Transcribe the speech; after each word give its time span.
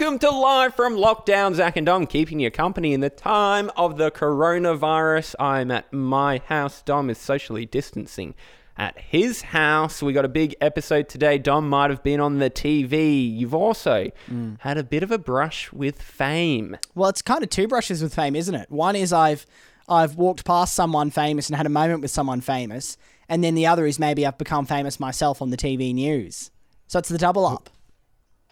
Welcome 0.00 0.18
to 0.20 0.30
Live 0.30 0.74
from 0.74 0.96
Lockdown. 0.96 1.54
Zach 1.54 1.76
and 1.76 1.84
Dom 1.84 2.06
keeping 2.06 2.40
you 2.40 2.50
company 2.50 2.94
in 2.94 3.00
the 3.00 3.10
time 3.10 3.70
of 3.76 3.98
the 3.98 4.10
coronavirus. 4.10 5.34
I'm 5.38 5.70
at 5.70 5.92
my 5.92 6.40
house. 6.46 6.80
Dom 6.80 7.10
is 7.10 7.18
socially 7.18 7.66
distancing 7.66 8.34
at 8.78 8.98
his 8.98 9.42
house. 9.42 10.02
We 10.02 10.14
got 10.14 10.24
a 10.24 10.28
big 10.28 10.56
episode 10.58 11.10
today. 11.10 11.36
Dom 11.36 11.68
might 11.68 11.90
have 11.90 12.02
been 12.02 12.18
on 12.18 12.38
the 12.38 12.48
TV. 12.48 13.30
You've 13.36 13.54
also 13.54 14.10
mm. 14.26 14.58
had 14.60 14.78
a 14.78 14.82
bit 14.82 15.02
of 15.02 15.10
a 15.10 15.18
brush 15.18 15.70
with 15.70 16.00
fame. 16.00 16.78
Well, 16.94 17.10
it's 17.10 17.20
kind 17.20 17.42
of 17.42 17.50
two 17.50 17.68
brushes 17.68 18.02
with 18.02 18.14
fame, 18.14 18.34
isn't 18.34 18.54
it? 18.54 18.70
One 18.70 18.96
is 18.96 19.12
I've 19.12 19.44
I've 19.86 20.14
walked 20.14 20.46
past 20.46 20.72
someone 20.72 21.10
famous 21.10 21.50
and 21.50 21.56
had 21.58 21.66
a 21.66 21.68
moment 21.68 22.00
with 22.00 22.10
someone 22.10 22.40
famous, 22.40 22.96
and 23.28 23.44
then 23.44 23.54
the 23.54 23.66
other 23.66 23.84
is 23.84 23.98
maybe 23.98 24.26
I've 24.26 24.38
become 24.38 24.64
famous 24.64 24.98
myself 24.98 25.42
on 25.42 25.50
the 25.50 25.58
TV 25.58 25.92
news. 25.92 26.50
So 26.86 26.98
it's 26.98 27.10
the 27.10 27.18
double 27.18 27.44
up. 27.44 27.68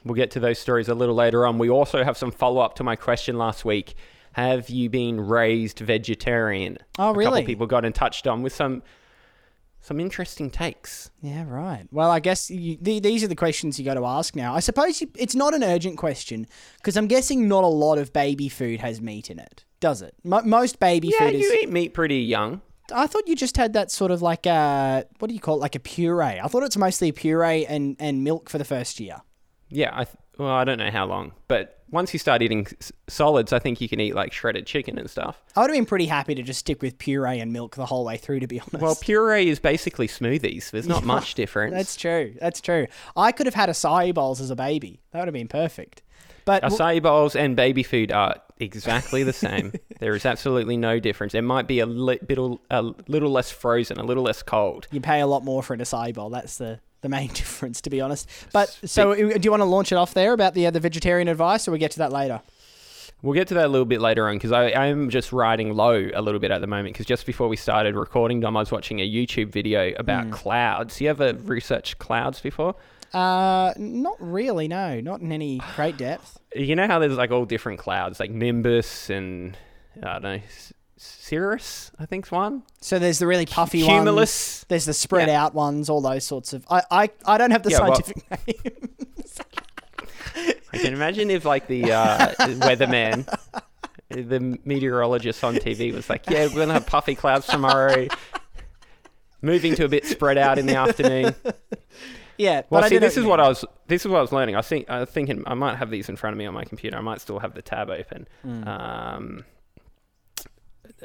We'll 0.04 0.14
get 0.14 0.30
to 0.32 0.40
those 0.40 0.58
stories 0.58 0.88
a 0.88 0.94
little 0.94 1.14
later 1.14 1.44
on. 1.46 1.58
We 1.58 1.68
also 1.70 2.04
have 2.04 2.16
some 2.16 2.30
follow 2.30 2.60
up 2.60 2.74
to 2.76 2.84
my 2.84 2.96
question 2.96 3.36
last 3.36 3.64
week. 3.64 3.94
Have 4.32 4.70
you 4.70 4.88
been 4.88 5.20
raised 5.20 5.80
vegetarian? 5.80 6.78
Oh, 6.98 7.10
A 7.10 7.14
really? 7.14 7.30
couple 7.40 7.46
people 7.46 7.66
got 7.66 7.84
in 7.84 7.92
touch, 7.92 8.26
on 8.26 8.42
with 8.42 8.54
some 8.54 8.82
some 9.80 10.00
interesting 10.00 10.50
takes. 10.50 11.10
Yeah, 11.22 11.44
right. 11.48 11.86
Well, 11.92 12.10
I 12.10 12.18
guess 12.20 12.50
you, 12.50 12.76
the, 12.80 12.98
these 13.00 13.22
are 13.22 13.28
the 13.28 13.36
questions 13.36 13.78
you 13.78 13.84
got 13.84 13.94
to 13.94 14.04
ask 14.04 14.34
now. 14.34 14.54
I 14.54 14.60
suppose 14.60 15.00
you, 15.00 15.08
it's 15.16 15.34
not 15.36 15.54
an 15.54 15.62
urgent 15.62 15.96
question 15.96 16.46
because 16.76 16.96
I'm 16.96 17.06
guessing 17.06 17.46
not 17.48 17.62
a 17.64 17.68
lot 17.68 17.96
of 17.96 18.12
baby 18.12 18.48
food 18.48 18.80
has 18.80 19.00
meat 19.00 19.30
in 19.30 19.38
it, 19.38 19.64
does 19.80 20.02
it? 20.02 20.14
Mo- 20.24 20.42
most 20.42 20.80
baby 20.80 21.08
Yeah, 21.12 21.26
food 21.26 21.36
is. 21.36 21.42
you 21.42 21.58
eat 21.62 21.70
meat 21.70 21.94
pretty 21.94 22.18
young. 22.18 22.60
I 22.92 23.06
thought 23.06 23.28
you 23.28 23.36
just 23.36 23.56
had 23.56 23.72
that 23.74 23.90
sort 23.90 24.10
of 24.10 24.20
like 24.20 24.46
a 24.46 25.04
what 25.20 25.28
do 25.28 25.34
you 25.34 25.40
call 25.40 25.56
it? 25.56 25.60
Like 25.60 25.74
a 25.76 25.80
puree. 25.80 26.40
I 26.42 26.48
thought 26.48 26.64
it's 26.64 26.76
mostly 26.76 27.12
puree 27.12 27.64
and 27.66 27.96
and 28.00 28.24
milk 28.24 28.48
for 28.50 28.58
the 28.58 28.64
first 28.64 28.98
year. 28.98 29.16
Yeah, 29.70 29.90
I 29.92 30.04
th- 30.04 30.16
well, 30.38 30.48
I 30.50 30.64
don't 30.64 30.78
know 30.78 30.90
how 30.90 31.04
long, 31.06 31.32
but 31.48 31.74
once 31.90 32.12
you 32.12 32.18
start 32.18 32.42
eating 32.42 32.66
s- 32.80 32.92
solids, 33.08 33.52
I 33.52 33.58
think 33.58 33.80
you 33.80 33.88
can 33.88 33.98
eat 34.00 34.14
like 34.14 34.32
shredded 34.32 34.66
chicken 34.66 34.98
and 34.98 35.08
stuff. 35.10 35.42
I 35.56 35.60
would 35.60 35.70
have 35.70 35.76
been 35.76 35.86
pretty 35.86 36.06
happy 36.06 36.34
to 36.36 36.42
just 36.42 36.60
stick 36.60 36.80
with 36.82 36.96
puree 36.98 37.40
and 37.40 37.52
milk 37.52 37.76
the 37.76 37.86
whole 37.86 38.04
way 38.04 38.16
through, 38.18 38.40
to 38.40 38.46
be 38.46 38.60
honest. 38.60 38.78
Well, 38.80 38.94
puree 39.00 39.48
is 39.48 39.58
basically 39.58 40.06
smoothies. 40.06 40.70
There's 40.70 40.86
not 40.86 41.04
much 41.04 41.34
difference. 41.34 41.74
that's 41.74 41.96
true. 41.96 42.34
That's 42.40 42.60
true. 42.60 42.86
I 43.16 43.32
could 43.32 43.46
have 43.46 43.54
had 43.54 43.68
acai 43.68 44.14
bowls 44.14 44.40
as 44.40 44.50
a 44.50 44.56
baby. 44.56 45.00
That 45.12 45.20
would 45.20 45.28
have 45.28 45.34
been 45.34 45.48
perfect. 45.48 46.02
But 46.44 46.62
Acai 46.62 47.02
bowls 47.02 47.36
and 47.36 47.54
baby 47.56 47.82
food 47.82 48.10
are 48.10 48.36
exactly 48.58 49.22
the 49.22 49.34
same. 49.34 49.72
there 50.00 50.14
is 50.14 50.24
absolutely 50.24 50.78
no 50.78 50.98
difference. 50.98 51.34
It 51.34 51.42
might 51.42 51.66
be 51.66 51.80
a, 51.80 51.84
li- 51.86 52.20
bit, 52.26 52.38
a 52.38 52.82
little 53.06 53.30
less 53.30 53.50
frozen, 53.50 53.98
a 53.98 54.02
little 54.02 54.22
less 54.22 54.42
cold. 54.42 54.86
you 54.90 55.00
pay 55.02 55.20
a 55.20 55.26
lot 55.26 55.44
more 55.44 55.62
for 55.62 55.74
an 55.74 55.80
acai 55.80 56.14
bowl. 56.14 56.30
That's 56.30 56.56
the, 56.56 56.80
the 57.00 57.08
main 57.08 57.28
difference, 57.34 57.80
to 57.82 57.90
be 57.90 58.00
honest. 58.00 58.28
But 58.52 58.68
so, 58.84 59.14
do 59.14 59.40
you 59.42 59.50
want 59.50 59.60
to 59.60 59.64
launch 59.66 59.92
it 59.92 59.96
off 59.96 60.14
there 60.14 60.32
about 60.32 60.54
the 60.54 60.66
uh, 60.66 60.70
the 60.70 60.80
vegetarian 60.80 61.28
advice, 61.28 61.66
or 61.68 61.72
we 61.72 61.78
get 61.78 61.90
to 61.92 61.98
that 61.98 62.12
later? 62.12 62.40
We'll 63.20 63.34
get 63.34 63.48
to 63.48 63.54
that 63.54 63.64
a 63.64 63.68
little 63.68 63.84
bit 63.84 64.00
later 64.00 64.28
on 64.28 64.36
because 64.36 64.52
I'm 64.52 65.10
just 65.10 65.32
riding 65.32 65.74
low 65.74 66.08
a 66.14 66.22
little 66.22 66.38
bit 66.38 66.52
at 66.52 66.60
the 66.60 66.68
moment 66.68 66.94
because 66.94 67.04
just 67.06 67.26
before 67.26 67.48
we 67.48 67.56
started 67.56 67.96
recording, 67.96 68.38
Dom, 68.38 68.56
I 68.56 68.60
was 68.60 68.70
watching 68.70 69.00
a 69.00 69.08
YouTube 69.10 69.50
video 69.50 69.92
about 69.98 70.26
Hmm. 70.26 70.30
clouds. 70.30 71.00
You 71.00 71.10
ever 71.10 71.32
researched 71.42 71.98
clouds 71.98 72.40
before? 72.40 72.76
Uh, 73.12 73.72
not 73.76 74.16
really. 74.20 74.68
No, 74.68 75.00
not 75.00 75.20
in 75.20 75.32
any 75.32 75.60
great 75.76 75.96
depth. 75.96 76.38
You 76.54 76.76
know 76.76 76.86
how 76.86 76.98
there's 76.98 77.16
like 77.16 77.30
all 77.30 77.44
different 77.44 77.78
clouds, 77.78 78.18
like 78.20 78.30
Nimbus 78.30 79.10
and 79.10 79.56
I 80.02 80.12
don't 80.14 80.22
know, 80.22 80.40
Cirrus, 80.98 81.90
I 81.98 82.06
think's 82.06 82.30
one. 82.30 82.62
So 82.80 82.98
there's 82.98 83.18
the 83.18 83.26
really 83.26 83.46
puffy 83.46 83.82
ones. 83.82 83.98
Cumulus. 84.00 84.64
There's 84.68 84.84
the 84.84 84.92
spread 84.94 85.28
out 85.28 85.54
ones. 85.54 85.88
All 85.88 86.00
those 86.00 86.24
sorts 86.24 86.52
of. 86.52 86.66
I 86.70 86.82
I, 86.90 87.10
I 87.24 87.38
don't 87.38 87.50
have 87.52 87.62
the 87.62 87.70
Yeah, 87.70 87.80
well- 87.82 87.94
scientific 87.94 88.30
name. 88.46 88.90
I 90.72 90.78
can 90.78 90.92
imagine 90.92 91.30
if 91.30 91.44
like 91.44 91.66
the 91.66 91.92
uh, 91.92 92.28
weatherman, 92.38 93.26
the 94.10 94.58
meteorologist 94.64 95.42
on 95.42 95.54
TV 95.56 95.92
was 95.92 96.08
like, 96.10 96.28
"Yeah, 96.28 96.46
we're 96.46 96.56
gonna 96.60 96.74
have 96.74 96.86
puffy 96.86 97.14
clouds 97.14 97.46
tomorrow." 97.46 98.06
Moving 99.40 99.74
to 99.76 99.84
a 99.84 99.88
bit 99.88 100.04
spread 100.04 100.36
out 100.36 100.58
in 100.58 100.66
the 100.66 100.74
afternoon. 100.76 101.34
yeah. 102.38 102.62
Well, 102.70 102.88
see, 102.88 102.98
this 102.98 103.16
is 103.16 103.24
what. 103.24 103.40
I 103.40 103.48
was. 103.48 103.64
This 103.86 104.04
is 104.04 104.08
what 104.10 104.18
I 104.18 104.20
was 104.20 104.32
learning. 104.32 104.56
I 104.56 104.62
think. 104.62 104.90
I 104.90 105.00
was 105.00 105.08
thinking 105.08 105.42
I 105.46 105.54
might 105.54 105.76
have 105.76 105.90
these 105.90 106.08
in 106.08 106.16
front 106.16 106.34
of 106.34 106.38
me 106.38 106.46
on 106.46 106.54
my 106.54 106.64
computer. 106.64 106.96
I 106.96 107.00
might 107.00 107.20
still 107.20 107.38
have 107.38 107.54
the 107.54 107.62
tab 107.62 107.88
open. 107.88 108.26
Hmm. 108.42 108.68
Um, 108.68 109.44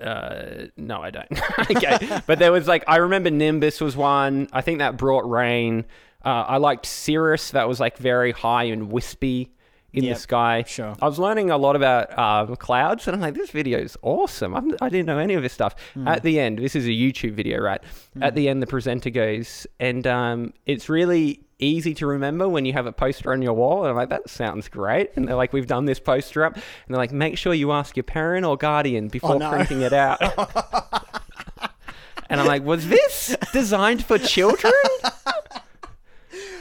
uh, 0.02 0.68
no, 0.78 1.02
I 1.02 1.12
don't. 1.12 1.28
okay, 1.72 2.20
but 2.28 2.40
there 2.40 2.52
was 2.52 2.68
like 2.68 2.84
I 2.88 2.98
remember 2.98 3.30
Nimbus 3.30 3.82
was 3.82 3.96
one. 3.96 4.48
I 4.52 4.62
think 4.62 4.80
that 4.80 4.98
brought 4.98 5.30
rain. 5.30 5.86
Uh, 6.24 6.46
I 6.48 6.58
liked 6.58 6.86
Cirrus. 6.86 7.52
That 7.52 7.68
was 7.68 7.80
like 7.80 7.98
very 7.98 8.32
high 8.32 8.64
and 8.66 8.92
wispy 8.92 9.52
in 9.92 10.04
Yep, 10.06 10.16
the 10.16 10.20
sky. 10.20 10.64
sure. 10.66 10.96
I 11.02 11.06
was 11.06 11.20
learning 11.20 11.52
a 11.52 11.58
lot 11.58 11.76
about 11.76 12.18
uh, 12.18 12.56
clouds, 12.56 13.08
and 13.08 13.14
I'm 13.16 13.22
like, 13.22 13.36
this 13.36 13.52
video 13.52 13.78
is 13.78 13.96
awesome. 14.02 14.56
I'm, 14.56 14.76
I 14.82 14.90
didn't 14.90 15.06
know 15.06 15.20
any 15.20 15.36
of 15.36 15.44
this 15.44 15.54
stuff. 15.54 15.76
Hmm. 15.94 16.08
At 16.08 16.24
the 16.24 16.40
end, 16.40 16.58
this 16.58 16.76
is 16.76 16.88
a 16.88 16.92
YouTube 16.92 17.34
video, 17.34 17.62
right? 17.62 17.82
At 18.20 18.34
the 18.34 18.50
end, 18.50 18.64
the 18.64 18.68
presenter 18.68 19.12
goes, 19.12 19.68
and 19.80 20.08
um, 20.08 20.54
it's 20.66 20.90
really 20.90 21.43
easy 21.64 21.94
to 21.96 22.08
remember 22.08 22.48
when 22.48 22.66
you 22.66 22.74
have 22.74 22.86
a 22.86 22.92
poster 22.92 23.32
on 23.32 23.42
your 23.42 23.54
wall. 23.54 23.82
And 23.84 23.90
I'm 23.90 23.96
like, 23.96 24.10
that 24.10 24.30
sounds 24.30 24.68
great. 24.70 25.12
And 25.16 25.28
they're 25.28 25.36
like, 25.36 25.54
we've 25.54 25.68
done 25.68 25.86
this 25.86 26.00
poster 26.00 26.46
up, 26.46 26.56
and 26.56 26.64
they're 26.90 26.98
like, 26.98 27.12
make 27.12 27.38
sure 27.38 27.54
you 27.54 27.72
ask 27.72 27.96
your 27.98 28.04
parent 28.04 28.46
or 28.46 28.58
guardian 28.58 29.08
before 29.08 29.36
Oh, 29.36 29.38
no. 29.38 29.50
printing 29.52 29.82
it 29.82 29.94
out. 29.94 30.20
and 32.30 32.40
I'm 32.40 32.48
like, 32.48 32.64
was 32.64 32.88
this 32.88 33.36
designed 33.52 34.06
for 34.06 34.18
children? 34.18 34.74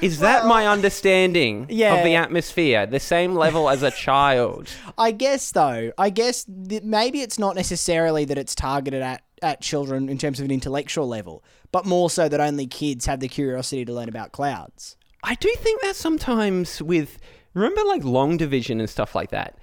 Is 0.00 0.18
that 0.18 0.46
my 0.46 0.66
understanding 0.66 1.62
of 1.62 1.68
the 2.04 2.16
atmosphere? 2.16 2.86
The 2.86 2.98
same 2.98 3.36
level 3.36 3.70
as 3.70 3.84
a 3.84 3.92
child? 3.92 4.68
I 4.98 5.12
guess 5.12 5.52
though, 5.52 5.92
I 5.96 6.10
guess 6.10 6.44
th- 6.44 6.82
maybe 6.82 7.20
it's 7.20 7.38
not 7.38 7.54
necessarily 7.54 8.24
that 8.24 8.36
it's 8.36 8.56
targeted 8.56 9.00
at 9.00 9.22
at 9.42 9.60
children 9.60 10.08
in 10.08 10.18
terms 10.18 10.38
of 10.38 10.44
an 10.44 10.50
intellectual 10.50 11.08
level, 11.08 11.42
but 11.70 11.84
more 11.84 12.10
so 12.10 12.28
that 12.28 12.40
only 12.40 12.66
kids 12.66 13.06
have 13.06 13.20
the 13.20 13.28
curiosity 13.28 13.84
to 13.84 13.92
learn 13.92 14.08
about 14.08 14.32
clouds. 14.32 14.96
I 15.22 15.34
do 15.36 15.52
think 15.58 15.80
that 15.82 15.96
sometimes 15.96 16.82
with 16.82 17.18
remember 17.54 17.82
like 17.84 18.04
long 18.04 18.36
division 18.36 18.80
and 18.80 18.88
stuff 18.88 19.14
like 19.14 19.30
that. 19.30 19.58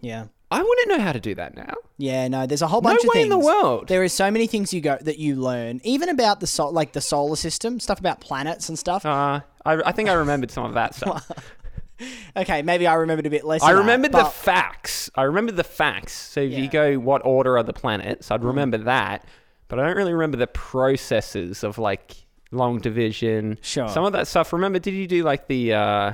Yeah. 0.00 0.26
I 0.50 0.62
wouldn't 0.62 0.88
know 0.88 1.00
how 1.00 1.12
to 1.12 1.20
do 1.20 1.34
that 1.34 1.56
now. 1.56 1.74
Yeah, 1.98 2.28
no, 2.28 2.46
there's 2.46 2.62
a 2.62 2.68
whole 2.68 2.80
bunch 2.80 3.02
of 3.02 3.10
way 3.12 3.22
in 3.22 3.30
the 3.30 3.38
world. 3.38 3.88
There 3.88 4.04
is 4.04 4.12
so 4.12 4.30
many 4.30 4.46
things 4.46 4.72
you 4.72 4.80
go 4.80 4.96
that 5.00 5.18
you 5.18 5.34
learn, 5.34 5.80
even 5.82 6.08
about 6.08 6.38
the 6.38 6.46
sol- 6.46 6.72
like 6.72 6.92
the 6.92 7.00
solar 7.00 7.34
system, 7.34 7.80
stuff 7.80 7.98
about 7.98 8.20
planets 8.20 8.68
and 8.68 8.78
stuff. 8.78 9.04
Uh, 9.04 9.40
I, 9.64 9.74
I 9.86 9.92
think 9.92 10.08
I 10.08 10.12
remembered 10.12 10.52
some 10.52 10.64
of 10.64 10.74
that 10.74 10.94
stuff. 10.94 11.28
okay, 12.36 12.62
maybe 12.62 12.86
I 12.86 12.94
remembered 12.94 13.26
a 13.26 13.30
bit 13.30 13.44
less. 13.44 13.62
I 13.62 13.70
of 13.70 13.76
that, 13.76 13.80
remembered 13.80 14.12
the 14.12 14.18
but- 14.24 14.32
facts. 14.32 15.10
I 15.14 15.22
remembered 15.22 15.56
the 15.56 15.64
facts. 15.64 16.12
So 16.12 16.40
if 16.40 16.52
Yeah. 16.52 16.58
Mm. 16.58 16.62
you 16.62 16.68
go, 16.68 16.94
what 16.98 17.22
order 17.24 17.56
are 17.56 17.62
the 17.62 17.72
planets? 17.72 18.30
I'd 18.30 18.44
remember 18.44 18.78
that, 18.78 19.24
but 19.68 19.78
I 19.78 19.86
don't 19.86 19.96
really 19.96 20.12
remember 20.12 20.36
the 20.36 20.46
processes 20.46 21.64
of 21.64 21.78
like 21.78 22.14
long 22.52 22.78
division. 22.78 23.58
Sure. 23.62 23.88
Some 23.88 24.04
of 24.04 24.12
that 24.12 24.26
stuff. 24.28 24.52
Remember? 24.52 24.78
Did 24.78 24.94
you 24.94 25.06
do 25.06 25.22
like 25.24 25.46
the 25.48 25.72
uh, 25.74 26.12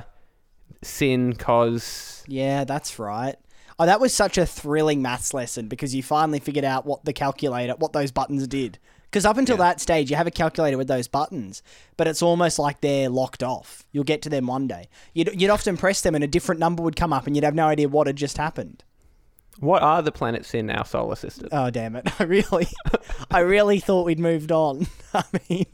sin 0.81 1.33
cos? 1.35 2.23
Yeah, 2.27 2.63
that's 2.63 2.99
right. 2.99 3.35
Oh, 3.79 3.85
that 3.85 3.99
was 3.99 4.13
such 4.13 4.37
a 4.37 4.45
thrilling 4.45 5.01
maths 5.01 5.33
lesson 5.33 5.67
because 5.67 5.95
you 5.95 6.03
finally 6.03 6.39
figured 6.39 6.63
out 6.65 6.85
what 6.85 7.05
the 7.05 7.13
calculator, 7.13 7.73
what 7.77 7.91
those 7.93 8.11
buttons 8.11 8.47
did. 8.47 8.77
Because 9.13 9.25
up 9.27 9.37
until 9.37 9.57
that 9.57 9.79
stage, 9.79 10.09
you 10.09 10.17
have 10.17 10.25
a 10.25 10.31
calculator 10.31 10.75
with 10.75 10.87
those 10.87 11.07
buttons, 11.07 11.61
but 11.97 12.07
it's 12.07 12.23
almost 12.23 12.57
like 12.57 12.81
they're 12.81 13.09
locked 13.09 13.43
off. 13.43 13.85
You'll 13.91 14.05
get 14.05 14.23
to 14.23 14.29
them 14.29 14.47
one 14.47 14.65
day. 14.65 14.89
You'd, 15.13 15.39
you'd 15.39 15.51
often 15.51 15.77
press 15.77 16.01
them 16.01 16.15
and 16.15 16.23
a 16.23 16.27
different 16.27 16.59
number 16.59 16.81
would 16.81 16.95
come 16.95 17.13
up 17.13 17.27
and 17.27 17.35
you'd 17.35 17.45
have 17.45 17.53
no 17.53 17.67
idea 17.67 17.87
what 17.87 18.07
had 18.07 18.15
just 18.15 18.39
happened. 18.39 18.83
What 19.59 19.83
are 19.83 20.01
the 20.01 20.11
planets 20.11 20.55
in 20.55 20.71
our 20.71 20.83
solar 20.83 21.15
system? 21.15 21.49
Oh, 21.51 21.69
damn 21.69 21.95
it. 21.95 22.09
I 22.19 22.23
really, 22.23 22.65
I 23.29 23.41
really 23.41 23.79
thought 23.79 24.07
we'd 24.07 24.17
moved 24.17 24.51
on. 24.51 24.87
I 25.13 25.23
mean, 25.47 25.67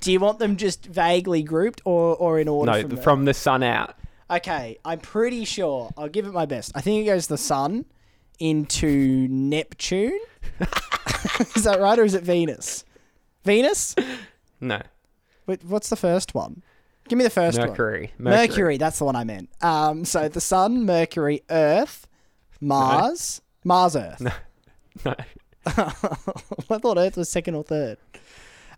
do 0.00 0.10
you 0.10 0.18
want 0.18 0.40
them 0.40 0.56
just 0.56 0.84
vaguely 0.84 1.44
grouped 1.44 1.82
or, 1.84 2.16
or 2.16 2.40
in 2.40 2.48
order? 2.48 2.72
no, 2.72 2.80
from, 2.80 2.96
from, 2.96 3.24
the 3.26 3.34
sun 3.34 3.62
out. 3.62 3.94
Okay, 4.28 4.78
I'm 4.84 4.98
pretty 4.98 5.44
sure. 5.44 5.90
I'll 5.96 6.08
give 6.08 6.26
it 6.26 6.32
my 6.32 6.46
best. 6.46 6.72
I 6.74 6.80
think 6.80 7.00
it 7.00 7.06
goes 7.06 7.28
the 7.28 7.38
sun 7.38 7.84
into 8.42 9.28
Neptune. 9.28 10.18
is 11.54 11.62
that 11.64 11.78
right, 11.80 11.98
or 11.98 12.04
is 12.04 12.14
it 12.14 12.24
Venus? 12.24 12.84
Venus? 13.44 13.94
No, 14.60 14.82
Wait, 15.46 15.64
what's 15.64 15.88
the 15.88 15.96
first 15.96 16.34
one? 16.34 16.62
Give 17.08 17.16
me 17.16 17.24
the 17.24 17.30
first 17.30 17.58
one. 17.58 17.68
Mercury. 17.68 18.12
Mercury. 18.18 18.76
That's 18.78 18.98
the 18.98 19.04
one 19.04 19.16
I 19.16 19.24
meant. 19.24 19.50
Um, 19.60 20.04
so 20.04 20.28
the 20.28 20.40
sun, 20.40 20.84
Mercury, 20.86 21.42
Earth, 21.50 22.06
Mars, 22.60 23.40
Mars, 23.64 23.96
Earth. 23.96 24.20
No. 24.20 24.32
I 25.66 26.78
thought 26.78 26.98
Earth 26.98 27.16
was 27.16 27.28
second 27.28 27.54
or 27.54 27.64
third. 27.64 27.98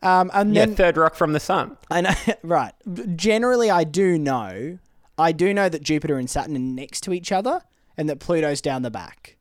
Um, 0.03 0.31
and 0.35 0.55
Yeah, 0.55 0.67
then 0.67 0.75
third 0.75 0.97
rock 0.97 1.15
from 1.15 1.33
the 1.33 1.41
sun. 1.41 1.77
I 1.91 2.03
know, 2.03 2.15
right. 2.43 2.73
Generally, 3.17 3.71
I 3.71 3.85
do 3.85 4.19
know. 4.19 4.79
I 5.17 5.33
do 5.33 5.55
know 5.55 5.69
that 5.69 5.83
Jupiter 5.83 6.19
and 6.19 6.29
Saturn 6.29 6.57
are 6.57 6.59
next 6.59 7.03
to 7.03 7.13
each 7.13 7.31
other, 7.33 7.63
and 7.97 8.09
that 8.09 8.19
Pluto's 8.21 8.61
down 8.61 8.83
the 8.83 8.91
back. 8.91 9.34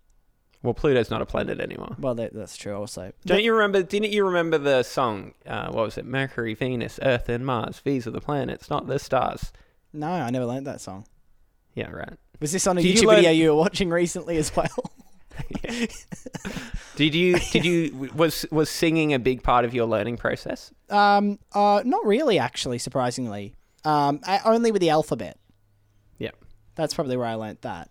Well, 0.63 0.73
Pluto's 0.73 1.09
not 1.11 1.21
a 1.21 1.25
planet 1.25 1.59
anymore. 1.59 1.95
Well, 1.99 2.15
that, 2.15 2.33
that's 2.33 2.55
true. 2.57 2.73
Also, 2.75 3.11
Don't 3.25 3.43
you 3.43 3.53
remember? 3.53 3.83
Didn't 3.83 4.11
you 4.11 4.23
remember 4.25 4.57
the 4.57 4.81
song? 4.83 5.33
Uh, 5.45 5.67
what 5.71 5.83
was 5.85 5.97
it? 5.97 6.05
Mercury, 6.05 6.53
Venus, 6.53 6.99
Earth, 7.03 7.27
and 7.29 7.45
Mars. 7.45 7.81
These 7.83 8.07
are 8.07 8.11
the 8.11 8.21
planets, 8.21 8.69
not 8.69 8.87
the 8.87 8.97
stars. 8.97 9.51
no, 9.91 10.07
I 10.07 10.29
never 10.29 10.45
learned 10.45 10.65
that 10.67 10.79
song. 10.81 11.05
Yeah, 11.75 11.89
right. 11.91 12.13
Was 12.39 12.51
this 12.53 12.65
on 12.65 12.77
a 12.77 12.81
Did 12.81 12.95
you 12.95 13.01
YouTube 13.03 13.07
learn- 13.07 13.15
video 13.17 13.31
you 13.31 13.49
were 13.49 13.57
watching 13.57 13.89
recently 13.89 14.37
as 14.37 14.55
well? 14.55 14.93
Did 16.95 17.15
you 17.15 17.39
did 17.39 17.65
you 17.65 18.11
was 18.15 18.45
was 18.51 18.69
singing 18.69 19.13
a 19.13 19.19
big 19.19 19.41
part 19.41 19.65
of 19.65 19.73
your 19.73 19.87
learning 19.87 20.17
process? 20.17 20.71
um, 20.89 21.39
uh, 21.53 21.81
not 21.83 22.05
really, 22.05 22.37
actually. 22.37 22.77
Surprisingly, 22.77 23.55
um, 23.83 24.19
I, 24.25 24.39
only 24.45 24.71
with 24.71 24.81
the 24.81 24.91
alphabet. 24.91 25.37
Yeah. 26.19 26.31
That's 26.75 26.93
probably 26.93 27.17
where 27.17 27.25
I 27.25 27.33
learnt 27.33 27.63
that. 27.63 27.89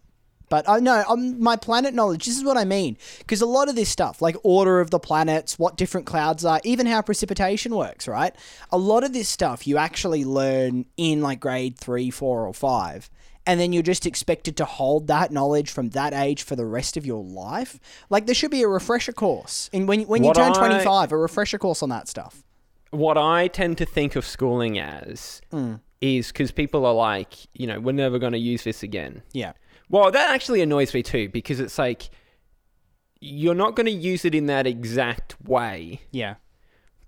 But 0.52 0.68
I 0.68 0.80
know 0.80 1.02
um, 1.08 1.40
my 1.42 1.56
planet 1.56 1.94
knowledge. 1.94 2.26
This 2.26 2.36
is 2.36 2.44
what 2.44 2.58
I 2.58 2.66
mean 2.66 2.98
because 3.20 3.40
a 3.40 3.46
lot 3.46 3.70
of 3.70 3.74
this 3.74 3.88
stuff, 3.88 4.20
like 4.20 4.36
order 4.42 4.80
of 4.80 4.90
the 4.90 4.98
planets, 4.98 5.58
what 5.58 5.78
different 5.78 6.04
clouds 6.04 6.44
are, 6.44 6.60
even 6.62 6.84
how 6.84 7.00
precipitation 7.00 7.74
works, 7.74 8.06
right? 8.06 8.36
A 8.70 8.76
lot 8.76 9.02
of 9.02 9.14
this 9.14 9.30
stuff 9.30 9.66
you 9.66 9.78
actually 9.78 10.26
learn 10.26 10.84
in 10.98 11.22
like 11.22 11.40
grade 11.40 11.78
three, 11.78 12.10
four, 12.10 12.46
or 12.46 12.52
five, 12.52 13.08
and 13.46 13.58
then 13.58 13.72
you're 13.72 13.82
just 13.82 14.04
expected 14.04 14.58
to 14.58 14.66
hold 14.66 15.06
that 15.06 15.32
knowledge 15.32 15.70
from 15.70 15.88
that 15.90 16.12
age 16.12 16.42
for 16.42 16.54
the 16.54 16.66
rest 16.66 16.98
of 16.98 17.06
your 17.06 17.24
life. 17.24 17.80
Like 18.10 18.26
there 18.26 18.34
should 18.34 18.50
be 18.50 18.60
a 18.60 18.68
refresher 18.68 19.12
course, 19.14 19.70
and 19.72 19.88
when 19.88 20.02
when 20.02 20.22
you 20.22 20.34
turn 20.34 20.52
I- 20.52 20.58
twenty 20.58 20.84
five, 20.84 21.12
a 21.12 21.16
refresher 21.16 21.56
course 21.56 21.82
on 21.82 21.88
that 21.88 22.08
stuff. 22.08 22.42
What 22.90 23.16
I 23.16 23.48
tend 23.48 23.78
to 23.78 23.86
think 23.86 24.16
of 24.16 24.26
schooling 24.26 24.78
as 24.78 25.40
is 26.02 26.28
because 26.28 26.52
people 26.52 26.84
are 26.84 26.92
like, 26.92 27.32
you 27.54 27.66
know, 27.66 27.80
we're 27.80 27.92
never 27.92 28.18
going 28.18 28.32
to 28.34 28.38
use 28.38 28.64
this 28.64 28.82
again. 28.82 29.22
Yeah, 29.32 29.52
Well, 29.92 30.10
that 30.10 30.30
actually 30.30 30.60
annoys 30.62 30.92
me 30.92 31.04
too 31.04 31.28
because 31.28 31.60
it's 31.60 31.78
like 31.78 32.10
you're 33.20 33.54
not 33.54 33.76
going 33.76 33.86
to 33.86 33.92
use 33.92 34.24
it 34.24 34.34
in 34.34 34.46
that 34.46 34.66
exact 34.66 35.36
way, 35.44 36.00
yeah, 36.10 36.34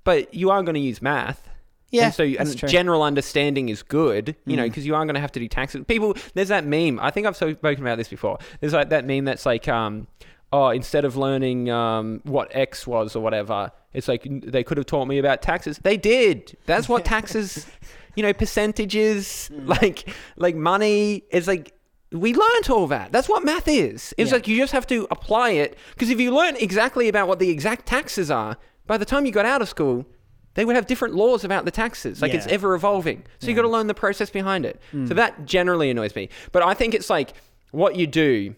but 0.05 0.33
you 0.33 0.51
are 0.51 0.63
going 0.63 0.75
to 0.75 0.81
use 0.81 1.03
math. 1.03 1.49
yeah. 1.91 2.05
and 2.07 2.15
so 2.15 2.25
that's 2.29 2.51
and 2.51 2.59
true. 2.61 2.69
Mm. 2.69 2.73
general 2.73 3.03
understanding 3.03 3.69
is 3.69 3.83
good, 3.83 4.37
you 4.47 4.57
know, 4.57 4.65
because 4.65 4.87
you 4.87 4.95
are 4.95 5.05
going 5.05 5.15
to 5.17 5.21
have 5.21 5.33
to 5.33 5.41
do 5.41 5.49
taxes. 5.49 5.85
People, 5.89 6.15
there's 6.35 6.49
that 6.49 6.65
meme. 6.65 7.01
I 7.01 7.11
think 7.11 7.27
I've 7.27 7.37
so- 7.37 7.53
spoken 7.55 7.83
about 7.85 7.99
this 7.99 8.09
before. 8.09 8.39
There's 8.61 8.73
like 8.73 8.91
that 8.91 9.05
meme 9.05 9.25
that's 9.25 9.45
like, 9.47 9.67
um, 9.67 10.07
oh, 10.53 10.69
instead 10.69 11.05
of 11.05 11.17
learning 11.17 11.71
um, 11.71 12.21
what 12.25 12.49
X 12.55 12.87
was 12.87 13.17
or 13.17 13.21
whatever, 13.23 13.73
it's 13.93 14.07
like 14.07 14.25
they 14.31 14.63
could 14.63 14.77
have 14.77 14.87
taught 14.87 15.07
me 15.07 15.19
about 15.19 15.43
taxes. 15.43 15.79
They 15.83 15.97
did. 15.97 16.57
That's 16.67 16.89
what 16.89 17.05
taxes, 17.17 17.67
you 18.15 18.23
know, 18.23 18.33
percentages, 18.33 19.51
Mm. 19.53 19.69
like 19.69 20.09
like 20.37 20.55
money. 20.55 21.25
It's 21.31 21.47
like 21.49 21.73
we 22.15 22.33
learnt 22.33 22.71
all 22.71 22.87
that. 22.87 23.11
That's 23.13 23.29
what 23.29 23.45
math 23.45 23.67
is. 23.67 24.15
It's 24.17 24.31
Yeah. 24.31 24.37
like 24.37 24.49
you 24.49 24.57
just 24.57 24.73
have 24.73 24.87
to 24.87 25.07
apply 25.11 25.51
it. 25.51 25.77
Because 25.95 26.11
if 26.11 26.21
you 26.21 26.33
learn 26.33 26.57
exactly 26.57 27.09
about 27.09 27.27
what 27.29 27.39
the 27.39 27.51
exact 27.51 27.87
taxes 27.87 28.31
are, 28.31 28.57
by 28.87 28.97
the 28.97 29.05
time 29.05 29.27
you 29.27 29.33
got 29.33 29.47
out 29.47 29.61
of 29.61 29.69
school, 29.69 30.07
they 30.55 30.65
would 30.65 30.77
have 30.77 30.87
different 30.87 31.15
laws 31.15 31.43
about 31.43 31.65
the 31.65 31.71
taxes. 31.73 32.23
Like 32.23 32.33
it's 32.33 32.47
ever 32.47 32.75
evolving. 32.75 33.25
So 33.41 33.49
you 33.49 33.55
got 33.55 33.63
to 33.63 33.69
learn 33.69 33.89
the 33.89 33.95
process 33.95 34.31
behind 34.31 34.65
it. 34.65 34.81
So 34.93 34.99
mm. 34.99 35.09
that 35.17 35.45
generally 35.45 35.91
annoys 35.91 36.15
me. 36.15 36.29
But 36.53 36.63
I 36.63 36.75
think 36.75 36.95
it's 36.95 37.11
like 37.11 37.35
what 37.73 37.97
you 37.97 38.07
do 38.07 38.55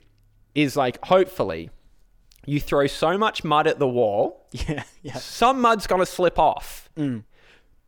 is 0.55 0.77
like 0.77 1.03
hopefully 1.05 1.71
you 2.45 2.61
throw 2.61 2.87
so 2.87 3.17
much 3.17 3.43
mud 3.43 3.67
at 3.67 3.79
the 3.79 3.89
wall, 3.89 4.47
yeah, 4.53 4.85
yeah, 5.03 5.17
some 5.17 5.61
mud's 5.61 5.87
going 5.87 6.01
to 6.01 6.07
slip 6.07 6.39
off. 6.39 6.89
Mm. 6.97 7.25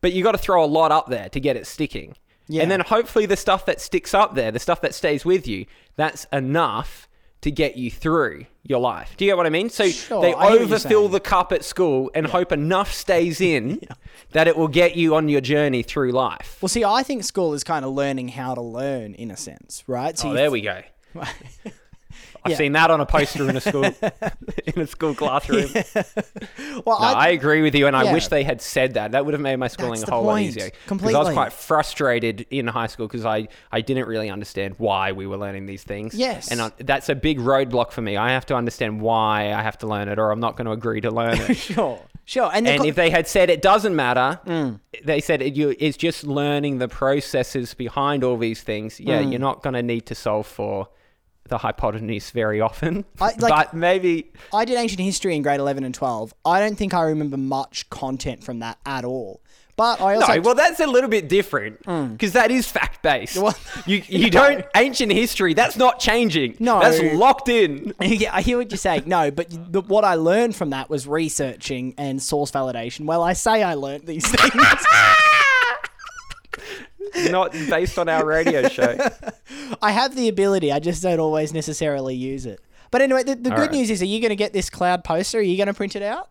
But 0.01 0.13
you 0.13 0.23
got 0.23 0.31
to 0.31 0.37
throw 0.37 0.63
a 0.63 0.65
lot 0.65 0.91
up 0.91 1.07
there 1.07 1.29
to 1.29 1.39
get 1.39 1.55
it 1.55 1.67
sticking. 1.67 2.15
Yeah. 2.49 2.63
And 2.63 2.71
then 2.71 2.81
hopefully 2.81 3.25
the 3.25 3.37
stuff 3.37 3.65
that 3.67 3.79
sticks 3.79 4.13
up 4.13 4.35
there, 4.35 4.51
the 4.51 4.59
stuff 4.59 4.81
that 4.81 4.93
stays 4.95 5.23
with 5.23 5.47
you, 5.47 5.65
that's 5.95 6.25
enough 6.33 7.07
to 7.41 7.51
get 7.51 7.77
you 7.77 7.89
through 7.89 8.45
your 8.63 8.79
life. 8.79 9.13
Do 9.15 9.23
you 9.23 9.31
get 9.31 9.37
what 9.37 9.45
I 9.45 9.49
mean? 9.49 9.69
So 9.69 9.87
Sure, 9.87 10.21
they 10.21 10.33
I 10.33 10.49
hear 10.49 10.49
what 10.49 10.53
you're 10.55 10.63
overfill 10.63 11.07
the 11.07 11.19
cup 11.21 11.53
at 11.53 11.63
school 11.63 12.11
and 12.13 12.27
hope 12.27 12.51
enough 12.51 12.91
stays 12.91 13.39
in 13.53 13.79
that 14.31 14.47
it 14.47 14.57
will 14.57 14.67
get 14.67 14.97
you 14.97 15.15
on 15.15 15.29
your 15.29 15.41
journey 15.41 15.83
through 15.83 16.11
life. 16.11 16.57
Well, 16.59 16.69
see, 16.69 16.83
I 16.83 17.03
think 17.03 17.23
school 17.23 17.53
is 17.53 17.63
kind 17.63 17.85
of 17.85 17.93
learning 17.93 18.29
how 18.29 18.55
to 18.55 18.61
learn 18.61 19.13
in 19.13 19.31
a 19.31 19.37
sense, 19.37 19.83
right? 19.87 20.17
So 20.17 20.31
Oh, 20.31 20.33
there 20.33 20.51
we 20.51 20.61
go. 20.61 20.81
I've 22.43 22.51
Yeah. 22.51 22.57
seen 22.57 22.71
that 22.73 22.91
on 22.91 23.01
a 23.01 23.05
poster 23.05 23.49
in 23.49 23.55
a 23.57 23.61
school 23.61 23.83
in 24.65 24.81
a 24.81 24.87
school 24.87 25.13
classroom. 25.15 25.69
well, 26.85 26.99
No, 26.99 27.05
I, 27.05 27.25
I, 27.25 27.27
agree 27.29 27.61
with 27.61 27.75
you, 27.75 27.87
and 27.87 27.95
I 27.95 28.11
wish 28.13 28.27
they 28.27 28.43
had 28.43 28.61
said 28.61 28.93
that. 28.95 29.11
That 29.11 29.25
would 29.25 29.33
have 29.33 29.41
made 29.41 29.55
my 29.57 29.67
schooling 29.67 29.99
That's 29.99 30.09
a 30.09 30.13
whole 30.15 30.23
lot 30.23 30.33
point. 30.33 30.47
easier. 30.47 30.71
Because 30.87 31.13
I 31.13 31.19
was 31.19 31.33
quite 31.33 31.53
frustrated 31.53 32.45
in 32.49 32.67
high 32.67 32.87
school 32.87 33.07
because 33.07 33.25
I, 33.25 33.47
I 33.71 33.81
didn't 33.81 34.07
really 34.07 34.29
understand 34.29 34.75
why 34.77 35.11
we 35.11 35.27
were 35.27 35.37
learning 35.37 35.65
these 35.65 35.83
things. 35.83 36.13
Yes. 36.15 36.51
And 36.51 36.61
I, 36.61 36.71
that's 36.79 37.09
a 37.09 37.15
big 37.15 37.39
roadblock 37.39 37.91
for 37.91 38.01
me. 38.01 38.17
I 38.17 38.29
have 38.31 38.45
to 38.47 38.55
understand 38.55 39.01
why 39.01 39.53
I 39.53 39.61
have 39.61 39.77
to 39.79 39.87
learn 39.87 40.07
it, 40.09 40.19
or 40.19 40.31
I'm 40.31 40.39
not 40.39 40.55
going 40.55 40.65
to 40.65 40.71
agree 40.71 41.01
to 41.01 41.11
learn 41.11 41.37
it. 41.39 41.55
sure, 41.55 41.99
sure, 42.25 42.49
and, 42.53 42.67
and 42.67 42.81
co- 42.81 42.87
if 42.87 42.95
they 42.95 43.09
had 43.09 43.27
said 43.27 43.49
it 43.49 43.61
doesn't 43.61 43.95
matter, 43.95 44.39
Mm. 44.45 44.79
they 45.03 45.19
said 45.21 45.41
it, 45.41 45.55
you, 45.55 45.75
it's 45.79 45.97
just 45.97 46.23
learning 46.23 46.77
the 46.79 46.87
processes 46.87 47.73
behind 47.73 48.23
all 48.23 48.37
these 48.37 48.61
things. 48.61 48.99
Yeah, 48.99 49.21
Mm. 49.21 49.31
you're 49.31 49.39
not 49.39 49.61
going 49.63 49.73
to 49.73 49.83
need 49.83 50.05
to 50.07 50.15
solve 50.15 50.47
for 50.47 50.87
the 51.49 51.57
hypotenuse 51.57 52.31
very 52.31 52.61
often. 52.61 53.05
I- 53.19 53.25
like- 53.37 53.39
but 53.39 53.73
maybe 53.73 54.31
I 54.53 54.65
did 54.65 54.77
ancient 54.77 55.01
history 55.01 55.35
in 55.35 55.41
grade 55.41 55.59
eleven 55.59 55.83
and 55.83 55.93
twelve. 55.93 56.33
I 56.45 56.59
don't 56.59 56.75
think 56.75 56.93
I 56.93 57.03
remember 57.03 57.37
much 57.37 57.89
content 57.89 58.43
from 58.43 58.59
that 58.59 58.77
at 58.85 59.05
all. 59.05 59.41
But 59.79 60.01
I 60.01 60.15
also 60.15 60.35
No, 60.35 60.41
well, 60.41 60.55
that's 60.55 60.81
a 60.81 60.87
little 60.87 61.09
bit 61.09 61.29
different 61.29 61.79
hmm. 61.85 62.07
because 62.07 62.33
that 62.33 62.51
is 62.51 62.69
fact 62.69 63.01
based. 63.01 63.37
Well, 63.37 63.55
you 63.85 64.03
you 64.09 64.29
don't 64.29 64.65
ancient 64.75 65.09
history. 65.09 65.53
That's 65.53 65.77
not 65.77 66.01
changing. 66.01 66.57
No. 66.59 66.81
that's 66.81 67.01
locked 67.15 67.47
in. 67.47 67.93
yeah, 68.01 68.35
I 68.35 68.41
hear 68.41 68.57
what 68.57 68.69
you're 68.71 68.77
saying. 68.77 69.03
No, 69.05 69.31
but 69.31 69.47
the, 69.49 69.79
what 69.79 70.03
I 70.03 70.15
learned 70.15 70.57
from 70.57 70.71
that 70.71 70.89
was 70.89 71.07
researching 71.07 71.93
and 71.97 72.21
source 72.21 72.51
validation. 72.51 73.05
Well, 73.05 73.23
I 73.23 73.31
say 73.31 73.63
I 73.63 73.75
learned 73.75 74.05
these 74.05 74.27
things. 74.27 74.53
Not 77.29 77.51
based 77.51 77.97
on 77.97 78.09
our 78.09 78.25
radio 78.25 78.67
show. 78.67 78.97
I 79.81 79.91
have 79.91 80.15
the 80.15 80.27
ability. 80.27 80.71
I 80.71 80.79
just 80.79 81.03
don't 81.03 81.19
always 81.19 81.53
necessarily 81.53 82.15
use 82.15 82.45
it. 82.45 82.61
But 82.91 83.01
anyway, 83.01 83.23
the, 83.23 83.35
the 83.35 83.49
good 83.49 83.59
right. 83.59 83.71
news 83.71 83.89
is, 83.89 84.01
are 84.01 84.05
you 84.05 84.19
going 84.19 84.29
to 84.29 84.35
get 84.35 84.53
this 84.53 84.69
cloud 84.69 85.03
poster? 85.03 85.39
Are 85.39 85.41
you 85.41 85.57
going 85.57 85.67
to 85.67 85.73
print 85.73 85.95
it 85.95 86.01
out? 86.01 86.29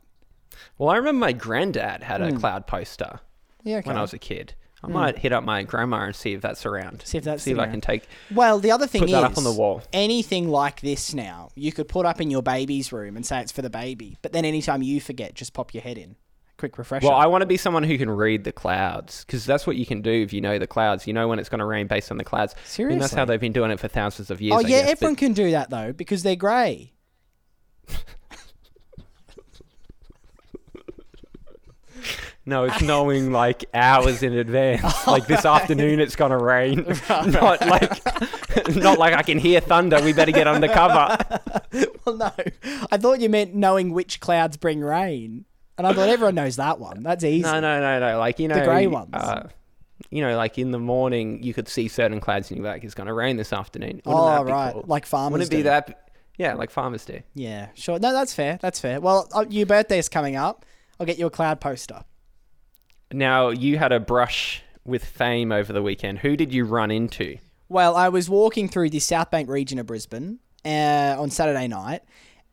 Well, 0.77 0.91
I 0.91 0.97
remember 0.97 1.21
my 1.21 1.33
granddad 1.33 2.03
had 2.03 2.21
a 2.21 2.31
hmm. 2.31 2.39
cloud 2.39 2.67
poster 2.67 3.21
Yeah, 3.63 3.79
okay. 3.79 3.89
when 3.89 3.97
I 3.97 4.01
was 4.01 4.13
a 4.13 4.19
kid. 4.19 4.55
I 4.83 4.87
hmm. 4.87 4.93
might 4.93 5.19
hit 5.19 5.33
up 5.33 5.45
my 5.45 5.63
grandma 5.65 6.05
and 6.05 6.17
see 6.17 6.35
if 6.35 6.41
that's 6.41 6.65
around. 6.65 7.03
See 7.05 7.19
if 7.19 7.25
that's 7.25 7.43
see 7.43 7.51
if 7.51 7.59
I 7.59 7.67
can 7.67 7.81
take. 7.81 8.05
Well, 8.33 8.59
the 8.59 8.71
other 8.71 8.87
thing 8.87 9.01
Put 9.01 9.09
is 9.09 9.13
that 9.13 9.25
up 9.25 9.37
on 9.37 9.45
the 9.45 9.53
wall. 9.53 9.83
anything 9.93 10.49
like 10.49 10.81
this 10.81 11.15
now, 11.15 11.51
you 11.55 11.73
could 11.73 11.89
put 11.89 12.07
up 12.07 12.21
in 12.21 12.31
your 12.31 12.43
baby's 12.43 12.93
room 12.93 13.17
and 13.17 13.27
say 13.27 13.41
it's 13.41 13.53
for 13.53 13.63
the 13.63 13.71
baby. 13.71 14.19
But 14.23 14.33
then 14.33 14.45
anytime 14.45 14.83
you 14.83 15.01
forget, 15.01 15.35
just 15.35 15.53
pop 15.53 15.75
your 15.75 15.83
head 15.83 15.99
in. 15.99 16.17
Quick 16.59 16.77
refresher. 16.77 17.07
Well, 17.07 17.17
I 17.17 17.27
want 17.27 17.43
to 17.43 17.47
be 17.47 17.57
someone 17.57 17.85
who 17.85 17.97
can 17.97 18.11
read 18.11 18.43
the 18.43 18.51
clouds 18.51 19.25
because 19.25 19.47
that's 19.47 19.65
what 19.65 19.77
you 19.77 19.87
can 19.87 20.03
do 20.03 20.11
if 20.11 20.33
you 20.33 20.41
know 20.41 20.59
the 20.59 20.67
clouds. 20.67 21.07
You 21.07 21.13
know 21.13 21.29
when 21.29 21.39
it's 21.39 21.49
going 21.49 21.61
to 21.61 21.65
rain 21.65 21.87
based 21.87 22.11
on 22.11 22.19
the 22.19 22.25
clouds. 22.25 22.57
I 22.79 22.83
mean, 22.83 22.99
that's 22.99 23.15
how 23.15 23.25
they've 23.25 23.41
been 23.41 23.53
doing 23.53 23.71
it 23.71 23.79
for 23.79 23.87
thousands 23.87 24.29
of 24.29 24.41
years. 24.41 24.55
oh 24.55 24.59
I 24.59 24.61
yeah, 24.63 24.69
guess, 24.69 24.85
but- 24.87 24.91
everyone 24.93 25.17
can 25.17 25.33
do 25.35 25.53
that 25.53 25.71
though 25.71 25.93
because 25.93 26.25
they're 26.25 26.35
grey. 26.37 26.93
No, 32.47 32.65
it's 32.65 32.81
knowing 32.81 33.31
like 33.31 33.67
hours 33.75 34.23
in 34.23 34.33
advance. 34.33 35.07
like 35.07 35.27
this 35.27 35.45
afternoon, 35.45 36.01
it's 36.01 36.17
gonna 36.17 36.39
rain. 36.39 36.87
not 37.11 37.61
like, 37.61 38.75
not 38.75 38.99
like 38.99 39.13
I 39.13 39.21
can 39.21 39.39
hear 39.39 39.61
thunder. 39.61 40.01
We 40.03 40.15
better 40.15 40.33
get 40.33 40.47
undercover. 40.47 41.19
well, 42.07 42.17
no, 42.17 42.33
I 42.91 42.97
thought 42.97 43.21
you 43.21 43.29
meant 43.29 43.55
knowing 43.55 43.93
which 43.93 44.21
clouds 44.21 44.57
bring 44.57 44.81
rain, 44.81 45.45
and 45.79 45.87
I 45.87 45.93
thought 45.93 46.09
everyone 46.09 46.35
knows 46.35 46.57
that 46.57 46.79
one. 46.79 47.03
That's 47.03 47.25
easy. 47.25 47.43
No, 47.43 47.61
no, 47.61 47.81
no, 47.81 48.01
no. 48.01 48.19
Like 48.19 48.39
you 48.39 48.49
know, 48.49 48.57
the 48.57 48.65
grey 48.65 48.87
ones. 48.87 49.15
Uh, 49.15 49.49
you 50.11 50.23
know, 50.23 50.37
like 50.37 50.59
in 50.59 50.71
the 50.71 50.79
morning, 50.79 51.43
you 51.43 51.55
could 51.55 51.69
see 51.69 51.89
certain 51.89 52.21
clouds, 52.21 52.51
and 52.51 52.59
you're 52.59 52.67
like, 52.67 52.85
"It's 52.85 52.95
gonna 52.95 53.15
rain 53.15 53.37
this 53.37 53.53
afternoon." 53.53 54.03
Wouldn't 54.05 54.07
oh 54.07 54.45
right, 54.45 54.73
cool? 54.73 54.85
like 54.87 55.07
farmers. 55.07 55.31
Day. 55.31 55.33
Wouldn't 55.33 55.53
it 55.53 55.57
be 55.57 55.63
do. 55.63 55.95
that? 55.95 56.11
Yeah, 56.37 56.55
like 56.55 56.71
farmers 56.71 57.05
do. 57.05 57.21
Yeah, 57.35 57.69
sure. 57.75 57.99
No, 57.99 58.13
that's 58.13 58.35
fair. 58.35 58.59
That's 58.61 58.79
fair. 58.79 59.01
Well, 59.01 59.29
uh, 59.35 59.45
your 59.49 59.67
birthday's 59.67 60.09
coming 60.09 60.37
up. 60.37 60.65
I'll 61.01 61.07
get 61.07 61.19
you 61.19 61.27
a 61.27 61.31
cloud 61.31 61.61
poster. 61.61 62.05
Now 63.13 63.49
you 63.49 63.79
had 63.79 63.93
a 63.93 64.01
brush 64.01 64.63
with 64.85 65.05
fame 65.05 65.53
over 65.53 65.73
the 65.73 65.83
weekend. 65.83 66.21
Who 66.21 66.37
did 66.37 66.53
you 66.53 66.65
run 66.65 66.91
into? 66.91 67.39
Well, 67.69 67.97
I 67.97 68.09
was 68.09 68.31
walking 68.31 68.69
through 68.69 68.91
the 68.91 69.01
South 69.01 69.31
Bank 69.31 69.49
region 69.49 69.79
of 69.79 69.87
Brisbane 69.87 70.39
uh, 70.65 71.17
on 71.19 71.31
Saturday 71.31 71.69
night, 71.69 72.03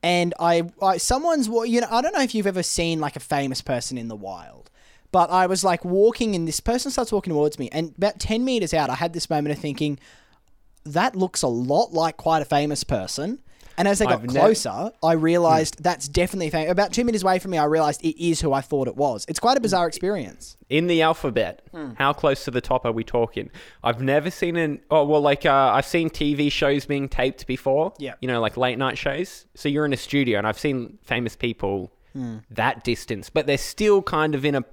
and 0.06 0.36
I, 0.40 0.70
I 0.84 0.98
someone's 0.98 1.48
you 1.48 1.82
know 1.82 1.88
I 1.90 2.00
don't 2.00 2.14
know 2.14 2.22
if 2.22 2.36
you've 2.36 2.46
ever 2.46 2.62
seen 2.62 3.00
like 3.00 3.16
a 3.16 3.20
famous 3.20 3.62
person 3.62 3.98
in 3.98 4.08
the 4.08 4.16
wild, 4.16 4.70
but 5.12 5.32
I 5.32 5.48
was 5.48 5.64
like 5.64 5.84
walking, 5.84 6.36
and 6.36 6.48
this 6.48 6.60
person 6.60 6.92
starts 6.92 7.12
walking 7.12 7.34
towards 7.34 7.58
me, 7.58 7.70
and 7.72 7.92
about 7.98 8.20
ten 8.20 8.46
meters 8.46 8.72
out, 8.72 8.92
I 8.92 8.96
had 8.96 9.14
this 9.14 9.32
moment 9.32 9.56
of 9.56 9.60
thinking, 9.60 9.98
that 10.86 11.16
looks 11.16 11.42
a 11.42 11.48
lot 11.48 11.92
like 11.92 12.18
quite 12.18 12.44
a 12.44 12.46
famous 12.46 12.84
person. 12.84 13.42
And 13.78 13.88
as 13.88 14.02
I 14.02 14.06
got 14.06 14.22
I've 14.22 14.28
closer, 14.28 14.92
I 15.04 15.14
realized 15.14 15.84
that's 15.84 16.08
definitely 16.08 16.50
famous. 16.50 16.72
About 16.72 16.94
two 16.94 17.04
meters 17.04 17.24
away 17.24 17.40
from 17.40 17.52
me, 17.52 17.58
I 17.58 17.66
realized 17.66 18.04
it 18.06 18.18
is 18.24 18.40
who 18.40 18.54
I 18.54 18.62
thought 18.62 18.88
it 18.88 18.96
was. 18.96 19.26
It's 19.28 19.40
quite 19.40 19.58
a 19.58 19.60
bizarre 19.60 19.88
experience. 19.88 20.56
in 20.70 20.88
the 20.88 21.02
alphabet 21.04 21.62
Hmm. 21.72 21.92
how 21.96 22.12
close 22.14 22.44
to 22.46 22.52
the 22.52 22.60
top 22.62 22.86
are 22.86 22.92
we 22.92 23.04
talking 23.04 23.52
i've 23.84 24.02
never 24.02 24.32
seen 24.32 24.56
an 24.56 24.80
oh 24.90 25.04
well 25.06 25.22
like 25.22 25.46
uh, 25.46 25.72
i've 25.76 25.86
seen 25.86 26.10
tv 26.10 26.52
shows 26.52 26.88
being 26.88 27.08
taped 27.08 27.46
before 27.46 27.94
Yeah. 28.00 28.14
you 28.20 28.28
know 28.28 28.42
like 28.42 28.58
late 28.58 28.80
night 28.80 28.98
shows 28.98 29.46
so 29.54 29.70
you're 29.70 29.86
in 29.86 29.94
a 29.94 29.98
studio 29.98 30.40
and 30.40 30.48
i've 30.48 30.58
seen 30.58 30.98
famous 31.04 31.36
people 31.36 31.92
Hmm. 32.14 32.38
that 32.50 32.84
distance 32.84 33.30
but 33.30 33.46
they're 33.46 33.60
still 33.60 34.02
kind 34.02 34.34
of 34.34 34.44
in 34.44 34.56
a, 34.56 34.64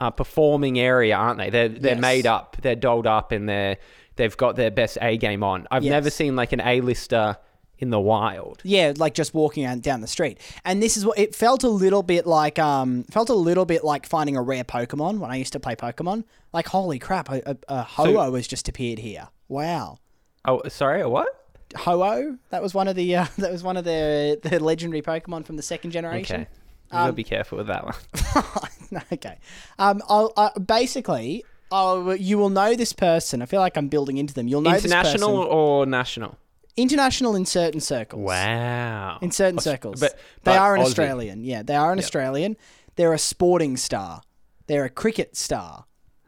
a 0.00 0.10
performing 0.10 0.80
area 0.80 1.14
aren't 1.14 1.38
they 1.38 1.48
they're 1.50 1.68
they're 1.68 1.92
Yes. 1.94 2.00
made 2.00 2.26
up 2.26 2.56
they're 2.62 2.74
dolled 2.74 3.06
up 3.06 3.30
and 3.30 3.48
they're 3.48 3.76
they've 4.16 4.36
got 4.36 4.56
their 4.56 4.70
best 4.72 4.98
A 5.00 5.16
game 5.16 5.42
on. 5.44 5.66
I've 5.70 5.84
Yes. 5.84 5.90
never 5.92 6.10
seen 6.10 6.34
like 6.36 6.52
an 6.52 6.60
A-lister 6.60 7.36
in 7.80 7.90
the 7.90 8.00
wild. 8.00 8.60
Yeah, 8.62 8.92
like 8.96 9.14
just 9.14 9.34
walking 9.34 9.64
out 9.64 9.80
down 9.82 10.00
the 10.00 10.06
street. 10.06 10.38
And 10.64 10.82
this 10.82 10.96
is 10.96 11.04
what 11.04 11.18
it 11.18 11.34
felt 11.34 11.64
a 11.64 11.68
little 11.68 12.02
bit 12.02 12.26
like. 12.26 12.58
Um, 12.58 13.04
felt 13.04 13.28
a 13.28 13.34
little 13.34 13.64
bit 13.64 13.82
like 13.84 14.06
finding 14.06 14.36
a 14.36 14.42
rare 14.42 14.64
Pokemon 14.64 15.18
when 15.18 15.30
I 15.30 15.36
used 15.36 15.52
to 15.54 15.60
play 15.60 15.74
Pokemon. 15.74 16.24
Like, 16.52 16.68
holy 16.68 16.98
crap, 16.98 17.30
a, 17.30 17.42
a, 17.46 17.56
a 17.68 17.82
Ho-Oh 17.82 18.34
has 18.34 18.46
just 18.46 18.68
appeared 18.68 18.98
here. 18.98 19.28
Wow, 19.48 19.98
Oh, 20.44 20.62
sorry, 20.68 21.00
a 21.00 21.08
what? 21.08 21.28
Ho-Oh. 21.76 22.36
That 22.50 22.62
was 22.62 22.74
one 22.74 22.88
of 22.88 22.96
the 22.96 23.16
uh, 23.16 23.26
that 23.38 23.52
was 23.52 23.62
one 23.62 23.76
of 23.76 23.84
the 23.84 24.38
the 24.42 24.58
legendary 24.58 25.02
Pokemon 25.02 25.46
from 25.46 25.56
the 25.56 25.62
second 25.62 25.90
generation. 25.92 26.42
Okay. 26.42 26.50
You 26.92 26.98
gotta 26.98 27.12
be 27.12 27.24
careful 27.24 27.58
with 27.58 27.68
that 27.68 27.84
one. 27.84 29.04
Okay. 29.12 29.38
Um, 29.78 30.02
I'll, 30.08 30.32
uh, 30.36 30.58
basically, 30.58 31.44
I'll, 31.70 32.16
you 32.16 32.38
will 32.38 32.50
know 32.50 32.74
this 32.74 32.92
person. 32.92 33.40
I 33.40 33.46
feel 33.46 33.60
like 33.60 33.76
I'm 33.76 33.86
building 33.86 34.18
into 34.18 34.34
them. 34.34 34.48
You'll 34.48 34.62
know 34.62 34.70
International 34.70 35.02
this 35.02 35.12
person. 35.12 35.22
International 35.28 35.44
or 35.44 35.86
national? 35.86 36.38
International 36.76 37.34
in 37.36 37.44
certain 37.46 37.80
circles. 37.80 38.22
Wow. 38.22 39.18
In 39.20 39.30
certain 39.30 39.58
Aus- 39.58 39.64
circles. 39.64 40.00
but- 40.00 40.18
they 40.44 40.56
are 40.56 40.74
an 40.76 40.82
Aussie. 40.82 40.86
Australian. 40.86 41.44
Yeah, 41.44 41.62
they 41.62 41.76
are 41.76 41.92
an 41.92 41.98
Australian. 41.98 42.56
They're 42.96 43.12
a 43.12 43.18
sporting 43.18 43.76
star. 43.76 44.22
They're 44.66 44.84
a 44.84 44.90
cricket 44.90 45.36
star. 45.36 45.84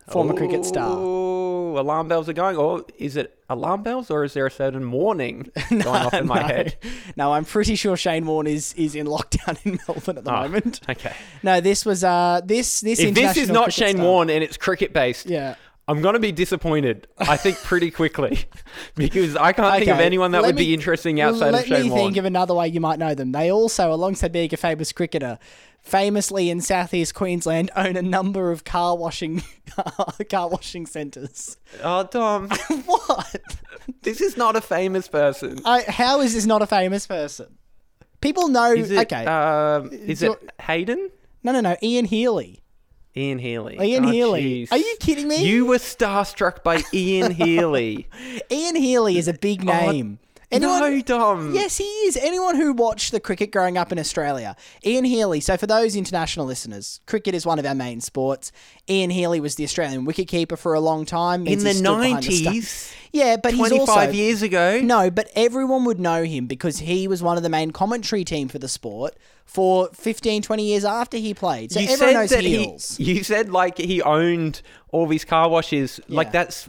Former 0.09 0.35
cricket 0.35 0.65
star. 0.65 0.99
Ooh, 0.99 1.79
alarm 1.79 2.09
bells 2.09 2.29
are 2.29 2.33
going. 2.35 2.57
Or 2.57 2.85
is 2.99 3.17
it 3.17 3.39
alarm 3.49 3.83
bells, 3.83 4.11
or 4.11 4.25
is 4.25 4.35
there 4.35 4.45
a 4.47 4.51
certain 4.51 4.91
warning 4.91 5.51
going 5.71 5.87
off 5.87 6.13
in 6.13 6.27
my 6.27 6.41
no. 6.41 6.47
head? 6.47 6.77
No, 7.17 7.33
I'm 7.33 7.45
pretty 7.45 7.77
sure 7.77 7.97
Shane 7.97 8.27
Warne 8.27 8.49
is, 8.49 8.75
is 8.75 8.95
in 8.95 9.07
lockdown 9.07 9.57
in 9.65 9.79
Melbourne 9.87 10.19
at 10.19 10.25
the 10.25 10.31
Oh, 10.35 10.43
moment. 10.43 10.81
Okay. 10.89 11.15
No, 11.43 11.61
this 11.61 11.87
was 11.87 12.03
uh 12.05 12.41
this 12.45 12.81
this 12.83 12.99
If 12.99 13.15
this 13.15 13.37
is 13.37 13.49
international 13.49 13.55
not 13.55 13.65
cricket 13.67 13.75
Shane 13.75 13.97
star- 13.97 14.07
Warne 14.07 14.31
and 14.31 14.43
it's 14.45 14.57
cricket 14.59 14.93
based, 14.93 15.27
Yeah. 15.27 15.55
I'm 15.89 16.01
going 16.01 16.15
to 16.15 16.21
be 16.21 16.33
disappointed. 16.33 17.09
I 17.19 17.37
think 17.37 17.57
pretty 17.59 17.91
quickly 17.91 18.45
because 18.95 19.35
I 19.37 19.53
can't 19.53 19.77
think 19.79 19.91
of 19.91 19.99
anyone 20.01 20.31
that 20.33 20.43
would 20.43 20.55
me- 20.55 20.67
be 20.67 20.75
interesting 20.75 21.21
outside 21.21 21.55
of 21.55 21.61
Shane 21.63 21.71
Let 21.71 21.83
me 21.85 21.91
Warne. 21.91 22.01
think 22.03 22.17
of 22.19 22.25
another 22.25 22.55
way 22.55 22.69
you 22.69 22.81
might 22.81 22.99
know 22.99 23.15
them. 23.15 23.33
They 23.33 23.51
also, 23.51 23.93
alongside 23.93 24.31
being 24.33 24.53
a 24.55 24.57
famous 24.57 24.93
cricketer, 24.93 25.39
famously 25.81 26.51
in 26.51 26.61
southeast 26.61 27.15
Queensland, 27.15 27.71
own 27.75 27.97
a 27.97 28.03
number 28.03 28.53
of 28.53 28.63
car 28.65 28.97
washing 28.97 29.43
car 30.31 30.49
washing 30.49 30.87
centres. 30.87 31.57
oh, 31.83 32.05
Dom, 32.05 32.49
What? 32.87 33.37
this 34.03 34.21
is 34.21 34.37
not 34.37 34.55
a 34.55 34.61
famous 34.61 35.09
person. 35.09 35.59
I, 35.65 35.83
how 35.83 36.21
is 36.21 36.35
this 36.35 36.47
not 36.47 36.63
a 36.63 36.67
famous 36.67 37.07
person? 37.09 37.59
People 38.21 38.47
know. 38.49 38.73
Is 38.73 38.93
it? 38.93 38.99
okay. 39.13 39.27
Um, 39.27 39.91
is 39.91 40.23
it 40.23 40.31
Hayden? 40.61 41.11
no, 41.43 41.51
no, 41.51 41.61
no. 41.61 41.77
Ian 41.83 42.05
Healy. 42.05 42.62
Ian 43.17 43.39
Healy. 43.39 43.79
Ian 43.79 44.07
Oh, 44.07 44.11
Healy. 44.11 44.43
jeez. 44.67 44.73
Are 44.73 44.79
you 44.79 44.97
kidding 45.01 45.29
me? 45.29 45.45
You 45.45 45.67
were 45.67 45.77
starstruck 45.77 46.63
by 46.63 46.83
Ian 46.95 47.33
Healy. 47.35 48.09
Ian 48.51 48.77
Healy 48.77 49.19
is 49.19 49.29
a 49.29 49.35
big 49.35 49.61
oh, 49.63 49.73
name. 49.73 50.19
Anyone, 50.53 50.81
no, 50.81 51.01
Dom. 51.03 51.55
Yes, 51.55 51.79
he 51.79 51.85
is. 51.85 52.17
Anyone 52.17 52.57
who 52.57 52.73
watched 52.73 53.11
the 53.13 53.21
cricket 53.21 53.51
growing 53.53 53.77
up 53.79 53.91
in 53.93 53.99
Australia, 53.99 54.55
Ian 54.85 55.05
Healy. 55.05 55.41
So, 55.41 55.57
for 55.57 55.67
those 55.67 55.97
international 55.97 56.47
listeners, 56.47 57.01
cricket 57.07 57.35
is 57.35 57.45
one 57.47 57.59
of 57.59 57.67
our 57.67 57.75
main 57.75 58.01
sports. 58.01 58.53
Ian 58.89 59.11
Healy 59.11 59.41
was 59.41 59.55
the 59.57 59.65
Australian 59.65 60.07
wicketkeeper 60.07 60.59
for 60.59 60.75
a 60.75 60.81
long 60.81 61.05
time. 61.05 61.47
In 61.47 61.61
the 61.61 61.69
he 61.71 61.75
stood 61.75 61.83
behind 61.85 62.23
the 62.25 62.33
stump. 62.37 62.57
90s, 62.57 62.95
Yeah, 63.13 63.37
but 63.43 63.53
he's 63.53 63.59
25 63.69 63.89
also 63.89 64.11
years 64.11 64.43
ago. 64.43 64.81
no, 64.83 65.11
but 65.11 65.29
everyone 65.35 65.85
would 65.85 66.01
know 66.01 66.25
him 66.25 66.47
because 66.47 66.79
he 66.81 67.07
was 67.09 67.23
one 67.23 67.37
of 67.37 67.43
the 67.43 67.49
main 67.49 67.71
commentary 67.71 68.25
team 68.25 68.49
for 68.49 68.59
the 68.59 68.69
sport 68.69 69.17
for 69.45 69.89
15, 69.95 70.43
20 70.43 70.65
years 70.65 70.85
after 70.85 71.17
he 71.17 71.35
played. 71.35 71.73
So 71.73 71.81
you 71.81 71.89
everyone 71.89 72.15
said 72.15 72.21
knows 72.21 72.31
that 72.31 72.45
heels. 72.45 72.97
he. 72.97 73.05
You 73.15 73.25
said 73.25 73.51
like 73.51 73.79
he 73.79 74.01
owned 74.03 74.63
all 74.91 75.07
these 75.07 75.25
car 75.25 75.49
washes. 75.49 76.01
Yeah. 76.07 76.17
Like 76.17 76.33
that's 76.33 76.69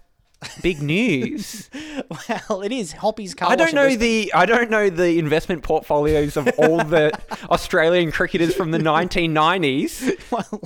big 0.61 0.81
news. 0.81 1.69
well, 2.49 2.61
it 2.61 2.71
is 2.71 2.93
Hoppy's 2.93 3.33
car. 3.33 3.51
I 3.51 3.55
don't 3.55 3.67
wash 3.67 3.73
know 3.73 3.95
the 3.95 4.31
I 4.33 4.45
don't 4.45 4.69
know 4.69 4.89
the 4.89 5.19
investment 5.19 5.63
portfolios 5.63 6.37
of 6.37 6.47
all 6.57 6.83
the 6.83 7.11
Australian 7.49 8.11
cricketers 8.11 8.55
from 8.55 8.71
the 8.71 8.77
1990s. 8.79 10.31
Well, 10.31 10.61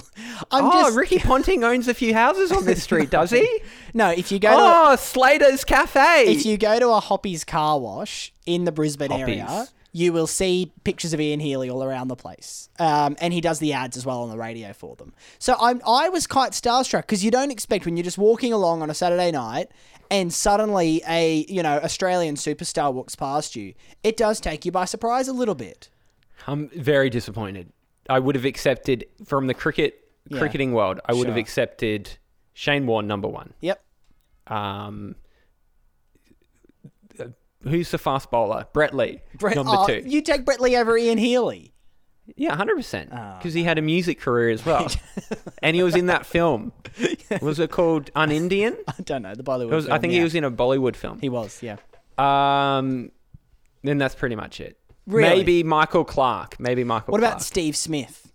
I'm 0.51 0.65
oh, 0.65 0.83
just 0.83 0.97
Ricky 0.97 1.19
Ponting 1.19 1.63
owns 1.63 1.87
a 1.87 1.93
few 1.93 2.13
houses 2.13 2.51
on 2.51 2.65
this 2.65 2.83
street, 2.83 3.09
does 3.09 3.31
he? 3.31 3.61
no. 3.93 4.09
If 4.09 4.31
you 4.31 4.39
go 4.39 4.49
to 4.49 4.91
oh, 4.91 4.95
Slater's 4.95 5.63
Cafe. 5.63 6.25
if 6.25 6.45
you 6.45 6.57
go 6.57 6.79
to 6.79 6.89
a 6.89 6.99
Hoppy's 6.99 7.43
car 7.43 7.79
wash 7.79 8.33
in 8.45 8.65
the 8.65 8.71
Brisbane 8.71 9.11
area, 9.11 9.45
Hoppy's. 9.45 9.73
You 9.97 10.13
will 10.13 10.27
see 10.27 10.71
pictures 10.83 11.11
of 11.13 11.19
Ian 11.19 11.39
Healy 11.39 11.69
all 11.69 11.83
around 11.83 12.07
the 12.09 12.15
place. 12.15 12.69
Um, 12.77 13.15
and 13.19 13.33
he 13.33 13.41
does 13.41 13.57
the 13.59 13.73
ads 13.73 13.97
as 13.97 14.05
well 14.05 14.21
on 14.21 14.29
the 14.29 14.37
radio 14.37 14.71
for 14.73 14.95
them. 14.95 15.11
So 15.39 15.55
I'm 15.59 15.81
I 15.87 16.09
was 16.09 16.27
quite 16.27 16.51
starstruck 16.51 17.01
because 17.01 17.23
you 17.25 17.31
don't 17.31 17.49
expect 17.51 17.85
when 17.85 17.97
you're 17.97 18.03
just 18.03 18.17
walking 18.19 18.53
along 18.53 18.81
on 18.83 18.89
a 18.89 18.93
Saturday 18.93 19.31
night 19.31 19.69
and 20.11 20.31
suddenly 20.31 21.01
a 21.07 21.45
you 21.49 21.63
know 21.63 21.77
Australian 21.79 22.35
superstar 22.35 22.93
walks 22.93 23.15
past 23.15 23.55
you. 23.55 23.73
It 24.03 24.15
does 24.17 24.39
take 24.39 24.65
you 24.65 24.71
by 24.71 24.85
surprise 24.85 25.27
a 25.27 25.33
little 25.33 25.55
bit. 25.55 25.89
I'm 26.45 26.69
very 26.69 27.09
disappointed. 27.09 27.71
I 28.09 28.19
would 28.19 28.35
have 28.35 28.45
accepted 28.45 29.05
from 29.25 29.47
the 29.47 29.53
cricket 29.53 29.91
Yeah. 30.29 30.39
cricketing 30.39 30.73
world. 30.73 30.99
I 31.05 31.13
would 31.13 31.27
have 31.27 31.37
accepted 31.37 32.17
Shane 32.53 32.85
Warne 32.85 33.07
number 33.07 33.27
one. 33.27 33.53
Yep. 33.61 33.81
Um, 34.47 35.15
who's 37.63 37.91
the 37.91 37.97
fast 37.97 38.31
bowler? 38.31 38.67
Brett 38.73 38.93
Lee, 38.93 39.21
Brett, 39.35 39.55
number 39.55 39.73
oh, 39.75 39.87
two. 39.87 40.03
You 40.05 40.21
take 40.21 40.45
Brett 40.45 40.59
Lee 40.59 40.75
over 40.75 40.97
Ian 40.97 41.17
Healy. 41.17 41.73
Yeah, 42.35 42.55
hundred 42.55 42.75
percent. 42.75 43.09
Because 43.09 43.53
he 43.53 43.63
had 43.63 43.77
a 43.77 43.81
music 43.81 44.19
career 44.19 44.49
as 44.49 44.65
well, 44.65 44.91
and 45.63 45.75
he 45.75 45.83
was 45.83 45.95
in 45.95 46.07
that 46.07 46.25
film. 46.25 46.73
Was 47.41 47.59
it 47.59 47.71
called 47.71 48.11
UnIndian? 48.13 48.75
I 48.87 49.01
don't 49.03 49.21
know 49.21 49.33
the 49.33 49.43
Bollywood. 49.43 49.69
Was, 49.69 49.87
I 49.87 49.97
think 49.97 50.11
yeah. 50.11 50.19
he 50.19 50.23
was 50.23 50.35
in 50.35 50.43
a 50.43 50.51
Bollywood 50.51 50.95
film. 50.95 51.19
He 51.19 51.29
was. 51.29 51.63
Yeah. 51.63 51.77
Um, 52.17 53.11
then 53.83 53.97
that's 53.97 54.15
pretty 54.15 54.35
much 54.35 54.59
it. 54.59 54.77
Really? 55.05 55.37
Maybe 55.37 55.63
Michael 55.63 56.03
Clarke. 56.03 56.59
Maybe 56.59 56.83
Michael. 56.83 57.13
What 57.13 57.19
Clarke. 57.19 57.33
about 57.35 57.43
Steve 57.43 57.77
Smith? 57.77 58.33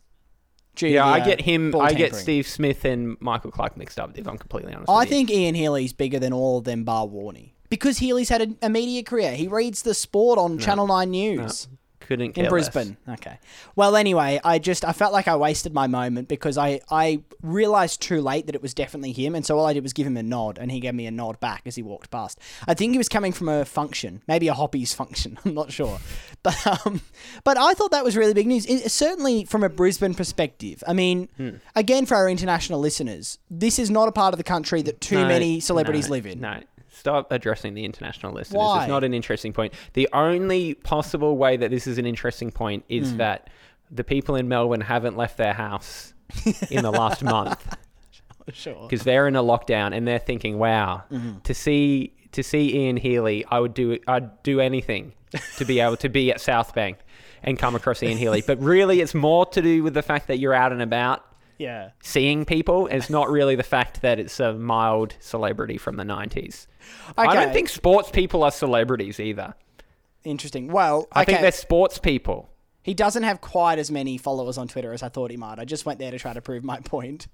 Due 0.74 0.88
Yeah, 0.88 1.06
I 1.06 1.20
get 1.20 1.42
him. 1.42 1.74
I 1.76 1.92
get. 1.92 2.14
Steve 2.14 2.46
Smith 2.46 2.86
and 2.86 3.20
Michael 3.20 3.50
Clarke 3.50 3.76
mixed 3.76 4.00
up. 4.00 4.16
If 4.16 4.26
I'm 4.26 4.38
completely 4.38 4.72
honest. 4.72 4.88
I 4.88 5.00
with 5.00 5.10
you. 5.10 5.16
think 5.16 5.30
Ian 5.30 5.54
Healy's 5.54 5.92
bigger 5.92 6.18
than 6.18 6.32
all 6.32 6.58
of 6.58 6.64
them, 6.64 6.84
bar 6.84 7.06
Warney. 7.06 7.52
Because 7.72 7.96
Healy's 7.96 8.28
had 8.28 8.42
a, 8.42 8.66
a 8.66 8.68
media 8.68 9.02
career. 9.02 9.32
He 9.34 9.48
reads 9.48 9.80
the 9.80 9.94
sport 9.94 10.38
on 10.38 10.58
Channel 10.58 10.86
9 10.86 11.10
News 11.10 11.68
couldn't 12.06 12.26
in 12.26 12.32
care 12.32 12.44
less. 12.44 12.50
Brisbane. 12.50 12.96
Okay. 13.08 13.38
Well, 13.76 13.96
anyway, 13.96 14.40
I 14.44 14.58
just, 14.58 14.84
I 14.84 14.92
felt 14.92 15.12
like 15.12 15.28
I 15.28 15.36
wasted 15.36 15.72
my 15.72 15.86
moment 15.86 16.28
because 16.28 16.58
I, 16.58 16.80
I 16.90 17.22
realised 17.42 18.02
too 18.02 18.20
late 18.20 18.46
that 18.46 18.54
it 18.54 18.62
was 18.62 18.74
definitely 18.74 19.12
him. 19.12 19.34
And 19.34 19.46
so 19.46 19.58
all 19.58 19.66
I 19.66 19.72
did 19.72 19.82
was 19.82 19.92
give 19.92 20.06
him 20.06 20.16
a 20.16 20.22
nod 20.22 20.58
and 20.58 20.70
he 20.70 20.80
gave 20.80 20.94
me 20.94 21.06
a 21.06 21.10
nod 21.10 21.40
back 21.40 21.62
as 21.64 21.74
he 21.74 21.82
walked 21.82 22.10
past. 22.10 22.38
I 22.66 22.74
think 22.74 22.92
he 22.92 22.98
was 22.98 23.08
coming 23.08 23.32
from 23.32 23.48
a 23.48 23.64
function, 23.64 24.22
maybe 24.28 24.48
a 24.48 24.54
Hoppies 24.54 24.92
function. 24.92 25.38
I'm 25.44 25.54
not 25.54 25.72
sure. 25.72 25.98
But, 26.42 26.86
um, 26.86 27.00
but 27.44 27.56
I 27.56 27.72
thought 27.74 27.92
that 27.92 28.04
was 28.04 28.16
really 28.16 28.34
big 28.34 28.46
news. 28.46 28.66
It, 28.66 28.90
certainly 28.90 29.44
from 29.44 29.62
a 29.62 29.68
Brisbane 29.68 30.14
perspective. 30.14 30.82
I 30.86 30.92
mean, 30.92 31.28
Hmm. 31.36 31.50
again, 31.74 32.04
for 32.04 32.16
our 32.16 32.28
international 32.28 32.80
listeners, 32.80 33.38
this 33.50 33.78
is 33.78 33.90
not 33.90 34.08
a 34.08 34.12
part 34.12 34.34
of 34.34 34.38
the 34.38 34.44
country 34.44 34.82
that 34.82 35.00
too 35.00 35.16
No, 35.22 35.28
many 35.28 35.60
celebrities 35.60 36.08
no, 36.08 36.12
live 36.12 36.26
in. 36.26 36.40
No. 36.40 36.60
Stop 37.02 37.32
addressing 37.32 37.74
the 37.74 37.84
international 37.84 38.32
listeners. 38.32 38.58
Why? 38.60 38.82
It's 38.82 38.88
not 38.88 39.02
an 39.02 39.12
interesting 39.12 39.52
point. 39.52 39.74
The 39.94 40.08
only 40.12 40.74
possible 40.74 41.36
way 41.36 41.56
that 41.56 41.68
this 41.72 41.88
is 41.88 41.98
an 41.98 42.06
interesting 42.06 42.52
point 42.52 42.84
is 42.88 43.10
Hmm. 43.10 43.16
that 43.16 43.50
the 43.90 44.04
people 44.04 44.36
in 44.36 44.46
Melbourne 44.46 44.82
haven't 44.82 45.16
left 45.16 45.36
their 45.36 45.52
house 45.52 46.14
in 46.70 46.84
the 46.84 46.92
last 46.92 47.24
month 47.36 47.76
Sure. 48.52 48.86
because 48.88 49.02
they're 49.04 49.26
in 49.26 49.34
a 49.34 49.42
lockdown 49.42 49.92
and 49.96 50.06
they're 50.06 50.20
thinking, 50.20 50.60
"Wow, 50.60 51.02
Mm-hmm. 51.10 51.40
to 51.42 51.54
see 51.54 52.12
to 52.30 52.44
see 52.44 52.72
Ian 52.76 52.98
Healy, 52.98 53.44
I 53.50 53.58
would 53.58 53.74
do 53.74 53.98
I'd 54.06 54.42
do 54.44 54.60
anything 54.60 55.12
to 55.56 55.64
be 55.64 55.80
able 55.80 55.96
to 55.96 56.08
be 56.08 56.30
at 56.30 56.40
South 56.40 56.72
Bank 56.72 56.98
and 57.42 57.58
come 57.58 57.74
across 57.74 58.00
Ian 58.00 58.16
Healy." 58.16 58.44
But 58.46 58.60
really, 58.62 59.00
it's 59.00 59.12
more 59.14 59.44
to 59.46 59.60
do 59.60 59.82
with 59.82 59.94
the 59.94 60.02
fact 60.02 60.28
that 60.28 60.38
you're 60.38 60.54
out 60.54 60.70
and 60.70 60.80
about 60.82 61.24
Yeah. 61.58 61.90
seeing 62.00 62.44
people. 62.44 62.86
It's 62.86 63.10
not 63.10 63.28
really 63.28 63.56
the 63.56 63.62
fact 63.64 64.02
that 64.02 64.18
it's 64.20 64.38
a 64.40 64.52
mild 64.54 65.16
celebrity 65.20 65.76
from 65.78 65.96
the 65.96 66.04
90s. 66.04 66.66
I 67.16 67.34
don't 67.34 67.52
think 67.52 67.68
sports 67.68 68.10
people 68.10 68.42
are 68.44 68.50
celebrities 68.50 69.20
either. 69.20 69.54
Interesting. 70.24 70.68
Well, 70.68 71.08
I 71.12 71.24
think 71.24 71.36
okay. 71.36 71.42
they're 71.42 71.52
sports 71.52 71.98
people. 71.98 72.48
He 72.82 72.94
doesn't 72.94 73.22
have 73.22 73.40
quite 73.40 73.78
as 73.78 73.90
many 73.90 74.18
followers 74.18 74.58
on 74.58 74.68
Twitter 74.68 74.92
as 74.92 75.02
I 75.02 75.08
thought 75.08 75.30
he 75.30 75.36
might. 75.36 75.58
I 75.58 75.64
just 75.64 75.86
went 75.86 75.98
there 75.98 76.10
to 76.10 76.18
try 76.18 76.32
to 76.32 76.40
prove 76.40 76.64
my 76.64 76.80
point. 76.80 77.28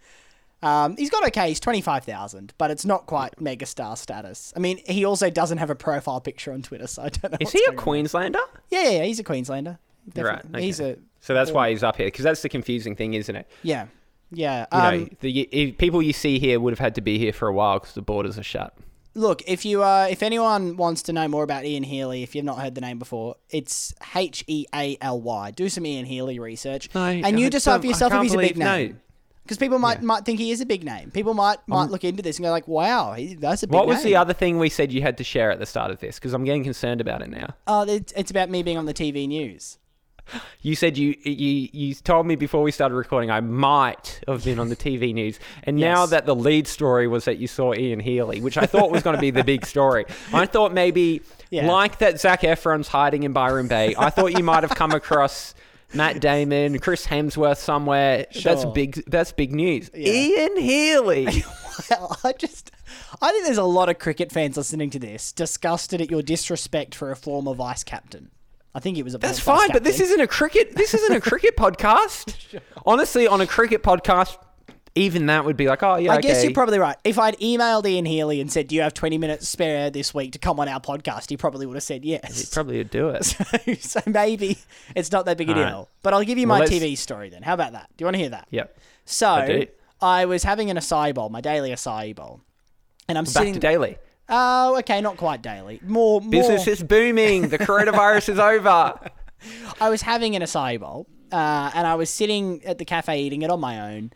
Um, 0.63 0.97
he's 0.97 1.11
got 1.11 1.25
okay, 1.29 1.49
he's 1.49 1.61
25,000, 1.61 2.53
but 2.59 2.71
it's 2.71 2.85
not 2.85 3.07
quite 3.07 3.37
megastar 3.37 3.97
status. 3.97 4.53
I 4.57 4.59
mean, 4.59 4.81
he 4.87 5.05
also 5.05 5.31
doesn't 5.31 5.59
have 5.59 5.71
a 5.71 5.77
profile 5.77 6.21
picture 6.21 6.53
on 6.53 6.63
Twitter, 6.63 6.87
so 6.87 7.03
I 7.03 7.09
don't 7.11 7.33
know. 7.33 7.39
Is 7.41 7.53
he 7.53 7.65
a. 7.69 7.73
Queenslander? 7.73 8.41
Yeah, 8.71 8.83
yeah, 8.85 8.91
yeah, 8.91 9.05
he's 9.05 9.21
a 9.21 9.25
Queenslander. 9.25 9.79
Right. 10.17 10.45
Okay. 10.45 10.63
He's 10.63 10.81
a 10.81 10.97
so 11.21 11.35
that's 11.35 11.51
why 11.51 11.71
he's 11.71 11.83
up 11.83 11.97
here 11.97 12.07
because 12.07 12.25
that's 12.25 12.43
the 12.43 12.49
confusing 12.49 12.97
thing, 12.97 13.15
isn't 13.15 13.35
it? 13.35 13.47
yeah, 13.63 13.87
yeah. 14.31 14.67
You 14.73 14.79
Um, 14.79 15.01
know, 15.01 15.09
the 15.21 15.73
people 15.73 16.03
you 16.03 16.13
see 16.13 16.39
here 16.39 16.59
would 16.61 16.73
have 16.73 16.79
had 16.79 16.95
to 16.97 17.01
be 17.01 17.19
here 17.19 17.33
for 17.33 17.49
a 17.49 17.53
while 17.53 17.79
because 17.79 17.95
the 17.95 18.03
borders 18.03 18.39
are 18.39 18.43
shut. 18.43 18.75
Look, 19.19 19.43
if 19.49 19.65
you 19.65 19.83
uh, 19.83 20.07
if 20.09 20.23
anyone 20.23 20.77
wants 20.77 21.03
to 21.03 21.13
know 21.13 21.27
more 21.27 21.43
about 21.43 21.65
Ian 21.65 21.83
Healy, 21.83 22.23
if 22.23 22.37
you've 22.37 22.45
not 22.45 22.59
heard 22.61 22.77
the 22.77 22.81
name 22.81 23.01
before, 23.01 23.35
it's 23.51 23.93
H 24.15 24.45
E 24.47 24.65
A 24.73 24.97
L 25.01 25.21
Y. 25.21 25.51
Do 25.51 25.69
some 25.69 25.85
Ian 25.85 26.07
Healy 26.07 26.39
research, 26.39 26.89
No, 26.95 27.05
and 27.07 27.41
you 27.41 27.47
I 27.47 27.49
decide 27.49 27.81
for 27.81 27.89
yourself 27.89 28.13
if 28.13 28.23
he's 28.23 28.35
a 28.35 28.39
big 28.39 28.55
believe- 28.55 28.59
no. 28.59 28.77
name. 28.77 29.01
Because 29.43 29.59
people 29.59 29.79
might 29.79 29.99
Yeah. 30.01 30.05
might 30.05 30.25
think 30.27 30.39
he 30.39 30.51
is 30.53 30.61
a 30.61 30.67
big 30.67 30.85
name. 30.85 31.11
People 31.11 31.35
might 31.35 31.57
might 31.67 31.91
look 31.91 32.05
into 32.05 32.23
this 32.23 32.37
and 32.37 32.45
go 32.45 32.51
like, 32.51 32.69
"Wow, 32.69 33.15
he, 33.15 33.35
that's 33.35 33.63
a 33.63 33.67
big 33.67 33.73
name. 33.73 33.79
What 33.79 33.89
was 33.89 33.97
name." 34.05 34.13
the 34.13 34.17
other 34.17 34.35
thing 34.35 34.59
we 34.59 34.69
said 34.69 34.93
you 34.93 35.01
had 35.03 35.17
to 35.19 35.25
share 35.25 35.51
at 35.51 35.59
the 35.59 35.67
start 35.67 35.91
of 35.91 35.99
this? 36.01 36.17
Because 36.19 36.33
I'm 36.35 36.45
getting 36.45 36.63
concerned 36.63 37.01
about 37.01 37.21
it 37.23 37.31
now. 37.31 37.55
Oh, 37.67 37.83
it's, 37.89 38.13
it's 38.15 38.31
about 38.31 38.51
me 38.51 38.63
being 38.63 38.77
on 38.79 38.85
the 38.87 38.95
TV 38.95 39.27
news. 39.27 39.79
You 40.63 40.75
said 40.75 40.97
you 40.99 41.15
you 41.23 41.69
you 41.73 41.95
told 41.95 42.27
me 42.27 42.37
before 42.37 42.63
we 42.63 42.71
started 42.73 42.95
recording 42.95 43.31
I 43.31 43.41
might 43.41 44.21
have 44.27 44.45
been 44.45 44.59
on 44.59 44.69
the 44.69 44.77
TV 44.77 45.13
news, 45.21 45.39
and 45.65 45.77
now 45.77 46.07
that 46.07 46.27
the 46.27 46.35
lead 46.35 46.67
story 46.67 47.07
was 47.09 47.25
that 47.27 47.39
you 47.39 47.47
saw 47.47 47.75
Ian 47.75 48.01
Healy, 48.01 48.41
which 48.41 48.59
I 48.59 48.67
thought 48.67 48.91
was 48.91 49.03
going 49.03 49.17
to 49.17 49.21
be 49.21 49.31
the 49.31 49.45
big 49.45 49.65
story. 49.67 50.05
I 50.33 50.47
thought 50.47 50.73
maybe 50.73 51.23
Yeah. 51.51 51.71
like 51.71 51.99
that 51.99 52.21
Zac 52.21 52.43
Efron's 52.43 52.89
hiding 52.89 53.23
in 53.23 53.33
Byron 53.33 53.69
Bay. 53.69 53.95
I 53.99 54.11
thought 54.11 54.37
you 54.37 54.45
might 54.45 54.63
have 54.63 54.75
come 54.75 54.93
across. 54.93 55.55
Matt 55.95 56.21
Damon, 56.21 56.79
Chris 56.81 57.07
Hemsworth 57.07 57.57
somewhere. 57.57 58.27
That's 58.45 58.67
big. 58.67 59.03
That's 59.07 59.33
big 59.33 59.55
news. 59.55 59.91
Yeah. 59.95 60.13
Ian 60.13 60.57
Healy. 60.59 61.45
Well, 61.91 62.19
I 62.25 62.33
just, 62.33 62.73
I 63.23 63.31
think 63.31 63.45
there's 63.45 63.57
a 63.57 63.63
lot 63.63 63.89
of 63.89 64.01
cricket 64.01 64.33
fans 64.33 64.57
listening 64.57 64.91
to 64.91 64.99
this 64.99 65.33
disgusted 65.33 66.01
at 66.01 66.11
your 66.11 66.23
disrespect 66.23 66.93
for 66.93 67.13
a 67.13 67.17
former 67.17 67.55
vice 67.55 67.85
captain. 67.85 68.33
I 68.79 68.81
think 68.81 68.97
it 68.97 69.03
was 69.03 69.17
a 69.17 69.19
That's 69.19 69.41
fine, 69.41 69.71
but 69.73 69.83
this 69.83 69.99
isn't 69.99 70.21
a 70.21 70.29
cricket. 70.29 70.77
This 70.77 70.95
isn't 70.95 71.13
a 71.17 71.21
cricket 71.21 71.57
podcast. 71.65 72.61
Honestly, 72.87 73.27
on 73.27 73.41
a 73.41 73.47
cricket 73.47 73.83
podcast, 73.83 74.37
even 74.95 75.27
that 75.27 75.45
would 75.45 75.57
be 75.57 75.67
like, 75.67 75.83
oh 75.83 75.97
yeah, 75.97 76.13
I 76.13 76.21
guess 76.21 76.37
okay. 76.37 76.45
you're 76.45 76.55
probably 76.55 76.79
right. 76.79 76.95
If 77.03 77.19
I'd 77.19 77.37
emailed 77.39 77.87
Ian 77.89 78.05
Healy 78.05 78.41
and 78.41 78.53
said, 78.53 78.69
"Do 78.69 78.77
you 78.77 78.83
have 78.83 78.95
20 78.95 79.19
minutes 79.19 79.49
spare 79.49 79.91
this 79.91 80.15
week 80.15 80.31
to 80.35 80.39
come 80.39 80.61
on 80.61 80.69
our 80.69 80.79
podcast?" 80.81 81.29
He 81.29 81.37
probably 81.37 81.67
would 81.67 81.75
have 81.75 81.83
said 81.83 82.05
yes. 82.05 82.39
He 82.41 82.47
probably 82.55 82.79
would 82.79 82.91
do 82.91 83.09
it. 83.09 83.25
so 83.81 84.01
maybe 84.07 84.59
it's 84.95 85.11
not 85.11 85.27
that 85.27 85.39
big 85.39 85.49
a 85.51 85.55
All 85.55 85.61
right. 85.61 85.71
deal. 85.71 85.89
But 86.05 86.15
I'll 86.15 86.23
give 86.23 86.39
you 86.39 86.47
Well, 86.47 86.59
my 86.61 86.65
let's- 86.65 86.71
TV 86.73 86.97
story 86.97 87.31
then. 87.31 87.43
How 87.43 87.55
about 87.55 87.73
that? 87.73 87.91
Do 87.97 88.03
you 88.03 88.07
want 88.07 88.15
to 88.15 88.21
hear 88.21 88.31
that? 88.31 88.47
yep. 88.51 88.79
So 89.07 89.45
do. 89.45 89.67
I 90.01 90.27
was 90.27 90.45
having 90.45 90.71
an 90.71 90.77
acai 90.77 91.13
bowl, 91.13 91.31
my 91.31 91.41
daily 91.41 91.71
acai 91.71 92.15
bowl, 92.15 92.43
and 93.09 93.19
I'm 93.19 93.25
Back 93.25 93.33
sitting. 93.33 93.55
to 93.55 93.61
daily. 93.61 93.99
Oh, 94.29 94.79
okay, 94.79 95.01
not 95.01 95.17
quite 95.17 95.43
daily. 95.43 95.81
More, 95.83 96.21
more. 96.21 96.31
Business 96.31 96.67
is 96.67 96.83
booming. 96.83 97.49
The 97.49 97.59
coronavirus 97.59 98.31
is 98.31 98.39
over. 98.39 99.11
I 99.81 99.89
was 99.89 100.03
having 100.03 100.37
an 100.37 100.43
acai 100.43 100.79
bowl, 100.79 101.07
uh, 101.33 101.71
and 101.75 101.87
I 101.87 101.95
was 101.95 102.11
sitting 102.11 102.65
at 102.65 102.79
the 102.79 102.85
cafe 102.85 103.23
eating 103.23 103.43
it 103.43 103.51
on 103.51 103.61
my 103.61 103.95
own. 103.95 104.13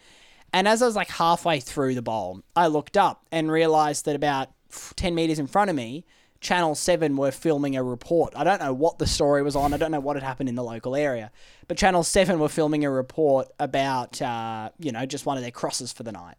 And 0.53 0.69
as 0.69 0.83
I 0.83 0.87
was 0.87 0.97
like 0.97 1.09
halfway 1.09 1.61
through 1.61 1.95
the 1.95 2.03
bowl, 2.03 2.43
I 2.55 2.67
looked 2.67 2.97
up 2.97 3.25
and 3.33 3.51
realized 3.51 4.05
that 4.05 4.17
about 4.17 4.51
10 4.97 5.15
meters 5.15 5.39
in 5.39 5.47
front 5.47 5.71
of 5.71 5.77
me, 5.77 6.05
Channel 6.41 6.75
7 6.75 7.17
were 7.17 7.31
filming 7.31 7.77
a 7.77 7.83
report. 7.83 8.35
I 8.37 8.45
don't 8.45 8.61
know 8.61 8.75
what 8.75 8.99
the 8.99 9.07
story 9.07 9.43
was 9.43 9.57
on. 9.57 9.73
I 9.73 9.77
don't 9.77 9.93
know 9.93 10.01
what 10.01 10.17
had 10.17 10.25
happened 10.25 10.49
in 10.49 10.57
the 10.57 10.65
local 10.65 10.97
area. 10.97 11.31
But 11.69 11.79
Channel 11.79 12.03
7 12.03 12.39
were 12.39 12.49
filming 12.49 12.85
a 12.85 12.91
report 12.91 13.49
about, 13.61 14.21
uh, 14.21 14.71
you 14.79 14.93
know, 14.93 15.07
just 15.07 15.25
one 15.25 15.37
of 15.37 15.43
their 15.43 15.53
crosses 15.53 15.93
for 15.93 16.03
the 16.03 16.13
night. 16.13 16.37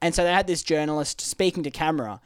And 0.00 0.14
so 0.14 0.24
they 0.24 0.32
had 0.32 0.46
this 0.46 0.62
journalist 0.62 1.20
speaking 1.20 1.62
to 1.64 1.70
camera. 1.70 2.20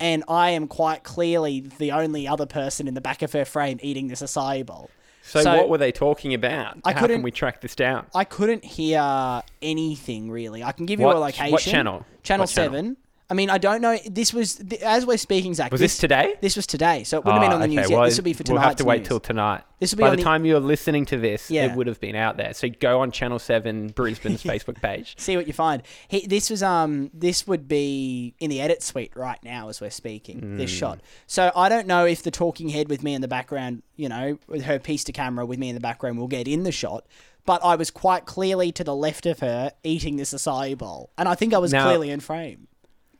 And 0.00 0.24
I 0.28 0.50
am 0.50 0.66
quite 0.66 1.04
clearly 1.04 1.60
the 1.60 1.92
only 1.92 2.26
other 2.26 2.46
person 2.46 2.88
in 2.88 2.94
the 2.94 3.00
back 3.02 3.20
of 3.22 3.32
her 3.32 3.44
frame 3.44 3.78
eating 3.82 4.08
this 4.08 4.22
acai 4.22 4.64
bowl. 4.64 4.90
So, 5.22 5.42
So- 5.42 5.54
what 5.56 5.68
were 5.68 5.78
they 5.78 5.92
talking 5.92 6.32
about? 6.32 6.78
I 6.84 6.92
How 6.92 7.06
can 7.06 7.22
we 7.22 7.30
track 7.30 7.60
this 7.60 7.74
down? 7.74 8.06
I 8.14 8.24
couldn't 8.24 8.64
hear 8.64 9.42
anything 9.60 10.30
really. 10.30 10.64
I 10.64 10.72
can 10.72 10.86
give 10.86 10.98
you 10.98 11.06
What- 11.06 11.16
a 11.16 11.20
what 11.20 11.60
channel? 11.60 12.06
Channel 12.22 12.44
What 12.44 12.50
channel? 12.50 12.96
I 13.30 13.34
mean, 13.34 13.48
I 13.48 13.58
don't 13.58 13.80
know. 13.80 13.96
This 14.10 14.34
was 14.34 14.56
th- 14.56 14.82
as 14.82 15.06
we're 15.06 15.16
speaking, 15.16 15.54
Zach. 15.54 15.70
Was 15.70 15.80
this 15.80 15.96
today? 15.96 16.34
This 16.40 16.56
was 16.56 16.66
today, 16.66 17.04
so 17.04 17.18
it 17.18 17.24
wouldn't 17.24 17.42
have 17.44 17.50
been 17.50 17.54
on 17.54 17.60
the 17.60 17.68
news 17.68 17.84
okay, 17.84 17.90
yet. 17.90 17.96
well, 17.96 18.04
this 18.08 18.16
will 18.16 18.24
be 18.24 18.32
for 18.32 18.42
tomorrow. 18.42 18.62
We'll 18.62 18.68
have 18.70 18.76
to 18.78 18.84
wait 18.84 18.98
news. 18.98 19.08
till 19.08 19.20
tonight. 19.20 19.62
This 19.78 19.92
will 19.92 19.98
be 19.98 20.02
By 20.02 20.08
on 20.08 20.10
the 20.12 20.16
the- 20.16 20.22
time 20.24 20.44
you're 20.44 20.58
listening 20.60 21.06
to 21.06 21.16
this, 21.16 21.48
Yeah. 21.50 21.66
it 21.66 21.76
would 21.76 21.86
have 21.86 22.00
been 22.00 22.16
out 22.16 22.36
there. 22.36 22.52
So 22.54 22.68
go 22.68 23.00
on 23.00 23.12
Channel 23.12 23.38
Seven 23.38 23.88
Brisbane's 23.90 24.42
Facebook 24.44 24.82
page. 24.82 25.14
See 25.18 25.36
what 25.36 25.46
you 25.46 25.52
find. 25.52 25.82
He, 26.08 26.26
this 26.26 26.50
was 26.50 26.62
um 26.62 27.10
this 27.14 27.46
would 27.46 27.68
be 27.68 28.34
in 28.40 28.50
the 28.50 28.60
edit 28.60 28.82
suite 28.82 29.12
right 29.14 29.38
now 29.44 29.68
as 29.68 29.80
we're 29.80 29.90
speaking. 29.90 30.56
This 30.56 30.70
Hmm. 30.72 30.76
shot. 30.76 31.00
So 31.28 31.52
I 31.54 31.68
don't 31.68 31.86
know 31.86 32.04
if 32.06 32.22
the 32.24 32.30
talking 32.32 32.70
head 32.70 32.88
with 32.88 33.02
me 33.04 33.14
in 33.14 33.20
the 33.22 33.28
background, 33.28 33.82
you 33.96 34.08
know, 34.08 34.38
with 34.48 34.62
her 34.64 34.78
piece 34.80 35.04
to 35.04 35.12
camera 35.12 35.46
with 35.46 35.58
me 35.60 35.68
in 35.68 35.74
the 35.76 35.80
background 35.80 36.18
will 36.18 36.26
get 36.28 36.48
in 36.48 36.64
the 36.64 36.72
shot. 36.72 37.06
But 37.46 37.64
I 37.64 37.76
was 37.76 37.90
quite 37.90 38.26
clearly 38.26 38.70
to 38.72 38.84
the 38.84 38.94
left 38.94 39.24
of 39.24 39.38
her 39.40 39.72
eating 39.82 40.16
this 40.16 40.34
acai 40.34 40.76
bowl, 40.76 41.10
and 41.16 41.26
I 41.28 41.34
think 41.36 41.54
I 41.54 41.58
was 41.58 41.72
Now- 41.72 41.84
clearly 41.84 42.10
in 42.10 42.20
frame. 42.20 42.66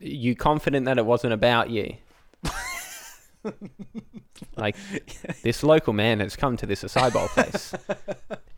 You 0.00 0.34
confident 0.34 0.86
that 0.86 0.98
it 0.98 1.04
wasn't 1.06 1.34
about 1.34 1.70
you? 1.70 1.96
like 4.56 4.76
this 5.42 5.62
local 5.62 5.92
man 5.92 6.20
has 6.20 6.36
come 6.36 6.56
to 6.58 6.66
this 6.66 6.82
acai 6.84 7.12
bowl 7.12 7.28
place 7.28 7.74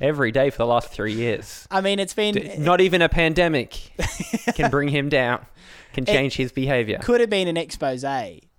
every 0.00 0.32
day 0.32 0.50
for 0.50 0.58
the 0.58 0.66
last 0.66 0.88
three 0.88 1.12
years. 1.12 1.66
I 1.70 1.80
mean, 1.80 1.98
it's 1.98 2.14
been 2.14 2.34
D- 2.34 2.54
Not 2.58 2.80
even 2.80 3.02
a 3.02 3.08
pandemic 3.08 3.92
can 4.54 4.70
bring 4.70 4.88
him 4.88 5.08
down, 5.08 5.46
can 5.92 6.04
change 6.06 6.36
his 6.36 6.52
behavior. 6.52 6.98
could 6.98 7.20
have 7.20 7.30
been 7.30 7.48
an 7.48 7.56
expose. 7.56 8.04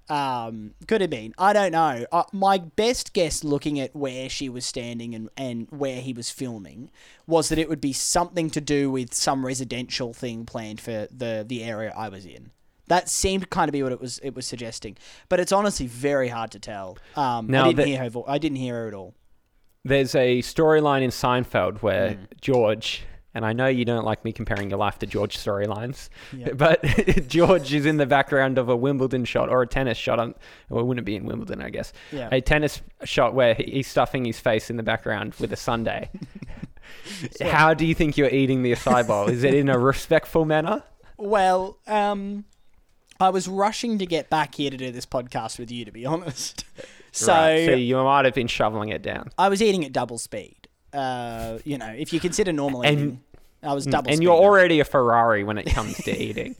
Um, 0.09 0.73
could 0.87 0.99
have 1.01 1.09
been. 1.09 1.33
I 1.37 1.53
don't 1.53 1.71
know. 1.71 2.05
Uh, 2.11 2.23
my 2.33 2.57
best 2.57 3.13
guess, 3.13 3.43
looking 3.43 3.79
at 3.79 3.95
where 3.95 4.29
she 4.29 4.49
was 4.49 4.65
standing 4.65 5.15
and, 5.15 5.29
and 5.37 5.67
where 5.71 6.01
he 6.01 6.11
was 6.13 6.29
filming, 6.29 6.91
was 7.25 7.47
that 7.49 7.57
it 7.57 7.69
would 7.69 7.79
be 7.81 7.93
something 7.93 8.49
to 8.51 8.59
do 8.61 8.91
with 8.91 9.13
some 9.13 9.45
residential 9.45 10.13
thing 10.13 10.45
planned 10.45 10.81
for 10.81 11.07
the 11.09 11.45
the 11.47 11.63
area 11.63 11.93
I 11.95 12.09
was 12.09 12.25
in. 12.25 12.51
That 12.87 13.09
seemed 13.09 13.49
kind 13.49 13.69
of 13.69 13.73
be 13.73 13.81
what 13.83 13.91
it 13.91 14.01
was 14.01 14.19
it 14.19 14.35
was 14.35 14.45
suggesting, 14.45 14.97
but 15.29 15.39
it's 15.39 15.51
honestly 15.51 15.87
very 15.87 16.27
hard 16.29 16.51
to 16.51 16.59
tell. 16.59 16.97
Um, 17.15 17.47
Now 17.47 17.63
I 17.63 17.67
didn't 17.67 17.77
that- 17.77 17.87
hear 17.87 17.99
her. 17.99 18.09
Vo- 18.09 18.25
I 18.27 18.37
didn't 18.37 18.57
hear 18.57 18.75
her 18.75 18.87
at 18.89 18.93
all. 18.93 19.13
There's 19.85 20.15
a 20.15 20.39
storyline 20.41 21.01
in 21.01 21.09
Seinfeld 21.09 21.79
where 21.81 22.11
Hmm. 22.11 22.23
George, 22.41 23.03
and 23.33 23.45
I 23.45 23.51
know 23.53 23.67
you 23.67 23.83
don't 23.85 24.05
like 24.05 24.23
me 24.23 24.31
comparing 24.31 24.69
your 24.69 24.79
life 24.79 24.99
to 24.99 25.05
George 25.05 25.37
storylines, 25.37 26.09
but 26.55 26.81
George 27.27 27.73
is 27.73 27.85
in 27.85 27.97
the 27.97 28.05
background 28.05 28.57
of 28.57 28.69
a 28.69 28.75
Wimbledon 28.75 29.25
shot 29.25 29.49
or 29.49 29.61
a 29.61 29.67
tennis 29.67 29.97
shot. 29.97 30.19
On, 30.19 30.35
well, 30.69 30.81
it 30.81 30.87
wouldn't 30.87 31.05
be 31.05 31.15
in 31.15 31.25
Wimbledon, 31.25 31.61
I 31.61 31.69
guess. 31.69 31.91
Yeah. 32.11 32.29
A 32.31 32.39
tennis 32.41 32.81
shot 33.05 33.33
where 33.33 33.55
he's 33.55 33.87
stuffing 33.87 34.23
his 34.25 34.39
face 34.39 34.69
in 34.69 34.77
the 34.77 34.83
background 34.83 35.35
with 35.39 35.51
a 35.51 35.57
sundae. 35.57 36.09
How 37.41 37.73
do 37.73 37.85
you 37.85 37.95
think 37.95 38.17
you're 38.17 38.29
eating 38.29 38.61
the 38.63 38.71
acai 38.73 39.05
bowl? 39.07 39.27
Is 39.29 39.43
it 39.43 39.53
in 39.53 39.69
a 39.69 39.77
respectful 39.79 40.45
manner? 40.45 40.83
Well, 41.17 41.77
um, 41.87 42.45
I 43.19 43.29
was 43.29 43.47
rushing 43.47 43.97
to 43.99 44.05
get 44.05 44.29
back 44.29 44.55
here 44.55 44.69
to 44.71 44.77
do 44.77 44.91
this 44.91 45.05
podcast 45.05 45.59
with 45.59 45.71
you, 45.71 45.85
to 45.85 45.91
be 45.91 46.05
honest. 46.13 46.65
So, 47.11 47.31
Right, 47.31 47.65
so 47.65 47.71
you 47.75 47.95
might 47.97 48.25
have 48.25 48.33
been 48.33 48.47
shoveling 48.47 48.89
it 48.89 49.01
down. 49.01 49.29
I 49.37 49.49
was 49.49 49.61
eating 49.61 49.85
at 49.85 49.91
double 49.93 50.17
speed. 50.17 50.67
Uh, 50.91 51.59
you 51.63 51.77
know, 51.77 51.87
if 51.95 52.11
you 52.13 52.19
consider 52.19 52.51
normal 52.51 52.81
And- 52.83 52.97
eating, 52.99 53.23
I 53.61 53.73
was 53.73 53.85
double 53.85 54.11
and 54.11 54.21
you're 54.21 54.35
already 54.35 54.79
a 54.81 54.85
Ferrari 54.85 55.43
when 55.43 55.57
it 55.57 55.65
comes 55.67 55.95
to 56.03 56.11
eating. 56.21 56.55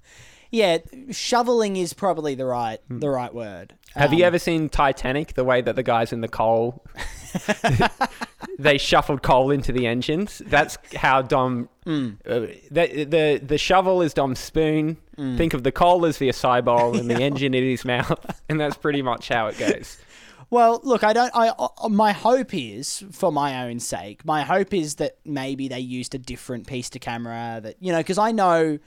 yeah, 0.50 0.78
shoveling 1.12 1.76
is 1.76 1.92
probably 1.92 2.34
the 2.34 2.44
right 2.44 2.78
the 2.90 3.08
right 3.08 3.32
word. 3.32 3.74
Hmm. 3.94 4.00
Have 4.00 4.12
you 4.12 4.24
Um, 4.24 4.26
ever 4.28 4.38
seen 4.40 4.68
Titanic? 4.68 5.34
The 5.34 5.44
way 5.44 5.60
that 5.60 5.76
the 5.76 5.82
guys 5.84 6.12
in 6.12 6.22
the 6.22 6.28
coal, 6.28 6.84
they 8.58 8.78
shuffled 8.78 9.22
coal 9.22 9.50
into 9.50 9.70
the 9.72 9.86
engines. 9.86 10.42
That's 10.46 10.76
how 10.96 11.22
Dom. 11.22 11.68
Hmm. 11.84 12.10
Uh, 12.26 12.40
the, 12.70 13.04
the 13.08 13.40
the 13.44 13.58
shovel 13.58 14.02
is 14.02 14.12
Dom's 14.14 14.38
spoon. 14.40 14.96
Hmm. 15.20 15.36
Think 15.36 15.52
of 15.52 15.64
the 15.64 15.70
coal 15.70 16.06
as 16.06 16.16
the 16.16 16.30
acai 16.30 16.64
bowl 16.64 16.96
and 16.98 17.10
the 17.10 17.20
engine 17.20 17.52
in 17.52 17.62
his 17.62 17.84
mouth, 17.84 18.40
and 18.48 18.58
that's 18.58 18.78
pretty 18.78 19.02
much 19.02 19.28
how 19.28 19.48
it 19.48 19.58
goes. 19.58 19.98
Well, 20.48 20.80
look, 20.82 21.04
I 21.04 21.12
don't. 21.12 21.30
I 21.36 21.50
uh, 21.50 21.90
my 21.90 22.12
hope 22.12 22.54
is, 22.54 23.04
for 23.12 23.30
my 23.30 23.68
own 23.68 23.80
sake, 23.80 24.24
my 24.24 24.44
hope 24.44 24.72
is 24.72 24.94
that 24.94 25.18
maybe 25.26 25.68
they 25.68 25.78
used 25.78 26.14
a 26.14 26.18
different 26.18 26.66
piece 26.66 26.88
to 26.90 26.98
camera. 26.98 27.60
That 27.62 27.76
you 27.80 27.92
know, 27.92 27.98
because 27.98 28.16
I 28.16 28.32
know 28.32 28.78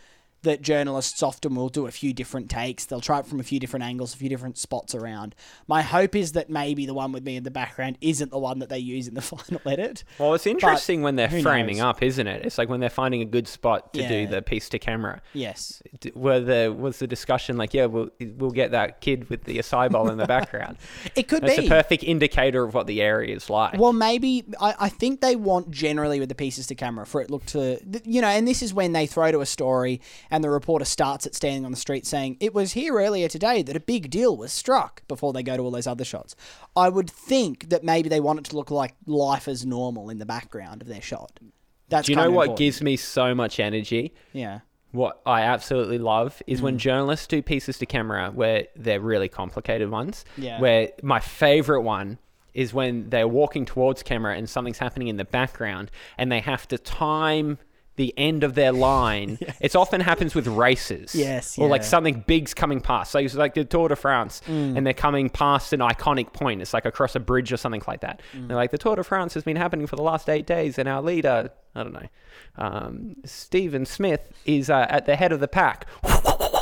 that 0.44 0.62
journalists 0.62 1.22
often 1.24 1.56
will 1.56 1.70
do 1.70 1.88
a 1.88 1.92
few 1.92 2.14
different 2.14 2.50
takes. 2.50 2.86
They'll 2.86 3.02
try 3.02 3.20
it 3.20 3.26
from 3.26 3.40
a 3.40 3.44
few 3.44 3.60
different 3.60 3.84
angles, 3.84 4.14
a 4.14 4.18
few 4.18 4.30
different 4.30 4.58
spots 4.58 4.94
around. 4.96 5.36
My 5.68 5.82
hope 5.82 6.16
is 6.16 6.34
that 6.34 6.50
maybe 6.50 6.86
the 6.86 6.94
one 6.94 7.12
with 7.12 7.24
me 7.24 7.36
in 7.38 7.44
the 7.44 7.52
background 7.52 7.98
isn't 8.02 8.32
the 8.32 8.38
one 8.40 8.60
that 8.60 8.70
they 8.70 8.80
use 8.80 9.08
in 9.08 9.14
the 9.16 9.22
final 9.34 9.62
edit. 9.66 10.04
Well, 10.20 10.34
it's 10.34 10.46
interesting 10.46 11.02
when 11.02 11.16
they're 11.16 11.30
framing 11.30 11.78
knows? 11.78 11.86
up, 11.86 12.04
isn't 12.04 12.28
it? 12.28 12.46
It's 12.46 12.58
like 12.58 12.70
when 12.70 12.80
they're 12.80 12.90
finding 12.90 13.22
a 13.22 13.26
good 13.26 13.48
spot 13.48 13.94
to 13.94 14.02
Yeah. 14.02 14.10
do 14.10 14.28
the 14.28 14.42
piece 14.42 14.70
to 14.70 14.80
camera. 14.80 15.22
Yes. 15.34 15.82
D- 16.00 16.12
Were 16.16 16.40
the 16.40 16.76
was 16.78 17.00
the 17.00 17.08
discussion 17.08 17.58
like, 17.58 17.74
yeah, 17.74 17.86
we'll 17.88 18.10
we'll 18.38 18.52
get 18.52 18.72
that 18.72 19.02
kid 19.02 19.30
with 19.30 19.46
the 19.46 19.58
acai 19.58 19.90
bowl 19.90 20.10
in 20.10 20.18
the 20.18 20.28
background. 20.28 20.78
It 21.16 21.28
could 21.28 21.44
That's 21.44 21.58
be. 21.60 21.66
a 21.68 21.70
perfect 21.70 22.04
indicator 22.04 22.64
of 22.64 22.74
what 22.74 22.88
the 22.88 23.02
area 23.02 23.36
is 23.36 23.50
like. 23.50 23.78
Well, 23.80 23.94
maybe 23.94 24.44
I, 24.60 24.74
I 24.80 24.90
think 24.90 25.22
they 25.22 25.36
want 25.36 25.70
generally 25.72 26.20
with 26.20 26.30
the 26.30 26.36
pieces 26.36 26.68
to 26.68 26.76
camera 26.76 27.06
for 27.06 27.22
it 27.22 27.30
look 27.30 27.46
to 27.48 27.80
you 28.04 28.22
know, 28.22 28.28
and 28.28 28.48
this 28.48 28.62
is 28.62 28.74
when 28.74 28.92
they 28.94 29.06
throw 29.06 29.32
to 29.32 29.40
a 29.42 29.46
story 29.46 30.02
and 30.34 30.44
the 30.44 30.50
reporter 30.50 30.84
starts 30.84 31.28
at 31.28 31.36
standing 31.36 31.64
on 31.64 31.72
the 31.72 31.78
street 31.78 32.06
saying 32.08 32.36
it 32.40 32.54
was 32.54 32.74
here 32.74 32.96
earlier 32.96 33.28
today 33.28 33.62
that 33.62 33.76
a 33.76 33.80
big 33.80 34.10
deal 34.10 34.36
was 34.36 34.52
struck 34.52 35.08
before 35.08 35.32
they 35.32 35.44
go 35.44 35.56
to 35.56 35.62
all 35.64 35.72
those 35.72 35.86
other 35.88 36.04
shots. 36.04 36.36
I 36.76 36.90
would 36.90 37.10
think 37.10 37.70
that 37.70 37.84
maybe 37.84 38.10
they 38.10 38.20
want 38.20 38.40
it 38.40 38.46
to 38.46 38.56
look 38.56 38.72
like 38.72 38.96
life 39.06 39.48
as 39.48 39.66
normal 39.66 40.10
in 40.10 40.18
the 40.18 40.26
background 40.26 40.82
of 40.82 40.88
their 40.88 41.02
shot. 41.02 41.40
That's 41.90 42.08
Do 42.08 42.14
you 42.14 42.16
know 42.16 42.32
what 42.32 42.44
important. 42.46 42.58
gives 42.58 42.82
me 42.82 42.98
so 42.98 43.36
much 43.36 43.60
energy? 43.60 44.14
yeah. 44.34 44.60
What 44.92 45.22
I 45.26 45.42
absolutely 45.42 45.98
love 45.98 46.42
is 46.46 46.60
Mm. 46.60 46.64
when 46.64 46.78
journalists 46.78 47.26
do 47.26 47.42
pieces 47.42 47.78
to 47.80 47.86
camera 47.88 48.30
where 48.30 48.68
they're 48.76 49.00
really 49.00 49.28
complicated 49.28 49.90
ones. 49.90 50.24
Yeah. 50.38 50.60
Where 50.60 50.90
my 51.02 51.20
favorite 51.20 51.82
one 51.82 52.20
is 52.54 52.76
when 52.76 53.10
they're 53.10 53.28
walking 53.28 53.66
towards 53.66 54.04
camera 54.04 54.36
and 54.36 54.48
something's 54.48 54.78
happening 54.78 55.08
in 55.08 55.18
the 55.18 55.26
background 55.26 55.90
and 56.20 56.32
they 56.32 56.42
have 56.42 56.68
to 56.68 56.78
time 56.78 57.58
the 57.96 58.14
end 58.18 58.44
of 58.44 58.56
their 58.56 58.72
line. 58.72 59.38
It 59.62 59.76
often 59.76 60.02
happens 60.02 60.36
with 60.36 60.48
races. 60.48 61.14
Yes, 61.16 61.58
Or 61.58 61.68
like 61.68 61.82
yeah. 61.82 61.86
Mm. 61.88 61.90
something 61.90 62.24
big's 62.28 62.54
coming 62.54 62.82
past. 62.82 63.12
So 63.12 63.20
it's 63.20 63.36
like 63.36 63.54
the 63.54 63.64
Tour 63.64 63.88
de 63.90 63.96
France 63.96 64.42
and 64.48 64.86
they're 64.86 64.94
coming 64.94 65.30
past 65.30 65.74
an 65.74 65.80
iconic 65.80 66.34
point. 66.34 66.62
It's 66.62 66.74
like 66.74 66.86
across 66.86 67.16
a 67.16 67.20
bridge 67.20 67.54
or 67.54 67.58
something 67.58 67.84
like 67.88 68.02
that. 68.02 68.22
Mm. 68.36 68.48
They're 68.48 68.58
like, 68.58 68.72
the 68.72 68.78
Tour 68.78 68.96
de 68.96 69.04
France 69.04 69.34
has 69.36 69.44
been 69.44 69.56
happening 69.58 69.88
for 69.88 69.96
the 69.96 70.02
last 70.02 70.30
eight 70.30 70.46
days 70.48 70.78
and 70.80 70.90
our 70.90 71.02
leader, 71.02 71.52
I 71.76 71.84
don't 71.84 71.94
know, 71.94 72.08
um, 72.58 73.16
Stephen 73.26 73.86
Smith 73.86 74.32
is 74.46 74.70
uh, 74.70 74.86
at 74.90 75.06
the 75.06 75.16
head 75.16 75.32
of 75.32 75.40
the 75.40 75.48
pack. 75.48 75.86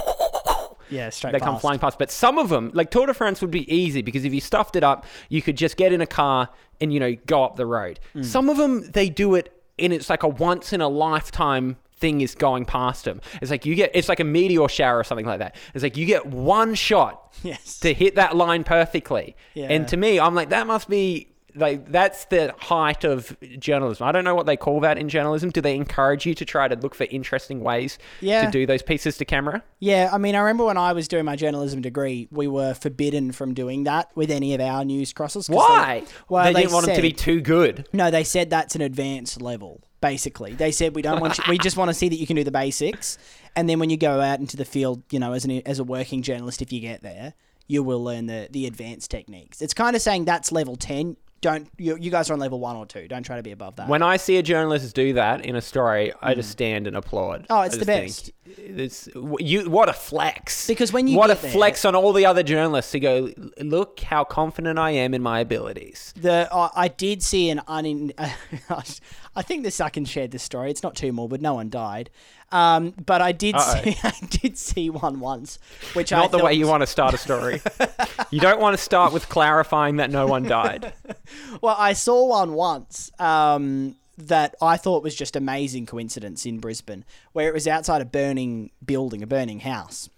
Yeah, 0.89 1.09
straight 1.09 1.31
They 1.31 1.39
come 1.39 1.57
flying 1.57 1.79
past. 1.79 1.97
But 1.97 2.11
some 2.11 2.37
of 2.37 2.49
them, 2.49 2.69
like 2.73 2.91
Tour 2.91 3.05
de 3.07 3.13
France, 3.13 3.39
would 3.39 3.49
be 3.49 3.73
easy 3.73 4.01
because 4.01 4.25
if 4.25 4.33
you 4.33 4.41
stuffed 4.41 4.75
it 4.75 4.83
up, 4.83 5.05
you 5.29 5.41
could 5.41 5.55
just 5.55 5.77
get 5.77 5.93
in 5.93 6.01
a 6.01 6.05
car 6.05 6.49
and 6.81 6.93
you 6.93 6.99
know 6.99 7.15
go 7.27 7.45
up 7.45 7.55
the 7.55 7.65
road. 7.65 7.99
Mm. 8.13 8.25
Some 8.25 8.49
of 8.49 8.57
them, 8.57 8.91
they 8.91 9.09
do 9.09 9.35
it, 9.35 9.60
and 9.81 9.91
it's 9.93 10.09
like 10.09 10.23
a 10.23 10.27
once 10.27 10.73
in 10.73 10.81
a 10.81 10.87
lifetime 10.87 11.77
thing 11.97 12.21
is 12.21 12.33
going 12.35 12.65
past 12.65 13.05
him. 13.05 13.21
It's 13.41 13.51
like 13.51 13.65
you 13.65 13.75
get, 13.75 13.91
it's 13.93 14.09
like 14.09 14.19
a 14.19 14.23
meteor 14.23 14.67
shower 14.67 14.97
or 14.99 15.03
something 15.03 15.25
like 15.25 15.39
that. 15.39 15.55
It's 15.75 15.83
like 15.83 15.97
you 15.97 16.05
get 16.05 16.25
one 16.25 16.73
shot 16.75 17.31
Yes. 17.43 17.79
to 17.81 17.93
hit 17.93 18.15
that 18.15 18.35
line 18.35 18.63
perfectly. 18.63 19.35
Yeah. 19.53 19.67
And 19.69 19.87
to 19.89 19.97
me, 19.97 20.19
I'm 20.19 20.33
like, 20.33 20.49
that 20.49 20.65
must 20.65 20.89
be 20.89 21.27
like 21.55 21.91
that's 21.91 22.25
the 22.25 22.53
height 22.57 23.03
of 23.03 23.35
journalism. 23.59 24.07
I 24.07 24.11
don't 24.11 24.23
know 24.23 24.35
what 24.35 24.45
they 24.45 24.57
call 24.57 24.79
that 24.81 24.97
in 24.97 25.09
journalism. 25.09 25.49
Do 25.49 25.61
they 25.61 25.75
encourage 25.75 26.25
you 26.25 26.33
to 26.35 26.45
try 26.45 26.67
to 26.67 26.75
look 26.75 26.95
for 26.95 27.05
interesting 27.11 27.61
ways 27.61 27.97
Yeah. 28.19 28.45
to 28.45 28.51
do 28.51 28.65
those 28.65 28.81
pieces 28.81 29.17
to 29.17 29.25
camera? 29.25 29.63
Yeah, 29.79 30.09
I 30.11 30.17
mean, 30.17 30.35
I 30.35 30.39
remember 30.39 30.65
when 30.65 30.77
I 30.77 30.93
was 30.93 31.07
doing 31.07 31.25
my 31.25 31.35
journalism 31.35 31.81
degree, 31.81 32.27
we 32.31 32.47
were 32.47 32.73
forbidden 32.73 33.31
from 33.31 33.53
doing 33.53 33.83
that 33.85 34.09
with 34.15 34.31
any 34.31 34.53
of 34.53 34.61
our 34.61 34.85
news 34.85 35.13
crosses. 35.13 35.49
Why? 35.49 36.01
They, 36.01 36.05
well, 36.29 36.53
they, 36.53 36.61
didn't 36.61 36.73
want 36.73 36.85
them 36.85 36.95
to 36.95 37.01
be 37.01 37.11
too 37.13 37.41
good. 37.41 37.87
No, 37.93 38.11
they 38.11 38.23
said 38.23 38.49
that's 38.49 38.75
an 38.75 38.81
advanced 38.81 39.41
level. 39.41 39.81
Basically, 40.01 40.53
they 40.53 40.71
said 40.71 40.95
we 40.95 41.03
don't 41.03 41.19
want 41.21 41.37
you, 41.37 41.43
we 41.47 41.59
just 41.59 41.77
want 41.77 41.89
to 41.89 41.93
see 41.93 42.09
that 42.09 42.15
you 42.15 42.25
can 42.25 42.35
do 42.35 42.43
the 42.43 42.51
basics, 42.51 43.19
and 43.55 43.69
then 43.69 43.77
when 43.77 43.91
you 43.91 43.97
go 43.97 44.19
out 44.19 44.39
into 44.39 44.57
the 44.57 44.65
field, 44.65 45.03
you 45.11 45.19
know, 45.19 45.33
as 45.33 45.45
an 45.45 45.61
as 45.67 45.77
a 45.77 45.83
working 45.83 46.23
journalist, 46.23 46.59
if 46.63 46.73
you 46.73 46.79
get 46.79 47.03
there, 47.03 47.35
you 47.67 47.83
will 47.83 48.03
learn 48.03 48.25
the 48.25 48.47
the 48.49 48.65
advanced 48.65 49.11
techniques. 49.11 49.61
It's 49.61 49.75
kind 49.75 49.95
of 49.95 50.01
saying 50.01 50.25
that's 50.25 50.51
level 50.51 50.75
ten. 50.75 51.17
Don't 51.41 51.67
you, 51.77 51.97
you 51.97 52.11
guys 52.11 52.29
are 52.29 52.33
on 52.33 52.39
level 52.39 52.59
one 52.59 52.75
or 52.75 52.85
two? 52.85 53.07
Don't 53.07 53.23
try 53.23 53.35
to 53.37 53.41
be 53.41 53.51
above 53.51 53.75
that. 53.77 53.87
When 53.87 54.03
I 54.03 54.17
see 54.17 54.37
a 54.37 54.43
journalist 54.43 54.93
do 54.93 55.13
that 55.13 55.43
in 55.43 55.55
a 55.55 55.61
story, 55.61 56.13
I 56.21 56.35
just 56.35 56.51
stand 56.51 56.85
and 56.85 56.95
applaud. 56.95 57.47
Oh, 57.49 57.61
it's 57.61 57.75
I 57.75 57.79
the 57.79 57.85
best. 57.85 58.31
It's 58.45 59.09
you. 59.39 59.67
What 59.67 59.89
a 59.89 59.93
flex! 59.93 60.67
Because 60.67 60.93
when 60.93 61.07
you 61.07 61.17
what 61.17 61.31
a 61.31 61.35
there- 61.35 61.51
flex 61.51 61.83
on 61.83 61.95
all 61.95 62.13
the 62.13 62.27
other 62.27 62.43
journalists 62.43 62.91
to 62.91 62.99
go. 62.99 63.31
Look 63.59 64.01
how 64.01 64.23
confident 64.23 64.77
I 64.77 64.91
am 64.91 65.15
in 65.15 65.23
my 65.23 65.39
abilities. 65.39 66.13
The 66.15 66.47
uh, 66.53 66.69
I 66.75 66.89
did 66.89 67.23
see 67.23 67.49
an 67.49 67.61
un. 67.67 68.11
I 69.35 69.41
think 69.41 69.63
this 69.63 69.81
I 69.81 69.89
can 69.89 70.05
share 70.05 70.27
this 70.27 70.43
story. 70.43 70.69
It's 70.69 70.83
not 70.83 70.95
too 70.95 71.11
morbid. 71.11 71.41
No 71.41 71.55
one 71.55 71.69
died. 71.69 72.11
Um, 72.51 72.93
but 73.05 73.21
I 73.21 73.31
did 73.31 73.55
Uh-oh. 73.55 73.81
see 73.83 73.97
I 74.03 74.13
did 74.29 74.57
see 74.57 74.89
one 74.89 75.19
once, 75.19 75.57
which 75.93 76.11
I 76.11 76.19
Not 76.19 76.31
the 76.31 76.39
thought 76.39 76.45
way 76.45 76.53
you 76.53 76.67
want 76.67 76.81
to 76.81 76.87
start 76.87 77.13
a 77.13 77.17
story. 77.17 77.61
you 78.29 78.39
don't 78.41 78.59
want 78.59 78.77
to 78.77 78.83
start 78.83 79.13
with 79.13 79.29
clarifying 79.29 79.97
that 79.97 80.11
no 80.11 80.25
one 80.27 80.43
died. 80.43 80.93
Well, 81.61 81.75
I 81.77 81.93
saw 81.93 82.25
one 82.27 82.53
once 82.53 83.11
um, 83.19 83.95
that 84.17 84.55
I 84.61 84.75
thought 84.77 85.01
was 85.03 85.15
just 85.15 85.35
amazing 85.35 85.85
coincidence 85.85 86.45
in 86.45 86.59
Brisbane, 86.59 87.05
where 87.33 87.47
it 87.47 87.53
was 87.53 87.67
outside 87.67 88.01
a 88.01 88.05
burning 88.05 88.71
building, 88.85 89.23
a 89.23 89.27
burning 89.27 89.61
house. 89.61 90.09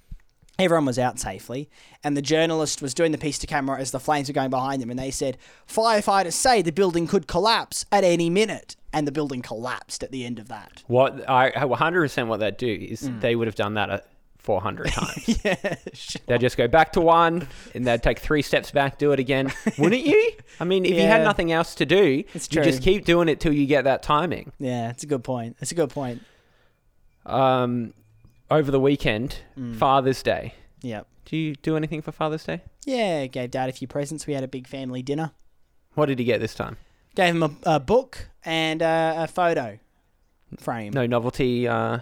Everyone 0.63 0.85
was 0.85 0.97
out 0.97 1.19
safely, 1.19 1.69
and 2.03 2.15
the 2.15 2.21
journalist 2.21 2.81
was 2.81 2.93
doing 2.93 3.11
the 3.11 3.17
piece 3.17 3.37
to 3.39 3.47
camera 3.47 3.79
as 3.79 3.91
the 3.91 3.99
flames 3.99 4.27
were 4.29 4.33
going 4.33 4.49
behind 4.49 4.81
them, 4.81 4.89
and 4.89 4.97
they 4.97 5.11
said, 5.11 5.37
"Firefighters 5.67 6.33
say 6.33 6.61
the 6.61 6.71
building 6.71 7.05
could 7.07 7.27
collapse 7.27 7.85
at 7.91 8.03
any 8.03 8.29
minute," 8.29 8.75
and 8.93 9.05
the 9.07 9.11
building 9.11 9.41
collapsed 9.41 10.03
at 10.03 10.11
the 10.11 10.25
end 10.25 10.39
of 10.39 10.47
that. 10.47 10.83
What 10.87 11.29
I 11.29 11.51
100% 11.51 12.27
what 12.27 12.39
they'd 12.39 12.55
do 12.57 12.87
is 12.89 13.03
Mm. 13.09 13.21
they 13.21 13.35
would 13.35 13.47
have 13.47 13.55
done 13.55 13.73
that 13.73 13.89
at 13.89 14.05
400 14.37 14.87
times. 14.91 15.45
yeah, 15.45 15.75
sure. 15.93 16.21
They'd 16.27 16.41
just 16.41 16.57
go 16.57 16.67
back 16.67 16.93
to 16.93 17.01
one 17.01 17.47
and 17.73 17.85
they'd 17.87 18.03
take 18.03 18.19
three 18.19 18.41
steps 18.41 18.71
back, 18.71 18.97
do 18.97 19.11
it 19.13 19.19
again. 19.19 19.51
Wouldn't 19.77 20.05
you? 20.05 20.31
I 20.59 20.63
mean, 20.65 20.85
if 20.85 20.91
you 20.95 21.01
had 21.01 21.23
nothing 21.23 21.51
else 21.51 21.75
to 21.75 21.85
do, 21.85 22.23
It's 22.33 22.47
you 22.53 22.61
just 22.63 22.81
keep 22.83 23.05
doing 23.05 23.27
it 23.29 23.39
till 23.39 23.53
you 23.53 23.65
get 23.65 23.83
that 23.85 24.03
timing. 24.03 24.51
yeah, 24.59 24.89
it's 24.89 25.03
a 25.03 25.07
good 25.07 25.23
point. 25.23 25.55
It's 25.61 25.71
a 25.71 25.75
good 25.75 25.89
point. 25.91 26.21
Um, 27.25 27.93
over 28.53 28.71
the 28.71 28.79
weekend, 28.79 29.37
Mm. 29.57 29.75
Father's 29.75 30.21
Day. 30.23 30.53
Yep. 30.81 31.07
Do 31.25 31.37
you 31.37 31.55
do 31.55 31.75
anything 31.77 32.01
for 32.01 32.11
Father's 32.11 32.43
Day? 32.43 32.61
Yeah, 32.85 33.25
gave 33.27 33.51
Dad 33.51 33.69
a 33.69 33.71
few 33.71 33.87
presents. 33.87 34.27
We 34.27 34.33
had 34.33 34.43
a 34.43 34.47
big 34.47 34.67
family 34.67 35.01
dinner. 35.01 35.31
What 35.95 36.07
did 36.07 36.19
he 36.19 36.25
get 36.25 36.39
this 36.41 36.53
time? 36.55 36.77
Gave 37.15 37.35
him 37.35 37.43
a, 37.43 37.51
a 37.63 37.79
book 37.79 38.29
and 38.43 38.81
a, 38.81 39.15
a 39.19 39.27
photo 39.27 39.79
frame. 40.57 40.91
No 40.93 41.05
novelty. 41.05 41.67
Uh, 41.67 41.99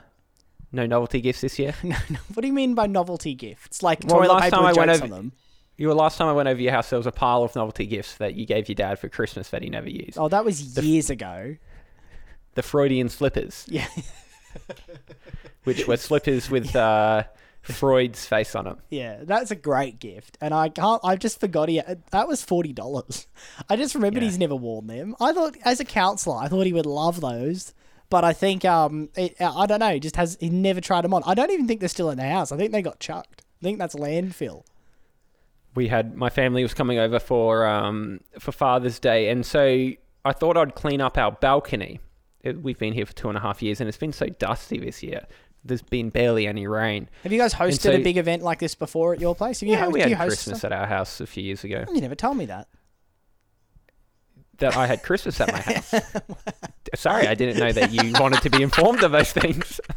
no 0.72 0.86
novelty 0.86 1.22
gifts 1.22 1.42
this 1.42 1.60
year. 1.60 1.76
No, 1.84 1.96
no. 2.10 2.20
What 2.34 2.42
do 2.42 2.48
you 2.48 2.54
mean 2.54 2.74
by 2.76 2.88
novelty 2.88 3.36
gifts? 3.36 3.84
Like 3.84 4.00
Well, 4.06 4.20
toilet 4.20 4.34
last 4.34 4.44
paper 4.44 4.56
time 4.56 4.66
with 4.66 4.78
I 4.78 4.80
went 4.80 4.92
jokes 4.92 5.04
over- 5.04 5.14
on 5.14 5.20
them? 5.20 5.32
You 5.78 5.88
were 5.88 5.94
last 5.96 6.18
time 6.18 6.28
I 6.28 6.34
went 6.34 6.48
over 6.48 6.62
your 6.62 6.72
house. 6.74 6.90
There 6.92 7.00
was 7.00 7.08
a 7.08 7.12
pile 7.12 7.44
of 7.44 7.56
novelty 7.56 7.86
gifts 7.88 8.16
that 8.18 8.36
you 8.36 8.46
gave 8.46 8.70
your 8.70 8.76
dad 8.76 9.00
for 9.00 9.10
Christmas 9.10 9.50
that 9.50 9.64
he 9.64 9.70
never 9.70 9.90
used. 9.90 10.18
Oh, 10.18 10.28
that 10.30 10.46
was 10.46 10.78
years 10.78 11.10
ago. 11.10 11.56
The 12.54 12.62
Freudian 12.62 13.10
slippers, 13.10 13.66
Yeah. 13.68 13.88
which 15.64 15.88
were 15.88 15.98
slippers 15.98 16.50
with 16.50 16.76
uh, 16.76 17.24
Freud's 17.62 18.26
face 18.26 18.56
on 18.56 18.66
them. 18.66 18.78
Yeah, 18.90 19.20
that's 19.24 19.52
a 19.52 19.56
great 19.56 20.00
gift, 20.00 20.38
and 20.42 20.54
I 20.54 20.70
can't. 20.70 21.02
I 21.04 21.16
just 21.16 21.40
forgot 21.40 21.70
he. 21.70 21.82
That 22.12 22.28
was 22.28 22.44
forty 22.44 22.74
dollars. 22.74 23.28
I 23.70 23.76
just 23.76 23.96
remembered 23.96 24.24
Yeah. 24.24 24.30
he's 24.30 24.40
never 24.40 24.56
worn 24.56 24.88
them. 24.88 25.16
I 25.20 25.34
thought, 25.34 25.56
as 25.64 25.80
a 25.80 25.86
counselor, 25.86 26.38
I 26.38 26.48
thought 26.48 26.66
he 26.66 26.74
would 26.74 26.86
love 26.86 27.22
those, 27.22 27.74
but 28.10 28.24
I 28.24 28.34
think 28.34 28.66
um, 28.66 29.10
it, 29.16 29.36
I 29.40 29.66
don't 29.66 29.80
know. 29.80 29.94
He 29.94 30.00
just 30.00 30.16
has 30.16 30.38
he 30.40 30.50
never 30.50 30.82
tried 30.82 31.02
them 31.04 31.14
on. 31.14 31.22
I 31.26 31.34
don't 31.36 31.52
even 31.52 31.68
think 31.68 31.80
they're 31.80 31.90
still 31.90 32.10
in 32.10 32.18
the 32.18 32.28
house. 32.28 32.52
I 32.52 32.58
think 32.58 32.72
they 32.72 32.82
got 32.82 33.00
chucked. 33.00 33.44
I 33.62 33.64
think 33.64 33.78
that's 33.78 33.94
landfill. 33.96 34.64
we 35.76 35.88
had 35.88 36.16
my 36.16 36.30
family 36.32 36.64
was 36.64 36.74
coming 36.74 36.98
over 36.98 37.20
for 37.20 37.68
um, 37.68 38.22
for 38.40 38.52
Father's 38.52 38.98
Day, 39.00 39.30
and 39.30 39.46
so 39.46 39.92
I 40.26 40.34
thought 40.34 40.58
I'd 40.58 40.74
clean 40.74 41.00
up 41.00 41.18
our 41.18 41.32
balcony. 41.32 42.00
It, 42.44 42.62
we've 42.62 42.78
been 42.80 42.94
here 42.94 43.06
for 43.06 43.14
two 43.14 43.30
and 43.30 43.38
a 43.38 43.42
half 43.42 43.62
years, 43.62 43.80
and 43.80 43.88
it's 43.88 43.98
been 43.98 44.14
so 44.14 44.28
dusty 44.28 44.80
this 44.80 45.04
year. 45.04 45.26
There's 45.64 45.84
been 45.84 46.10
barely 46.10 46.48
any 46.48 46.66
rain. 46.66 47.08
Have 47.24 47.32
you 47.32 47.38
guys 47.38 47.54
hosted 47.54 47.82
so- 47.82 47.92
a 47.92 48.00
big 48.04 48.18
event 48.18 48.42
like 48.42 48.60
this 48.60 48.74
before 48.74 49.14
at 49.14 49.20
your 49.20 49.36
place? 49.36 49.60
Have 49.60 49.68
you, 49.70 49.76
Yeah, 49.76 49.88
we 49.88 50.00
had 50.02 50.18
Christmas 50.18 50.60
stuff? 50.60 50.72
at 50.72 50.78
our 50.80 50.88
house 50.88 51.22
a 51.22 51.28
few 51.28 51.44
years 51.44 51.64
ago. 51.64 51.86
You 51.94 52.02
never 52.02 52.16
told 52.16 52.38
me 52.38 52.46
that. 52.48 52.68
That 54.58 54.76
I 54.76 54.88
had 54.88 55.04
Christmas 55.04 55.40
at 55.42 55.52
my 55.52 55.60
house. 55.62 55.94
Sorry, 56.96 57.28
I 57.28 57.36
didn't 57.36 57.58
know 57.60 57.72
that 57.72 57.92
you 57.92 58.12
wanted 58.20 58.42
to 58.42 58.50
be 58.50 58.62
informed 58.64 59.04
of 59.04 59.12
those 59.12 59.32
things. 59.32 59.80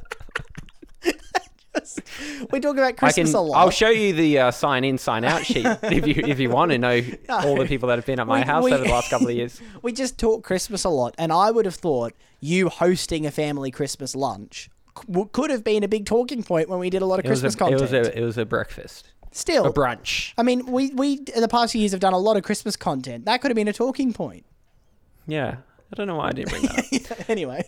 We 2.50 2.60
talk 2.60 2.76
about 2.76 2.96
Christmas 2.96 3.30
can. 3.30 3.38
a 3.38 3.42
lot. 3.42 3.56
I'll 3.58 3.70
show 3.70 3.88
you 3.90 4.12
the 4.12 4.38
uh, 4.38 4.50
sign 4.50 4.84
in, 4.84 4.98
sign 4.98 5.24
out 5.24 5.44
sheet 5.44 5.66
if 5.82 6.06
you 6.06 6.14
if 6.26 6.38
you 6.38 6.50
want 6.50 6.70
to 6.72 6.78
know 6.78 7.00
all 7.28 7.56
the 7.56 7.66
people 7.66 7.88
that 7.88 7.96
have 7.98 8.06
been 8.06 8.20
at 8.20 8.26
my 8.26 8.40
We- 8.40 8.46
house 8.46 8.64
we- 8.64 8.72
over 8.72 8.84
the 8.84 8.90
last 8.90 9.10
couple 9.10 9.28
of 9.28 9.34
years. 9.34 9.60
we 9.82 9.92
just 9.92 10.18
talk 10.18 10.42
Christmas 10.44 10.84
a 10.84 10.88
lot, 10.90 11.14
and 11.18 11.32
I 11.32 11.50
would 11.50 11.64
have 11.64 11.74
thought 11.76 12.12
you 12.40 12.68
hosting 12.68 13.26
a 13.26 13.30
family 13.30 13.70
Christmas 13.70 14.14
lunch 14.14 14.68
c- 14.98 15.24
could 15.32 15.50
have 15.50 15.64
been 15.64 15.82
a 15.82 15.88
big 15.88 16.06
talking 16.06 16.42
point 16.42 16.68
when 16.68 16.78
we 16.78 16.90
did 16.90 17.02
a 17.02 17.06
lot 17.06 17.18
of 17.18 17.24
It 17.24 17.28
Christmas 17.28 17.54
a, 17.54 17.56
it 17.56 17.58
content. 17.58 17.80
was 17.80 17.92
a 17.92 18.18
it 18.18 18.22
was 18.24 18.38
a 18.38 18.44
breakfast, 18.44 19.10
Still, 19.32 19.66
a 19.66 19.72
brunch. 19.72 20.32
I 20.38 20.42
mean, 20.42 20.66
we 20.66 20.90
we 20.94 21.14
in 21.34 21.40
the 21.40 21.48
past 21.48 21.72
few 21.72 21.80
years 21.80 21.92
have 21.92 22.00
done 22.00 22.12
a 22.12 22.18
lot 22.18 22.36
of 22.36 22.42
Christmas 22.42 22.76
content. 22.76 23.24
That 23.26 23.40
could 23.40 23.50
have 23.50 23.56
been 23.56 23.68
a 23.68 23.72
talking 23.72 24.12
point. 24.12 24.44
Yeah, 25.26 25.56
I 25.92 25.96
don't 25.96 26.06
know 26.06 26.16
why 26.16 26.28
I 26.28 26.32
didn't 26.32 26.50
bring 26.50 26.62
that 26.62 27.24
anyway, 27.30 27.64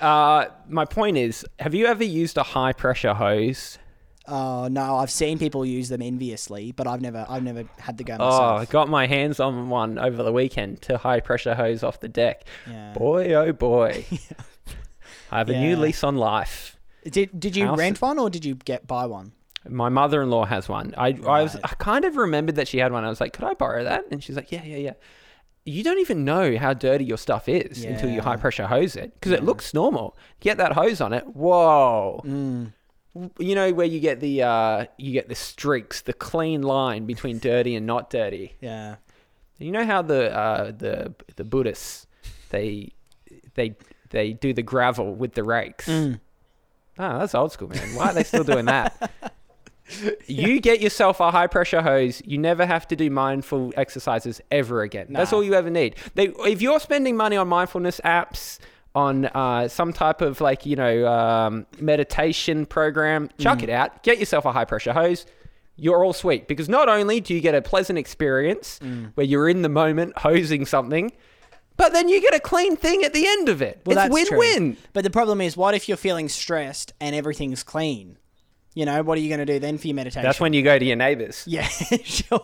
Uh, 0.00 0.46
my 0.68 0.84
point 0.84 1.16
is, 1.18 1.44
have 1.60 1.74
you 1.74 1.86
ever 1.86 2.02
used 2.04 2.36
a 2.38 2.42
high 2.42 2.72
pressure 2.72 3.14
hose? 3.14 3.78
Oh 4.26 4.68
no, 4.68 4.96
I've 4.96 5.10
seen 5.10 5.38
people 5.38 5.64
use 5.64 5.88
them 5.88 6.02
enviously, 6.02 6.72
but 6.72 6.86
I've 6.86 7.00
never 7.00 7.26
I've 7.28 7.42
never 7.42 7.64
had 7.78 7.98
to 7.98 8.04
go 8.04 8.16
Oh, 8.18 8.56
I 8.56 8.64
got 8.66 8.88
my 8.88 9.06
hands 9.06 9.40
on 9.40 9.68
one 9.68 9.98
over 9.98 10.22
the 10.22 10.32
weekend 10.32 10.82
to 10.82 10.98
high 10.98 11.20
pressure 11.20 11.54
hose 11.54 11.82
off 11.82 12.00
the 12.00 12.08
deck. 12.08 12.44
Yeah. 12.68 12.92
Boy, 12.92 13.34
oh 13.34 13.52
boy. 13.52 14.04
I 15.30 15.38
have 15.38 15.48
a 15.48 15.58
new 15.58 15.76
lease 15.76 16.04
on 16.04 16.16
life. 16.16 16.76
Did 17.04 17.38
did 17.38 17.56
you 17.56 17.66
House- 17.66 17.78
rent 17.78 18.00
one 18.02 18.18
or 18.18 18.30
did 18.30 18.44
you 18.44 18.54
get 18.54 18.86
buy 18.86 19.06
one? 19.06 19.32
My 19.68 19.88
mother-in-law 19.88 20.46
has 20.46 20.68
one. 20.68 20.92
I, 20.98 21.16
I 21.26 21.42
was 21.42 21.56
I 21.62 21.68
kind 21.78 22.04
of 22.04 22.16
remembered 22.16 22.56
that 22.56 22.66
she 22.66 22.78
had 22.78 22.90
one. 22.90 23.04
I 23.04 23.08
was 23.08 23.20
like, 23.20 23.32
"Could 23.32 23.44
I 23.44 23.54
borrow 23.54 23.84
that?" 23.84 24.04
And 24.10 24.22
she's 24.22 24.34
like, 24.34 24.50
"Yeah, 24.50 24.64
yeah, 24.64 24.76
yeah." 24.76 24.92
You 25.64 25.84
don't 25.84 26.00
even 26.00 26.24
know 26.24 26.56
how 26.58 26.74
dirty 26.74 27.04
your 27.04 27.16
stuff 27.18 27.48
is 27.48 27.84
until 27.84 28.10
you 28.10 28.20
high 28.20 28.34
pressure 28.36 28.66
hose 28.66 28.96
it 28.96 29.14
because 29.14 29.30
it 29.30 29.44
looks 29.44 29.72
normal. 29.72 30.16
Get 30.40 30.56
that 30.56 30.72
hose 30.72 31.00
on 31.00 31.12
it. 31.12 31.24
Whoa. 31.28 32.20
Mm. 32.24 32.72
You 33.38 33.54
know 33.54 33.72
where 33.72 33.86
you 33.86 34.00
get 34.00 34.20
the 34.20 34.42
uh, 34.42 34.86
you 34.96 35.12
get 35.12 35.28
the 35.28 35.34
streaks, 35.34 36.00
the 36.00 36.14
clean 36.14 36.62
line 36.62 37.04
between 37.04 37.38
dirty 37.38 37.76
and 37.76 37.86
not 37.86 38.08
dirty. 38.08 38.56
Yeah. 38.60 38.96
You 39.58 39.70
know 39.70 39.84
how 39.84 40.02
the 40.02 40.34
uh, 40.34 40.72
the 40.72 41.14
the 41.36 41.44
Buddhists 41.44 42.06
they 42.48 42.92
they 43.54 43.76
they 44.10 44.32
do 44.32 44.54
the 44.54 44.62
gravel 44.62 45.14
with 45.14 45.34
the 45.34 45.44
rakes. 45.44 45.86
Mm. 45.86 46.20
Oh, 46.98 47.18
that's 47.18 47.34
old 47.34 47.52
school, 47.52 47.68
man. 47.68 47.94
Why 47.94 48.10
are 48.10 48.14
they 48.14 48.24
still 48.24 48.44
doing 48.44 48.66
that? 48.66 49.10
You 50.26 50.60
get 50.60 50.80
yourself 50.80 51.20
a 51.20 51.30
high 51.30 51.48
pressure 51.48 51.82
hose. 51.82 52.22
You 52.24 52.38
never 52.38 52.64
have 52.64 52.88
to 52.88 52.96
do 52.96 53.10
mindful 53.10 53.74
exercises 53.76 54.40
ever 54.50 54.80
again. 54.80 55.08
That's 55.10 55.34
all 55.34 55.44
you 55.44 55.52
ever 55.52 55.68
need. 55.68 55.96
They, 56.14 56.28
if 56.28 56.62
you're 56.62 56.80
spending 56.80 57.16
money 57.16 57.36
on 57.36 57.48
mindfulness 57.48 58.00
apps 58.02 58.58
on 58.94 59.26
uh, 59.26 59.68
some 59.68 59.92
type 59.92 60.20
of 60.20 60.40
like 60.40 60.66
you 60.66 60.76
know 60.76 61.06
um, 61.06 61.66
meditation 61.80 62.66
program, 62.66 63.30
chuck 63.38 63.58
Mm. 63.58 63.64
it 63.64 63.70
out. 63.70 64.02
Get 64.02 64.18
yourself 64.18 64.44
a 64.44 64.52
high 64.52 64.64
pressure 64.64 64.92
hose. 64.92 65.26
You're 65.76 66.04
all 66.04 66.12
sweet 66.12 66.46
because 66.48 66.68
not 66.68 66.88
only 66.88 67.20
do 67.20 67.32
you 67.34 67.40
get 67.40 67.54
a 67.54 67.62
pleasant 67.62 67.98
experience 67.98 68.78
Mm. 68.82 69.12
where 69.14 69.24
you're 69.26 69.48
in 69.48 69.62
the 69.62 69.68
moment 69.70 70.18
hosing 70.18 70.66
something, 70.66 71.10
but 71.78 71.92
then 71.94 72.08
you 72.10 72.20
get 72.20 72.34
a 72.34 72.40
clean 72.40 72.76
thing 72.76 73.02
at 73.04 73.14
the 73.14 73.26
end 73.26 73.48
of 73.48 73.62
it. 73.62 73.80
Well, 73.86 73.96
it's 73.98 74.14
that's 74.14 74.28
true. 74.28 74.38
win-win. 74.38 74.76
But 74.92 75.04
the 75.04 75.10
problem 75.10 75.40
is, 75.40 75.56
what 75.56 75.74
if 75.74 75.88
you're 75.88 75.96
feeling 75.96 76.28
stressed 76.28 76.92
and 77.00 77.16
everything's 77.16 77.62
clean? 77.62 78.18
You 78.74 78.84
know, 78.86 79.02
what 79.02 79.16
are 79.18 79.20
you 79.22 79.28
going 79.28 79.44
to 79.46 79.50
do 79.52 79.58
then 79.58 79.76
for 79.78 79.86
your 79.86 79.96
meditation? 79.96 80.22
That's 80.22 80.40
when 80.40 80.52
you 80.52 80.62
go 80.62 80.78
to 80.78 80.84
your 80.84 80.96
neighbors. 80.96 81.44
Yeah, 81.46 81.66
sure. 82.04 82.40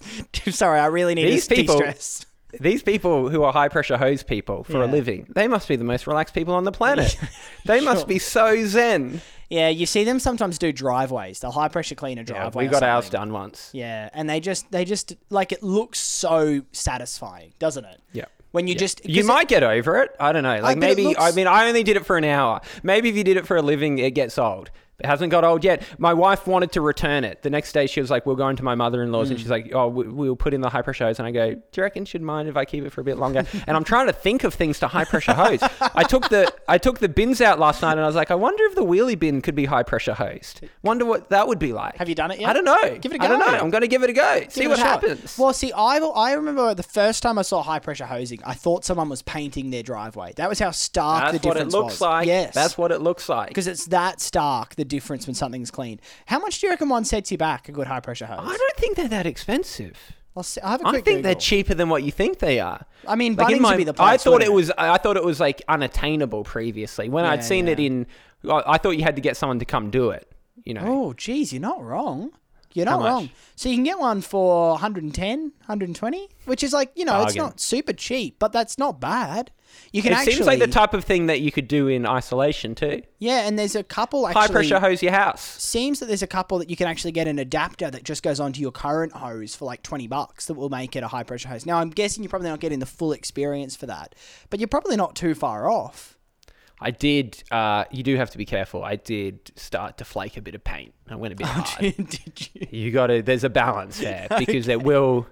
Sorry, 0.50 0.80
I 0.80 0.86
really 0.86 1.14
need 1.14 1.26
These 1.30 1.48
to 1.48 1.54
people- 1.54 1.78
de-stress. 1.78 2.24
These 2.58 2.82
people 2.82 3.28
who 3.28 3.42
are 3.42 3.52
high 3.52 3.68
pressure 3.68 3.96
hose 3.96 4.22
people 4.22 4.64
for 4.64 4.82
a 4.82 4.86
living, 4.86 5.26
they 5.34 5.46
must 5.48 5.68
be 5.68 5.76
the 5.76 5.84
most 5.84 6.06
relaxed 6.06 6.34
people 6.34 6.54
on 6.54 6.64
the 6.64 6.72
planet. 6.72 7.16
they 7.66 7.80
must 7.80 8.08
be 8.08 8.18
so 8.18 8.64
zen. 8.64 9.20
Yeah, 9.50 9.68
you 9.68 9.84
see 9.84 10.04
them 10.04 10.20
sometimes 10.20 10.58
do 10.58 10.72
driveways. 10.72 11.40
The 11.40 11.50
high 11.50 11.68
pressure 11.68 11.96
cleaner 11.96 12.22
Yeah, 12.22 12.34
driveway. 12.34 12.64
we 12.66 12.70
got 12.70 12.84
ours 12.84 13.10
done 13.10 13.32
once. 13.32 13.70
Yeah, 13.72 14.08
and 14.14 14.30
they 14.30 14.38
just 14.40 14.70
they 14.70 14.84
just 14.84 15.16
like 15.28 15.50
it 15.52 15.62
looks 15.62 15.98
so 15.98 16.62
satisfying, 16.72 17.52
doesn't 17.58 17.84
it? 17.84 18.00
Yeah. 18.12 18.26
When 18.52 18.66
you 18.66 18.74
just 18.74 19.08
you 19.08 19.24
might 19.24 19.48
get 19.48 19.62
over 19.62 20.02
it. 20.02 20.10
I 20.18 20.32
don't 20.32 20.42
know. 20.42 20.60
Like 20.60 20.76
it 20.76 20.80
maybe 20.80 21.16
I 21.16 21.32
mean 21.32 21.46
I 21.46 21.66
only 21.68 21.82
did 21.82 21.96
it 21.96 22.06
for 22.06 22.16
an 22.16 22.24
hour. 22.24 22.60
Maybe 22.82 23.08
if 23.08 23.16
you 23.16 23.24
did 23.24 23.36
it 23.36 23.46
for 23.46 23.56
a 23.56 23.62
living, 23.62 23.98
it 23.98 24.12
gets 24.12 24.38
old. 24.38 24.70
It 25.00 25.06
hasn't 25.06 25.30
got 25.30 25.44
old 25.44 25.64
yet. 25.64 25.82
My 25.98 26.12
wife 26.14 26.46
wanted 26.46 26.72
to 26.72 26.80
return 26.80 27.24
it. 27.24 27.42
The 27.42 27.50
next 27.50 27.72
day, 27.72 27.86
she 27.86 28.00
was 28.00 28.10
like, 28.10 28.26
"We're 28.26 28.34
going 28.34 28.56
to 28.56 28.62
my 28.62 28.74
mother-in-law's," 28.74 29.28
Mm. 29.28 29.30
and 29.32 29.40
she's 29.40 29.50
like, 29.50 29.70
"Oh, 29.74 29.88
we- 29.88 30.08
we'll 30.08 30.36
put 30.36 30.54
in 30.54 30.60
the 30.60 30.68
high 30.68 30.82
pressure 30.82 31.04
hose." 31.04 31.18
And 31.18 31.26
I 31.26 31.30
go, 31.30 31.50
"Do 31.54 31.60
you 31.76 31.82
reckon 31.82 32.04
she'd 32.04 32.22
mind 32.22 32.48
if 32.48 32.56
I 32.56 32.64
keep 32.64 32.84
it 32.84 32.90
for 32.90 33.00
a 33.00 33.04
bit 33.04 33.18
longer?" 33.18 33.44
and 33.66 33.76
I'm 33.76 33.84
trying 33.84 34.06
to 34.06 34.12
think 34.12 34.44
of 34.44 34.54
things 34.54 34.78
to 34.80 34.88
high 34.88 35.04
pressure 35.04 35.32
hose. 35.34 35.60
I 35.94 36.02
took 36.04 36.28
the 36.28 36.52
I 36.68 36.78
took 36.78 36.98
the 36.98 37.08
bins 37.08 37.40
out 37.40 37.58
last 37.58 37.82
night, 37.82 37.92
and 37.92 38.00
I 38.02 38.06
was 38.06 38.16
like, 38.16 38.30
"I 38.30 38.34
wonder 38.34 38.64
if 38.64 38.74
the 38.74 38.84
wheelie 38.84 39.18
bin 39.18 39.40
could 39.42 39.54
be 39.54 39.64
high 39.66 39.82
pressure 39.82 40.14
hosed. 40.14 40.60
Wonder 40.82 41.04
what 41.04 41.30
that 41.30 41.48
would 41.48 41.58
be 41.58 41.72
like." 41.72 41.96
Have 41.96 42.08
you 42.08 42.14
done 42.14 42.30
it 42.30 42.40
yet? 42.40 42.50
I 42.50 42.52
don't 42.52 42.64
know. 42.64 42.98
Give 43.00 43.12
it 43.12 43.20
a 43.20 43.24
I 43.24 43.28
don't 43.28 43.38
know. 43.40 43.46
I'm 43.46 43.70
going 43.70 43.82
to 43.82 43.88
give 43.88 44.02
it 44.02 44.10
a 44.10 44.12
go. 44.12 44.40
See 44.48 44.62
Give 44.62 44.70
a 44.70 44.74
what 44.74 44.78
happens. 44.80 45.36
Well, 45.38 45.52
see, 45.52 45.72
I 45.72 45.98
I 45.98 46.32
remember 46.34 46.74
the 46.74 46.82
first 46.82 47.22
time 47.22 47.38
I 47.38 47.42
saw 47.42 47.62
high 47.62 47.78
pressure 47.78 48.06
hosing, 48.06 48.40
I 48.44 48.54
thought 48.54 48.84
someone 48.84 49.08
was 49.08 49.22
painting 49.22 49.70
their 49.70 49.82
driveway. 49.82 50.32
That 50.36 50.48
was 50.48 50.58
how 50.58 50.70
stark 50.70 51.22
That's 51.22 51.32
the 51.32 51.38
difference 51.38 51.74
was. 51.74 51.74
That's 51.74 51.74
what 51.74 51.80
it 51.80 51.84
looks 51.84 51.92
was. 51.94 52.00
like. 52.00 52.26
Yes, 52.26 52.54
That's 52.54 52.78
what 52.78 52.92
it 52.92 53.00
looks 53.00 53.28
like. 53.28 53.48
because 53.48 53.66
it's 53.66 53.86
that 53.86 54.20
stark 54.20 54.74
the 54.76 54.84
difference 54.90 55.26
when 55.26 55.34
something's 55.34 55.70
clean. 55.70 55.98
How 56.26 56.38
much 56.38 56.60
do 56.60 56.66
you 56.66 56.70
reckon 56.72 56.90
one 56.90 57.04
sets 57.06 57.32
you 57.32 57.38
back? 57.38 57.68
A 57.70 57.72
good 57.72 57.86
high 57.86 58.00
pressure 58.00 58.26
hose. 58.26 58.38
I 58.42 58.56
don't 58.56 58.76
think 58.76 58.96
they're 58.96 59.08
that 59.08 59.24
expensive. 59.26 59.96
I'll 60.36 60.42
see, 60.44 60.60
I 60.60 60.70
have 60.72 60.82
a 60.82 60.86
I 60.86 60.90
quick 60.90 61.04
think 61.04 61.22
they're 61.22 61.32
Google. 61.32 61.40
cheaper 61.40 61.74
than 61.74 61.88
what 61.88 62.02
you 62.02 62.12
think 62.12 62.38
they 62.38 62.60
are. 62.60 62.84
I 63.08 63.16
mean, 63.16 63.36
Bunnings 63.36 63.66
would 63.68 63.76
be 63.78 63.84
the 63.84 63.92
I 63.94 64.10
place. 64.10 64.22
thought 64.24 64.32
wouldn't 64.34 64.50
it 64.50 64.54
was. 64.54 64.70
I 64.78 64.96
thought 64.98 65.16
it 65.16 65.24
was 65.24 65.40
like 65.40 65.62
unattainable 65.68 66.44
previously. 66.44 67.08
When 67.08 67.24
I'd 67.24 67.40
Yeah, 67.40 67.44
seen 67.46 67.68
it 67.68 67.80
in, 67.80 68.06
I 68.48 68.62
I 68.66 68.78
thought 68.78 68.90
you 68.90 69.02
had 69.02 69.16
to 69.16 69.22
get 69.22 69.36
someone 69.36 69.58
to 69.58 69.64
come 69.64 69.90
do 69.90 70.10
it. 70.10 70.30
You 70.64 70.74
know, 70.74 70.82
Oh, 70.86 71.12
geez, 71.14 71.52
you're 71.52 71.60
not 71.62 71.82
wrong. 71.82 72.30
You're 72.72 72.86
not 72.86 73.02
wrong. 73.02 73.30
So 73.56 73.68
you 73.68 73.74
can 73.74 73.84
get 73.84 73.98
one 73.98 74.20
for 74.20 74.70
110, 74.70 75.40
120, 75.40 76.28
which 76.44 76.62
is 76.62 76.72
like, 76.72 76.92
you 76.94 77.04
know, 77.04 77.22
it's 77.22 77.34
Bargain. 77.34 77.42
not 77.42 77.60
super 77.60 77.92
cheap, 77.92 78.38
but 78.38 78.52
that's 78.52 78.78
not 78.78 79.00
bad. 79.00 79.50
You 79.92 80.02
can 80.02 80.12
it 80.12 80.16
actually 80.16 80.34
seems 80.34 80.46
like 80.46 80.58
the 80.58 80.66
type 80.66 80.94
of 80.94 81.04
thing 81.04 81.26
that 81.26 81.40
you 81.40 81.52
could 81.52 81.68
do 81.68 81.88
in 81.88 82.06
isolation 82.06 82.74
too. 82.74 83.02
Yeah, 83.18 83.46
and 83.46 83.58
there's 83.58 83.76
a 83.76 83.82
couple 83.82 84.26
actually 84.26 84.40
High 84.40 84.48
pressure 84.48 84.80
hose 84.80 85.02
your 85.02 85.12
house. 85.12 85.42
seems 85.42 86.00
that 86.00 86.06
there's 86.06 86.22
a 86.22 86.28
couple 86.28 86.58
that 86.58 86.70
you 86.70 86.76
can 86.76 86.86
actually 86.86 87.12
get 87.12 87.28
an 87.28 87.38
adapter 87.38 87.90
that 87.90 88.04
just 88.04 88.22
goes 88.22 88.40
onto 88.40 88.60
your 88.60 88.72
current 88.72 89.12
hose 89.12 89.54
for 89.54 89.64
like 89.64 89.82
20 89.82 90.06
bucks 90.08 90.46
that 90.46 90.54
will 90.54 90.70
make 90.70 90.96
it 90.96 91.02
a 91.02 91.08
high 91.08 91.22
pressure 91.22 91.48
hose. 91.48 91.66
Now, 91.66 91.78
I'm 91.78 91.90
guessing 91.90 92.22
you're 92.22 92.30
probably 92.30 92.48
not 92.48 92.60
getting 92.60 92.78
the 92.78 92.86
full 92.86 93.12
experience 93.12 93.76
for 93.76 93.86
that, 93.86 94.14
but 94.48 94.60
you're 94.60 94.68
probably 94.68 94.96
not 94.96 95.14
too 95.14 95.34
far 95.34 95.70
off. 95.70 96.16
I 96.80 96.90
did. 96.90 97.42
Uh, 97.50 97.84
you 97.90 98.02
do 98.02 98.16
have 98.16 98.30
to 98.30 98.38
be 98.38 98.46
careful. 98.46 98.82
I 98.82 98.96
did 98.96 99.52
start 99.56 99.98
to 99.98 100.04
flake 100.04 100.36
a 100.36 100.42
bit 100.42 100.54
of 100.54 100.64
paint. 100.64 100.94
I 101.08 101.16
went 101.16 101.32
a 101.32 101.36
bit 101.36 101.46
hard. 101.46 101.96
Did 101.96 102.48
you? 102.54 102.66
You 102.70 102.90
got 102.90 103.08
to. 103.08 103.22
There's 103.22 103.44
a 103.44 103.50
balance 103.50 103.98
there 103.98 104.26
because 104.38 104.68
it 104.68 104.82
will. 104.82 105.26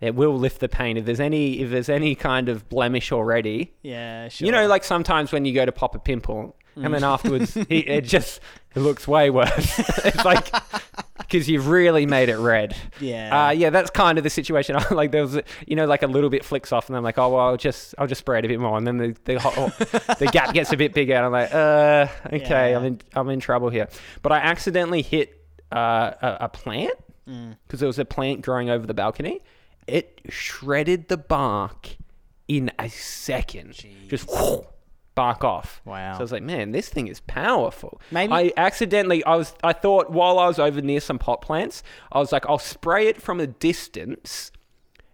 It 0.00 0.14
will 0.14 0.38
lift 0.38 0.60
the 0.60 0.68
paint 0.68 0.98
if 0.98 1.04
there's 1.04 1.20
any 1.20 1.60
if 1.60 1.70
there's 1.70 1.90
any 1.90 2.14
kind 2.14 2.48
of 2.48 2.68
blemish 2.70 3.12
already. 3.12 3.74
Yeah, 3.82 4.28
sure. 4.28 4.46
You 4.46 4.52
know, 4.52 4.66
like 4.66 4.82
sometimes 4.82 5.30
when 5.30 5.44
you 5.44 5.52
go 5.52 5.66
to 5.66 5.72
pop 5.72 5.94
a 5.94 5.98
pimple, 5.98 6.56
and 6.76 6.92
then 6.94 7.04
afterwards 7.04 7.56
it, 7.56 7.66
it 7.70 8.04
just 8.04 8.40
it 8.74 8.80
looks 8.80 9.06
way 9.08 9.30
worse. 9.30 9.78
it's 10.04 10.24
like 10.24 10.50
because 11.18 11.48
you've 11.48 11.68
really 11.68 12.06
made 12.06 12.28
it 12.28 12.36
red. 12.38 12.76
Yeah. 13.00 13.46
uh, 13.48 13.50
yeah. 13.50 13.70
That's 13.70 13.90
kind 13.90 14.18
of 14.18 14.24
the 14.24 14.30
situation. 14.30 14.76
like 14.90 15.12
there 15.12 15.22
was, 15.22 15.38
you 15.66 15.76
know, 15.76 15.86
like 15.86 16.02
a 16.02 16.06
little 16.06 16.30
bit 16.30 16.44
flicks 16.44 16.72
off, 16.72 16.88
and 16.88 16.96
I'm 16.96 17.02
like, 17.04 17.18
oh 17.18 17.28
well, 17.30 17.46
I'll 17.48 17.56
just 17.56 17.94
I'll 17.98 18.06
just 18.06 18.20
spray 18.20 18.38
it 18.40 18.44
a 18.44 18.48
bit 18.48 18.60
more, 18.60 18.76
and 18.78 18.86
then 18.86 18.96
the 18.98 19.16
the, 19.24 19.38
hot, 19.40 19.54
the 20.18 20.28
gap 20.32 20.54
gets 20.54 20.72
a 20.72 20.76
bit 20.76 20.92
bigger, 20.94 21.14
and 21.14 21.26
I'm 21.26 21.32
like, 21.32 21.54
uh, 21.54 22.06
okay, 22.34 22.70
Yeah. 22.70 22.78
I'm 22.78 22.84
in 22.84 23.00
I'm 23.14 23.28
in 23.30 23.40
trouble 23.40 23.70
here. 23.70 23.88
But 24.22 24.32
I 24.32 24.38
accidentally 24.38 25.02
hit 25.02 25.36
uh, 25.72 26.12
a, 26.22 26.36
a 26.42 26.48
plant 26.48 26.94
Mm. 27.28 27.56
because 27.66 27.78
there 27.78 27.86
was 27.86 27.98
a 27.98 28.04
plant 28.04 28.42
growing 28.42 28.70
over 28.70 28.86
the 28.86 28.94
balcony. 28.94 29.40
It 29.86 30.20
shredded 30.30 31.08
the 31.08 31.16
bark 31.18 31.90
in 32.48 32.72
a 32.78 32.88
second. 32.88 33.74
Just 34.08 34.28
bark 35.14 35.44
off. 35.44 35.80
Wow. 35.84 36.12
So 36.14 36.18
I 36.20 36.22
was 36.22 36.32
like, 36.32 36.42
man, 36.42 36.72
this 36.72 36.88
thing 36.88 37.08
is 37.08 37.20
powerful. 37.20 38.00
Maybe- 38.10 38.32
I 38.32 38.52
accidentally, 38.56 39.22
I 39.24 39.36
was, 39.36 39.54
I 39.62 39.72
thought 39.72 40.10
while 40.10 40.38
I 40.38 40.46
was 40.46 40.58
over 40.58 40.80
near 40.80 41.00
some 41.00 41.18
pot 41.18 41.42
plants, 41.42 41.82
I 42.12 42.18
was 42.18 42.32
like, 42.32 42.46
I'll 42.46 42.58
spray 42.58 43.06
it 43.08 43.20
from 43.20 43.40
a 43.40 43.46
distance, 43.46 44.50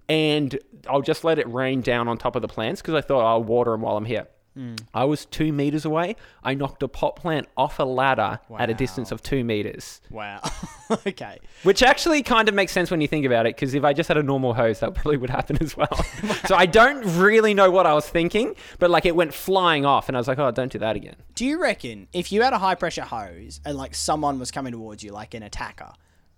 and 0.09 0.59
I'll 0.89 1.03
just 1.03 1.25
let 1.25 1.39
it 1.39 1.53
rain 1.53 1.81
down 1.81 2.09
on 2.09 2.19
top 2.19 2.37
of 2.37 2.43
the 2.43 2.49
plants 2.49 2.81
because 2.81 2.95
I 2.95 3.01
thought 3.01 3.25
I'll 3.27 3.43
water 3.43 3.73
them 3.73 3.81
while 3.83 3.97
I'm 3.97 4.05
here. 4.05 4.29
Hmm. 4.57 4.75
I 4.95 5.05
was 5.05 5.27
two 5.27 5.53
meters 5.53 5.85
away. 5.85 6.17
I 6.43 6.55
knocked 6.55 6.83
a 6.83 6.89
pot 6.89 7.15
plant 7.17 7.47
off 7.59 7.79
a 7.79 7.83
ladder 7.83 8.41
at 8.59 8.71
a 8.71 8.75
distance 8.75 9.13
of 9.13 9.23
two 9.23 9.45
meters. 9.45 10.01
Wow. 10.09 10.41
okay. 11.07 11.41
Which 11.63 11.83
actually 11.83 12.23
kind 12.23 12.49
of 12.49 12.55
makes 12.55 12.73
sense 12.73 12.91
when 12.91 13.03
you 13.03 13.07
think 13.09 13.27
about 13.27 13.45
it, 13.45 13.55
because 13.55 13.75
if 13.75 13.85
I 13.85 13.93
just 13.93 14.09
had 14.09 14.17
a 14.17 14.23
normal 14.23 14.55
hose, 14.55 14.81
that 14.81 14.95
probably 14.95 15.19
would 15.19 15.29
happen 15.29 15.59
as 15.61 15.77
well. 15.77 15.95
so 16.47 16.57
I 16.57 16.65
don't 16.65 17.05
really 17.19 17.53
know 17.53 17.71
what 17.71 17.85
I 17.85 17.93
was 17.93 18.09
thinking, 18.09 18.55
but 18.79 18.89
like 18.91 19.05
it 19.05 19.15
went 19.15 19.35
flying 19.35 19.85
off, 19.85 20.09
and 20.09 20.17
I 20.17 20.21
was 20.21 20.27
like, 20.27 20.39
oh, 20.39 20.51
don't 20.51 20.73
do 20.73 20.79
that 20.79 20.97
again. 20.97 21.17
Do 21.35 21.45
you 21.45 21.61
reckon 21.61 22.09
if 22.15 22.33
you 22.33 22.41
had 22.41 22.55
a 22.55 22.59
high 22.59 22.77
pressure 22.77 23.03
hose 23.03 23.61
and 23.67 23.77
like 23.77 23.95
someone 23.95 24.39
was 24.39 24.51
coming 24.51 24.73
towards 24.73 25.05
you, 25.05 25.13
like 25.13 25.35
an 25.35 25.43
attacker, 25.43 25.93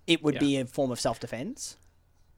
it 0.07 0.21
would 0.23 0.33
Yeah. 0.35 0.39
be 0.41 0.57
a 0.57 0.65
form 0.65 0.91
of 0.91 0.99
self 0.99 1.21
defense? 1.21 1.77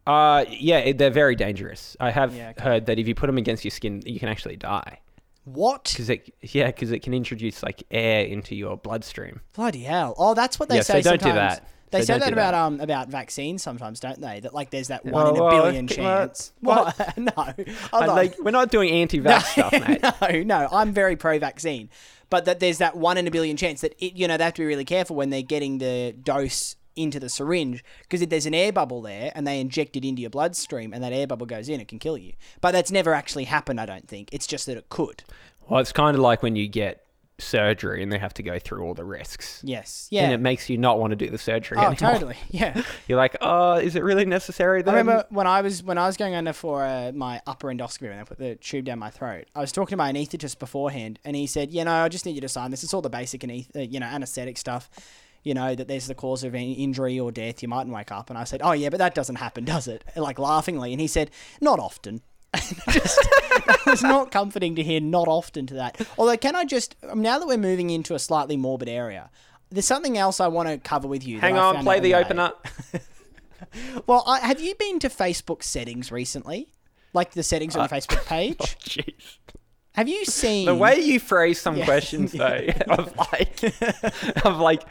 Uh, 0.05 0.45
yeah, 0.49 0.91
they're 0.93 1.09
very 1.09 1.35
dangerous. 1.35 1.97
I 1.99 2.11
have 2.11 2.35
Yeah, 2.35 2.49
okay. 2.51 2.63
heard 2.63 2.85
that 2.87 2.99
if 2.99 3.07
you 3.07 3.15
put 3.15 3.27
them 3.27 3.37
against 3.39 3.63
your 3.63 3.71
skin, 3.71 4.03
you 4.05 4.19
can 4.19 4.29
actually 4.29 4.57
die. 4.57 4.99
What? 5.43 5.85
Because 5.91 6.09
it, 6.09 6.33
yeah, 6.41 6.67
because 6.67 6.91
it 6.91 6.99
can 7.01 7.13
introduce 7.13 7.63
like 7.63 7.83
air 7.91 8.25
into 8.25 8.55
your 8.55 8.77
bloodstream. 8.77 9.41
Bloody 9.53 9.81
hell! 9.83 10.13
Oh, 10.17 10.33
that's 10.33 10.59
what 10.59 10.69
they 10.69 10.75
Yeah, 10.75 10.81
say. 10.81 11.01
so 11.01 11.11
don't 11.11 11.19
do 11.19 11.29
sometimes. 11.29 11.55
that. 11.59 11.67
They 11.89 11.99
So 12.01 12.13
say 12.13 12.19
that 12.19 12.27
do 12.27 12.33
about 12.33 12.51
that. 12.51 12.61
um 12.61 12.79
about 12.79 13.09
vaccines 13.09 13.61
sometimes, 13.63 13.99
don't 13.99 14.21
they? 14.21 14.39
That 14.39 14.53
like 14.53 14.69
there's 14.69 14.87
that 14.89 15.03
one 15.03 15.27
in 15.27 15.35
a 15.35 15.39
Oh, 15.39 15.43
well, 15.43 15.63
billion 15.65 15.87
chance. 15.87 16.53
what? 16.61 16.97
What? 16.97 17.17
no, 17.17 17.31
I'm 17.37 18.05
not- 18.05 18.15
like 18.15 18.35
we're 18.39 18.51
not 18.51 18.71
doing 18.71 18.91
anti-vax 18.91 19.41
stuff, 19.43 19.71
mate. 20.31 20.45
no, 20.47 20.59
no, 20.61 20.69
I'm 20.71 20.93
very 20.93 21.15
pro-vaccine, 21.17 21.89
but 22.29 22.45
that 22.45 22.59
there's 22.61 22.77
that 22.77 22.95
one 22.95 23.17
in 23.17 23.27
a 23.27 23.31
billion 23.31 23.57
chance 23.57 23.81
that 23.81 23.93
it, 23.99 24.13
you 24.13 24.27
know 24.27 24.37
they 24.37 24.43
have 24.45 24.53
to 24.53 24.61
be 24.61 24.65
really 24.67 24.85
careful 24.85 25.15
when 25.17 25.31
they're 25.31 25.41
getting 25.41 25.79
the 25.79 26.15
dose 26.23 26.77
into 26.95 27.19
the 27.19 27.29
syringe 27.29 27.83
because 28.03 28.21
if 28.21 28.29
there's 28.29 28.45
an 28.45 28.53
air 28.53 28.71
bubble 28.71 29.01
there 29.01 29.31
and 29.35 29.45
they 29.47 29.59
inject 29.59 29.95
it 29.95 30.05
into 30.05 30.21
your 30.21 30.29
bloodstream 30.29 30.93
and 30.93 31.03
that 31.03 31.13
air 31.13 31.27
bubble 31.27 31.45
goes 31.45 31.69
in, 31.69 31.79
it 31.79 31.87
can 31.87 31.99
kill 31.99 32.17
you. 32.17 32.33
But 32.61 32.71
that's 32.71 32.91
never 32.91 33.13
actually 33.13 33.45
happened, 33.45 33.79
I 33.79 33.85
don't 33.85 34.07
think. 34.07 34.29
It's 34.31 34.47
just 34.47 34.65
that 34.65 34.77
it 34.77 34.89
could. 34.89 35.23
Well, 35.69 35.79
it's 35.79 35.91
kind 35.91 36.15
of 36.15 36.21
like 36.21 36.43
when 36.43 36.55
you 36.55 36.67
get 36.67 37.05
surgery 37.39 38.03
and 38.03 38.11
they 38.11 38.19
have 38.19 38.33
to 38.35 38.43
go 38.43 38.59
through 38.59 38.83
all 38.83 38.93
the 38.93 39.03
risks. 39.03 39.61
Yes, 39.63 40.07
Yeah. 40.11 40.23
And 40.25 40.33
it 40.33 40.39
makes 40.39 40.69
you 40.69 40.77
not 40.77 40.99
want 40.99 41.09
to 41.11 41.15
do 41.15 41.27
the 41.29 41.39
surgery 41.39 41.77
Oh, 41.79 41.87
anymore. 41.87 41.95
totally. 42.13 42.37
Yeah. 42.51 42.81
You're 43.07 43.17
like, 43.17 43.35
oh, 43.41 43.73
is 43.75 43.95
it 43.95 44.03
really 44.03 44.25
necessary? 44.25 44.83
Then? 44.83 44.93
I 44.93 44.97
remember 44.99 45.25
when 45.29 45.47
I 45.47 45.61
was 45.61 45.81
when 45.81 45.97
I 45.97 46.05
was 46.05 46.17
going 46.17 46.35
under 46.35 46.53
for 46.53 46.83
uh, 46.85 47.11
my 47.15 47.41
upper 47.47 47.69
endoscopy 47.69 48.09
when 48.09 48.17
they 48.17 48.23
put 48.25 48.37
the 48.37 48.55
tube 48.57 48.85
down 48.85 48.99
my 48.99 49.09
throat. 49.09 49.45
I 49.55 49.61
was 49.61 49.71
talking 49.71 49.93
to 49.93 49.97
my 49.97 50.11
anaesthetist 50.11 50.59
beforehand, 50.59 51.17
and 51.25 51.35
he 51.35 51.47
said, 51.47 51.71
"You 51.71 51.83
know, 51.83 51.91
I 51.93 52.09
just 52.09 52.25
need 52.27 52.35
you 52.35 52.41
to 52.41 52.49
sign 52.49 52.69
this. 52.69 52.83
It's 52.83 52.93
all 52.93 53.01
the 53.01 53.09
basic 53.09 53.43
aneth- 53.43 53.75
uh, 53.75 53.79
you 53.79 53.99
know 53.99 54.05
anesthetic 54.05 54.57
stuff. 54.57 54.89
You 55.43 55.53
know 55.53 55.73
that 55.75 55.87
there's 55.87 56.07
the 56.07 56.15
cause 56.15 56.43
of 56.43 56.53
any 56.53 56.73
injury 56.73 57.19
or 57.19 57.31
death. 57.31 57.61
You 57.61 57.67
mightn't 57.67 57.93
wake 57.93 58.11
up." 58.11 58.29
And 58.29 58.37
I 58.37 58.43
said, 58.43 58.61
"Oh 58.63 58.73
yeah, 58.73 58.89
but 58.89 58.97
that 58.97 59.15
doesn't 59.15 59.37
happen, 59.37 59.65
does 59.65 59.87
it?" 59.87 60.03
Like 60.15 60.39
laughingly, 60.39 60.91
and 60.93 61.01
he 61.01 61.07
said, 61.07 61.31
"Not 61.59 61.79
often." 61.79 62.21
just, 62.89 63.17
it 63.51 63.85
was 63.85 64.03
not 64.03 64.29
comforting 64.29 64.75
to 64.75 64.83
hear 64.83 64.99
not 64.99 65.27
often 65.27 65.65
to 65.67 65.73
that. 65.75 66.05
Although, 66.17 66.35
can 66.37 66.55
I 66.55 66.65
just 66.65 66.95
um, 67.09 67.21
now 67.21 67.39
that 67.39 67.47
we're 67.47 67.57
moving 67.57 67.89
into 67.89 68.13
a 68.13 68.19
slightly 68.19 68.57
morbid 68.57 68.89
area, 68.89 69.29
there's 69.69 69.85
something 69.85 70.17
else 70.17 70.39
I 70.39 70.47
want 70.47 70.67
to 70.67 70.77
cover 70.77 71.07
with 71.07 71.25
you. 71.25 71.39
Hang 71.39 71.57
on, 71.57 71.83
play 71.83 71.99
the 71.99 72.15
opener. 72.15 72.51
Well, 74.07 74.23
I, 74.27 74.39
have 74.39 74.59
you 74.59 74.75
been 74.75 74.99
to 74.99 75.09
Facebook 75.09 75.63
settings 75.63 76.11
recently? 76.11 76.73
Like 77.13 77.31
the 77.31 77.43
settings 77.43 77.75
on 77.75 77.87
the 77.87 77.93
Facebook 77.93 78.25
page? 78.25 78.57
Jeez. 78.57 79.37
Have 79.93 80.07
you 80.07 80.23
seen 80.25 80.65
The 80.65 80.75
way 80.75 80.99
you 80.99 81.19
phrase 81.19 81.59
some 81.59 81.75
Yeah. 81.77 81.85
questions, 81.85 82.31
though, 82.31 82.65
of 82.89 83.13
like, 83.17 83.63
of 84.45 84.57
like, 84.59 84.83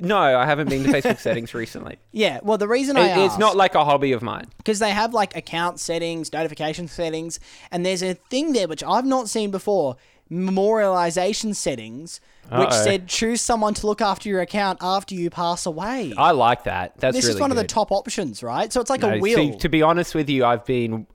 no, 0.00 0.18
I 0.18 0.44
haven't 0.46 0.68
been 0.70 0.84
to 0.84 0.90
Facebook 0.90 1.18
settings 1.20 1.52
recently. 1.54 1.98
Yeah, 2.12 2.40
well, 2.42 2.58
the 2.58 2.68
reason 2.68 2.96
I 2.96 3.00
It- 3.08 3.18
it's 3.24 3.32
asked, 3.32 3.38
not 3.40 3.56
like 3.56 3.74
a 3.74 3.84
hobby 3.84 4.12
of 4.12 4.22
mine. 4.22 4.46
because 4.58 4.78
they 4.78 4.90
have 4.90 5.14
like 5.14 5.36
account 5.36 5.80
settings, 5.80 6.32
notification 6.32 6.88
settings, 6.88 7.38
and 7.70 7.84
there's 7.86 8.02
a 8.02 8.14
thing 8.14 8.52
there 8.52 8.68
which 8.68 8.82
I've 8.84 9.06
not 9.06 9.28
seen 9.28 9.50
before. 9.50 9.96
memorialization 10.30 11.54
settings, 11.54 12.18
which 12.44 12.68
Uh-oh. 12.70 12.84
said 12.84 13.06
choose 13.08 13.42
someone 13.42 13.74
to 13.74 13.86
look 13.86 14.00
after 14.00 14.26
your 14.28 14.40
account 14.40 14.78
after 14.80 15.14
you 15.14 15.28
pass 15.28 15.66
away. 15.66 16.14
I 16.16 16.30
like 16.30 16.64
that. 16.64 16.94
That's 16.98 17.14
this 17.14 17.26
really 17.26 17.34
is 17.36 17.40
one 17.42 17.50
of 17.50 17.58
the 17.58 17.64
top 17.64 17.92
options, 17.92 18.42
right? 18.42 18.72
So 18.72 18.80
it's 18.80 18.88
like 18.88 19.02
No, 19.02 19.10
a 19.10 19.14
see, 19.16 19.20
wheel. 19.20 19.54
to 19.58 19.68
be 19.68 19.82
honest 19.82 20.14
with 20.14 20.30
you, 20.30 20.44
I've 20.46 20.64
been 20.64 21.06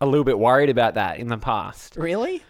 a 0.00 0.06
little 0.06 0.24
bit 0.24 0.38
worried 0.38 0.70
about 0.70 0.94
that 0.94 1.18
in 1.18 1.28
the 1.28 1.38
past. 1.38 1.96
really? 1.96 2.42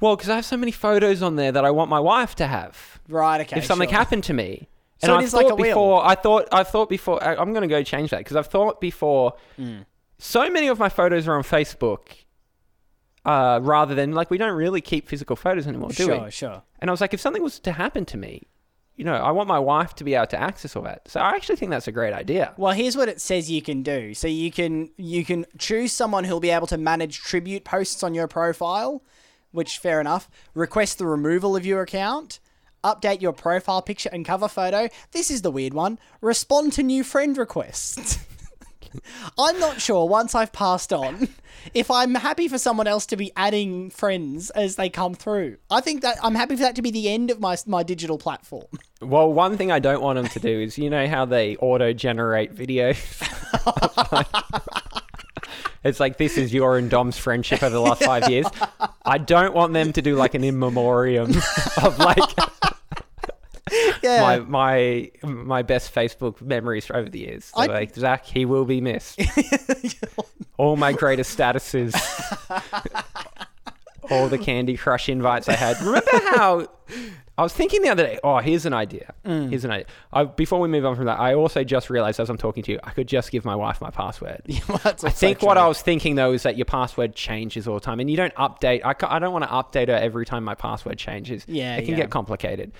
Well, 0.00 0.16
because 0.16 0.30
I 0.30 0.36
have 0.36 0.46
so 0.46 0.56
many 0.56 0.72
photos 0.72 1.20
on 1.22 1.36
there 1.36 1.52
that 1.52 1.62
I 1.64 1.70
want 1.70 1.90
my 1.90 2.00
wife 2.00 2.34
to 2.36 2.46
have 2.46 3.00
Right. 3.08 3.42
Okay. 3.42 3.58
if 3.58 3.66
something 3.66 3.88
sure. 3.90 3.98
happened 3.98 4.24
to 4.24 4.32
me. 4.32 4.68
So 4.98 5.08
and 5.08 5.12
it 5.12 5.18
I've 5.18 5.24
is 5.24 5.34
like 5.34 5.46
thought 5.46 5.52
a 5.52 5.56
wheel. 5.56 5.70
before. 5.74 6.06
I 6.06 6.14
thought. 6.14 6.48
I 6.52 6.62
thought 6.62 6.88
before. 6.88 7.22
I, 7.22 7.34
I'm 7.36 7.52
going 7.52 7.62
to 7.62 7.68
go 7.68 7.82
change 7.82 8.10
that 8.10 8.18
because 8.18 8.36
I've 8.36 8.46
thought 8.46 8.80
before. 8.80 9.34
Hmm. 9.56 9.78
So 10.18 10.48
many 10.50 10.68
of 10.68 10.78
my 10.78 10.88
photos 10.90 11.26
are 11.28 11.36
on 11.36 11.42
Facebook, 11.42 12.00
uh, 13.24 13.60
rather 13.62 13.94
than 13.94 14.12
like 14.12 14.30
we 14.30 14.38
don't 14.38 14.54
really 14.56 14.80
keep 14.80 15.08
physical 15.08 15.36
photos 15.36 15.66
anymore, 15.66 15.90
do 15.90 15.94
Sure. 16.04 16.08
we? 16.08 16.14
Sure, 16.14 16.30
sure. 16.30 16.62
And 16.80 16.90
I 16.90 16.92
was 16.92 17.00
like, 17.00 17.14
if 17.14 17.20
something 17.20 17.42
was 17.42 17.58
to 17.60 17.72
happen 17.72 18.04
to 18.06 18.16
me, 18.16 18.46
you 19.00 19.04
know, 19.04 19.14
I 19.14 19.30
want 19.30 19.48
my 19.48 19.58
wife 19.58 19.94
to 19.94 20.04
be 20.04 20.12
able 20.12 20.26
to 20.26 20.38
access 20.38 20.76
all 20.76 20.82
that. 20.82 21.08
So 21.08 21.20
I 21.20 21.30
actually 21.30 21.56
think 21.56 21.70
that's 21.70 21.88
a 21.88 21.92
great 21.92 22.12
idea. 22.12 22.52
Well, 22.58 22.74
here's 22.74 22.98
what 22.98 23.08
it 23.08 23.18
says 23.18 23.50
you 23.50 23.62
can 23.62 23.82
do. 23.82 24.12
So 24.12 24.28
you 24.28 24.52
can 24.52 24.90
you 24.98 25.24
can 25.24 25.46
choose 25.56 25.90
someone 25.90 26.24
who'll 26.24 26.38
be 26.38 26.50
able 26.50 26.66
to 26.66 26.76
manage 26.76 27.20
tribute 27.20 27.64
posts 27.64 28.02
on 28.02 28.12
your 28.12 28.28
profile, 28.28 29.02
which 29.52 29.78
fair 29.78 30.02
enough. 30.02 30.28
Request 30.52 30.98
the 30.98 31.06
removal 31.06 31.56
of 31.56 31.64
your 31.64 31.80
account. 31.80 32.40
Update 32.84 33.22
your 33.22 33.32
profile 33.32 33.80
picture 33.80 34.10
and 34.12 34.22
cover 34.22 34.48
photo. 34.48 34.90
This 35.12 35.30
is 35.30 35.40
the 35.40 35.50
weird 35.50 35.72
one. 35.72 35.98
Respond 36.20 36.74
to 36.74 36.82
new 36.82 37.02
friend 37.02 37.38
requests. 37.38 38.18
I'm 39.38 39.58
not 39.58 39.80
sure 39.80 40.08
once 40.08 40.34
I've 40.34 40.52
passed 40.52 40.92
on 40.92 41.28
if 41.74 41.90
I'm 41.90 42.14
happy 42.14 42.48
for 42.48 42.58
someone 42.58 42.86
else 42.86 43.06
to 43.06 43.16
be 43.16 43.32
adding 43.36 43.90
friends 43.90 44.50
as 44.50 44.76
they 44.76 44.88
come 44.88 45.14
through. 45.14 45.56
I 45.70 45.80
think 45.80 46.02
that 46.02 46.18
I'm 46.22 46.34
happy 46.34 46.56
for 46.56 46.62
that 46.62 46.76
to 46.76 46.82
be 46.82 46.90
the 46.90 47.08
end 47.08 47.30
of 47.30 47.40
my 47.40 47.56
my 47.66 47.82
digital 47.82 48.18
platform. 48.18 48.66
Well, 49.02 49.32
one 49.32 49.56
thing 49.56 49.72
I 49.72 49.78
don't 49.78 50.02
want 50.02 50.16
them 50.16 50.28
to 50.28 50.40
do 50.40 50.60
is, 50.60 50.76
you 50.76 50.90
know, 50.90 51.08
how 51.08 51.24
they 51.24 51.56
auto 51.56 51.94
generate 51.94 52.54
videos. 52.54 52.98
it's 55.84 55.98
like 55.98 56.18
this 56.18 56.36
is 56.36 56.52
your 56.52 56.76
and 56.76 56.90
Dom's 56.90 57.16
friendship 57.16 57.62
over 57.62 57.74
the 57.74 57.80
last 57.80 58.02
five 58.02 58.28
years. 58.28 58.44
I 59.06 59.16
don't 59.16 59.54
want 59.54 59.72
them 59.72 59.94
to 59.94 60.02
do 60.02 60.16
like 60.16 60.34
an 60.34 60.44
in 60.44 60.58
memoriam 60.58 61.30
of 61.82 61.98
like 61.98 62.20
Yeah. 64.02 64.20
my 64.22 64.38
my 64.40 65.10
my 65.22 65.62
best 65.62 65.94
Facebook 65.94 66.40
memories 66.40 66.90
over 66.92 67.08
the 67.08 67.18
years. 67.20 67.50
I- 67.54 67.66
like 67.66 67.94
Zach, 67.94 68.24
he 68.26 68.44
will 68.44 68.64
be 68.64 68.80
missed. 68.80 69.20
All 70.56 70.76
my 70.76 70.92
greatest 70.92 71.36
statuses. 71.38 71.94
All 74.10 74.28
the 74.28 74.38
Candy 74.38 74.76
Crush 74.76 75.08
invites 75.08 75.48
I 75.48 75.52
had. 75.54 75.80
Remember 75.80 76.10
how 76.34 76.66
I 77.40 77.42
was 77.42 77.54
thinking 77.54 77.80
the 77.80 77.88
other 77.88 78.02
day? 78.02 78.18
Oh, 78.22 78.36
here's 78.36 78.66
an 78.66 78.74
idea. 78.74 79.14
Mm. 79.24 79.48
Here's 79.48 79.64
an 79.64 79.70
idea. 79.70 79.86
I, 80.12 80.24
before 80.24 80.60
we 80.60 80.68
move 80.68 80.84
on 80.84 80.94
from 80.94 81.06
that, 81.06 81.18
I 81.18 81.32
also 81.32 81.64
just 81.64 81.88
realized 81.88 82.20
as 82.20 82.28
I'm 82.28 82.36
talking 82.36 82.62
to 82.64 82.72
you, 82.72 82.80
I 82.84 82.90
could 82.90 83.08
just 83.08 83.30
give 83.30 83.46
my 83.46 83.56
wife 83.56 83.80
my 83.80 83.88
password. 83.88 84.42
I 84.84 84.92
think 84.92 85.40
what. 85.40 85.56
I 85.56 85.66
was 85.66 85.80
thinking 85.80 86.16
though 86.16 86.32
is 86.32 86.42
that 86.42 86.58
your 86.58 86.66
password 86.66 87.14
changes 87.14 87.66
all 87.66 87.76
the 87.76 87.80
time, 87.80 87.98
and 87.98 88.10
you 88.10 88.16
don't 88.18 88.34
update. 88.34 88.82
I, 88.84 88.94
I 89.08 89.18
don't 89.18 89.32
want 89.32 89.44
to 89.44 89.48
update 89.48 89.88
her 89.88 89.94
every 89.94 90.26
time 90.26 90.44
my 90.44 90.54
password 90.54 90.98
changes. 90.98 91.46
Yeah, 91.48 91.76
it 91.76 91.86
can 91.86 91.92
yeah. 91.92 92.00
get 92.02 92.10
complicated. 92.10 92.72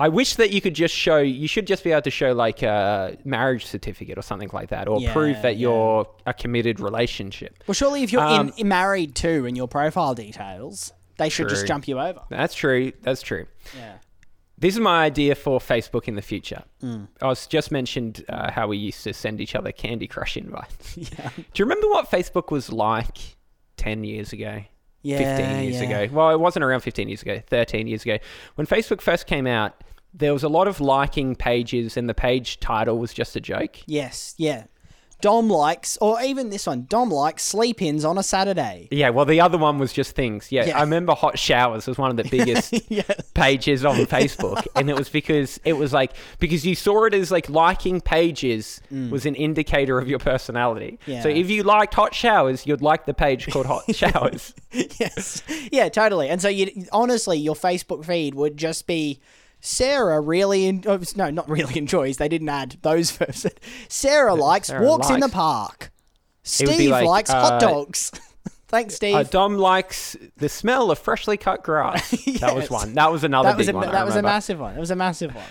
I 0.00 0.08
wish 0.08 0.34
that 0.34 0.50
you 0.50 0.60
could 0.60 0.74
just 0.74 0.92
show. 0.92 1.18
You 1.18 1.46
should 1.46 1.68
just 1.68 1.84
be 1.84 1.92
able 1.92 2.02
to 2.02 2.10
show 2.10 2.32
like 2.32 2.62
a 2.62 3.16
marriage 3.24 3.66
certificate 3.66 4.18
or 4.18 4.22
something 4.22 4.50
like 4.52 4.70
that, 4.70 4.88
or 4.88 5.00
Yeah, 5.00 5.12
prove 5.12 5.40
that 5.42 5.54
yeah. 5.54 5.68
you're 5.68 6.08
a 6.26 6.34
committed 6.34 6.80
relationship. 6.80 7.62
Well, 7.68 7.74
surely 7.74 8.02
if 8.02 8.10
you're 8.10 8.22
Um, 8.22 8.52
in, 8.56 8.66
married 8.66 9.14
too 9.14 9.46
in 9.46 9.54
your 9.54 9.68
profile 9.68 10.16
details, 10.16 10.92
they 11.20 11.28
should 11.28 11.48
just 11.48 11.66
jump 11.66 11.86
you 11.86 12.00
over. 12.00 12.22
That's 12.30 12.54
true. 12.54 12.92
That's 13.02 13.22
true. 13.22 13.46
Yeah. 13.76 13.98
This 14.58 14.74
is 14.74 14.80
my 14.80 15.04
idea 15.04 15.34
for 15.34 15.58
Facebook 15.58 16.08
in 16.08 16.16
the 16.16 16.22
future. 16.22 16.64
Mm. 16.82 17.08
I 17.22 17.28
was 17.28 17.46
just 17.46 17.70
mentioned 17.70 18.24
uh, 18.28 18.50
how 18.50 18.68
we 18.68 18.76
used 18.76 19.04
to 19.04 19.14
send 19.14 19.40
each 19.40 19.54
other 19.54 19.72
Candy 19.72 20.06
Crush 20.06 20.36
invites. 20.36 20.96
Yeah. 20.96 21.30
Do 21.36 21.42
you 21.56 21.64
remember 21.64 21.88
what 21.88 22.10
Facebook 22.10 22.50
was 22.50 22.70
like 22.72 23.18
ten 23.76 24.04
years 24.04 24.32
ago? 24.32 24.62
Yeah, 25.02 25.36
15 25.36 25.62
years 25.62 25.80
yeah. 25.80 26.00
ago. 26.00 26.14
Well, 26.14 26.30
it 26.30 26.40
wasn't 26.40 26.62
around 26.62 26.80
15 26.80 27.08
years 27.08 27.22
ago, 27.22 27.40
13 27.46 27.86
years 27.86 28.02
ago. 28.02 28.18
When 28.56 28.66
Facebook 28.66 29.00
first 29.00 29.26
came 29.26 29.46
out, 29.46 29.82
there 30.12 30.34
was 30.34 30.42
a 30.42 30.48
lot 30.48 30.68
of 30.68 30.78
liking 30.78 31.34
pages, 31.36 31.96
and 31.96 32.06
the 32.06 32.12
page 32.12 32.60
title 32.60 32.98
was 32.98 33.14
just 33.14 33.34
a 33.34 33.40
joke. 33.40 33.78
Yes. 33.86 34.34
Yeah. 34.36 34.64
Dom 35.20 35.48
likes, 35.48 35.96
or 36.00 36.20
even 36.22 36.50
this 36.50 36.66
one, 36.66 36.86
Dom 36.88 37.10
likes 37.10 37.42
sleep 37.42 37.80
ins 37.82 38.04
on 38.04 38.18
a 38.18 38.22
Saturday. 38.22 38.88
Yeah, 38.90 39.10
well, 39.10 39.24
the 39.24 39.40
other 39.40 39.58
one 39.58 39.78
was 39.78 39.92
just 39.92 40.14
things. 40.16 40.50
Yeah, 40.50 40.66
Yeah. 40.66 40.78
I 40.78 40.82
remember 40.82 41.14
Hot 41.14 41.38
Showers 41.38 41.86
was 41.86 41.98
one 41.98 42.10
of 42.10 42.16
the 42.16 42.24
biggest 42.30 42.74
Yeah. 42.90 43.02
pages 43.34 43.84
on 43.84 43.96
Facebook, 44.06 44.66
and 44.76 44.88
it 44.90 44.96
was 44.96 45.08
because 45.08 45.60
it 45.64 45.74
was 45.74 45.92
like 45.92 46.12
because 46.38 46.66
you 46.66 46.74
saw 46.74 47.04
it 47.04 47.14
as 47.14 47.30
like 47.30 47.48
liking 47.48 48.00
pages 48.00 48.80
was 49.10 49.26
an 49.26 49.34
indicator 49.34 49.98
of 49.98 50.08
your 50.08 50.18
personality. 50.18 50.98
Mm. 51.06 51.12
Yeah. 51.12 51.22
So 51.22 51.28
if 51.28 51.50
you 51.50 51.62
liked 51.62 51.94
Hot 51.94 52.14
Showers, 52.14 52.66
you'd 52.66 52.82
like 52.82 53.06
the 53.06 53.14
page 53.14 53.46
called 53.48 53.66
Hot 53.66 53.84
Showers. 53.94 54.54
yes. 54.72 55.42
Yeah, 55.72 55.88
totally. 55.88 56.28
And 56.28 56.40
so 56.40 56.48
you 56.48 56.86
honestly, 56.92 57.38
your 57.38 57.54
Facebook 57.54 58.04
feed 58.04 58.34
would 58.34 58.56
just 58.56 58.86
be 58.86 59.20
Sarah 59.60 60.20
really 60.20 60.66
en- 60.66 60.84
oh, 60.86 61.00
no, 61.16 61.30
not 61.30 61.48
really 61.48 61.78
enjoys. 61.78 62.16
They 62.16 62.28
didn't 62.28 62.48
add 62.48 62.76
those 62.82 63.10
first. 63.10 63.46
Sarah 63.88 64.34
likes 64.34 64.68
Sarah 64.68 64.84
walks 64.84 65.10
in 65.10 65.20
the 65.20 65.28
park. 65.28 65.90
Steve 66.42 66.90
like, 66.90 67.06
likes 67.06 67.30
hot 67.30 67.54
uh, 67.54 67.58
dogs. 67.58 68.10
Thanks, 68.68 68.94
Steve. 68.94 69.16
Uh, 69.16 69.22
Dom 69.24 69.56
likes 69.56 70.16
the 70.36 70.48
smell 70.48 70.92
of 70.92 70.98
freshly 70.98 71.36
cut 71.36 71.64
grass. 71.64 72.10
That 72.40 72.54
was 72.54 72.70
one. 72.70 72.94
That 72.94 73.10
was 73.10 73.24
another 73.24 73.48
that 73.48 73.58
was 73.58 73.66
big 73.66 73.74
a, 73.74 73.78
one. 73.78 73.88
I 73.88 73.92
that 73.92 74.06
was 74.06 74.14
a 74.14 74.22
massive 74.22 74.60
one. 74.60 74.76
It 74.76 74.80
was 74.80 74.92
a 74.92 74.96
massive 74.96 75.34
one. 75.34 75.44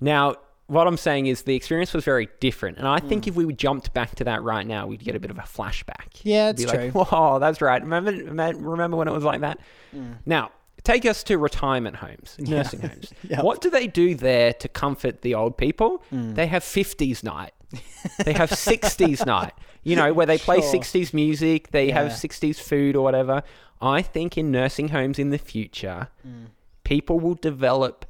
Now, 0.00 0.36
what 0.68 0.86
I'm 0.86 0.96
saying 0.96 1.26
is 1.26 1.42
the 1.42 1.56
experience 1.56 1.92
was 1.92 2.04
very 2.04 2.28
different, 2.38 2.78
and 2.78 2.86
I 2.86 3.00
think 3.00 3.26
if 3.26 3.34
we 3.34 3.52
jumped 3.52 3.92
back 3.92 4.14
to 4.16 4.24
that 4.24 4.42
right 4.42 4.66
now, 4.66 4.86
we'd 4.86 5.02
get 5.02 5.16
a 5.16 5.20
bit 5.20 5.32
of 5.32 5.38
a 5.38 5.42
flashback. 5.42 6.20
Yeah, 6.22 6.50
it's 6.50 6.64
true. 6.64 6.92
Like, 6.94 7.10
Whoa, 7.10 7.40
that's 7.40 7.60
right. 7.60 7.82
Remember, 7.82 8.12
remember 8.54 8.96
when 8.96 9.08
it 9.08 9.12
was 9.12 9.24
like 9.24 9.40
that? 9.40 9.58
Hmm. 9.90 10.12
Now, 10.24 10.52
take 10.84 11.04
us 11.06 11.22
to 11.24 11.38
retirement 11.38 11.96
homes, 11.96 12.36
nursing 12.38 12.80
homes. 12.88 13.12
Yep. 13.28 13.42
What 13.42 13.60
do 13.60 13.70
they 13.70 13.86
do 13.86 14.14
there 14.14 14.52
to 14.54 14.68
comfort 14.68 15.22
the 15.22 15.34
old 15.34 15.56
people? 15.56 16.02
Hmm. 16.10 16.34
They 16.34 16.46
have 16.46 16.62
50s 16.62 17.22
night. 17.24 17.52
They 18.24 18.34
have 18.34 18.50
60s 18.50 19.24
night. 19.26 19.52
You 19.82 19.96
know, 19.96 20.12
where 20.12 20.26
they 20.26 20.38
play 20.38 20.60
Sure. 20.60 20.74
60s 20.80 21.12
music, 21.14 21.70
they 21.70 21.90
have 21.90 22.12
60s 22.12 22.60
food 22.60 22.94
or 22.96 23.02
whatever. 23.02 23.42
I 23.80 24.02
think 24.02 24.38
in 24.38 24.50
nursing 24.50 24.88
homes 24.88 25.18
in 25.18 25.30
the 25.30 25.38
future, 25.38 26.08
Hmm. 26.22 26.44
people 26.84 27.18
will 27.18 27.34
develop 27.34 28.04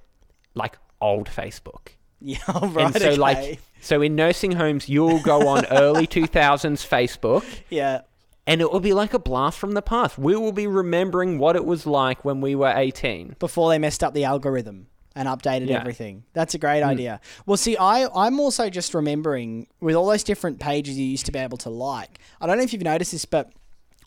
like 0.55 0.77
old 1.01 1.29
Facebook. 1.29 1.89
Yeah, 2.21 2.39
right. 2.49 2.87
and 2.87 2.95
so 2.97 3.09
okay. 3.11 3.17
like 3.17 3.61
so 3.83 4.01
in 4.01 4.15
nursing 4.17 4.53
homes 4.53 4.89
you'll 4.89 5.21
go 5.21 5.47
on 5.47 5.67
early 5.67 6.07
2000s 6.07 6.81
Facebook 6.89 7.45
yeah, 7.69 8.01
and 8.47 8.61
it 8.61 8.71
will 8.71 8.81
be 8.81 8.93
like 8.93 9.15
a 9.15 9.19
blast 9.19 9.59
from 9.59 9.73
the 9.73 9.83
past. 9.83 10.19
We 10.19 10.37
will 10.37 10.53
be 10.53 10.67
remembering 10.67 11.39
what 11.39 11.57
it 11.57 11.65
was 11.65 11.87
like 11.87 12.25
when 12.25 12.41
we 12.41 12.55
were 12.55 12.73
18. 12.75 13.37
before 13.39 13.71
they 13.71 13.79
messed 13.79 14.05
up 14.05 14.15
the 14.15 14.25
algorithm 14.25 14.89
and 15.15 15.29
updated 15.29 15.69
Yeah. 15.69 15.81
everything. 15.81 16.25
That's 16.33 16.55
a 16.55 16.59
great 16.59 16.83
mm. 16.83 16.87
idea. 16.87 17.21
Well, 17.47 17.57
see, 17.57 17.77
I 17.77 18.07
I'm 18.15 18.41
also 18.41 18.69
just 18.69 18.95
remembering 18.95 19.69
with 19.81 19.95
all 19.95 20.07
those 20.07 20.25
different 20.25 20.59
pages 20.61 20.99
you 20.99 21.07
used 21.07 21.27
to 21.27 21.33
be 21.33 21.39
able 21.39 21.59
to 21.59 21.71
like. 21.71 22.19
I 22.41 22.47
don't 22.47 22.59
know 22.59 22.65
if 22.65 22.73
you've 22.73 22.83
noticed 22.83 23.13
this, 23.13 23.25
but 23.25 23.53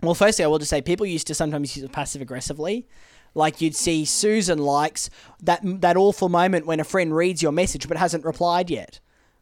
well, 0.01 0.13
firstly, 0.13 0.45
I 0.45 0.47
will 0.47 0.59
just 0.59 0.69
say 0.69 0.81
people 0.81 1.05
used 1.05 1.27
to 1.27 1.33
sometimes 1.33 1.75
use 1.75 1.83
it 1.83 1.91
passive 1.91 2.21
aggressively. 2.21 2.87
Like 3.33 3.61
you'd 3.61 3.75
see 3.75 4.05
Susan 4.05 4.59
likes 4.59 5.09
that 5.41 5.61
that 5.63 5.97
awful 5.97 6.29
moment 6.29 6.65
when 6.65 6.79
a 6.79 6.83
friend 6.83 7.15
reads 7.15 7.41
your 7.41 7.51
message 7.51 7.87
but 7.87 7.97
hasn't 7.97 8.25
replied 8.25 8.69
yet. 8.69 8.99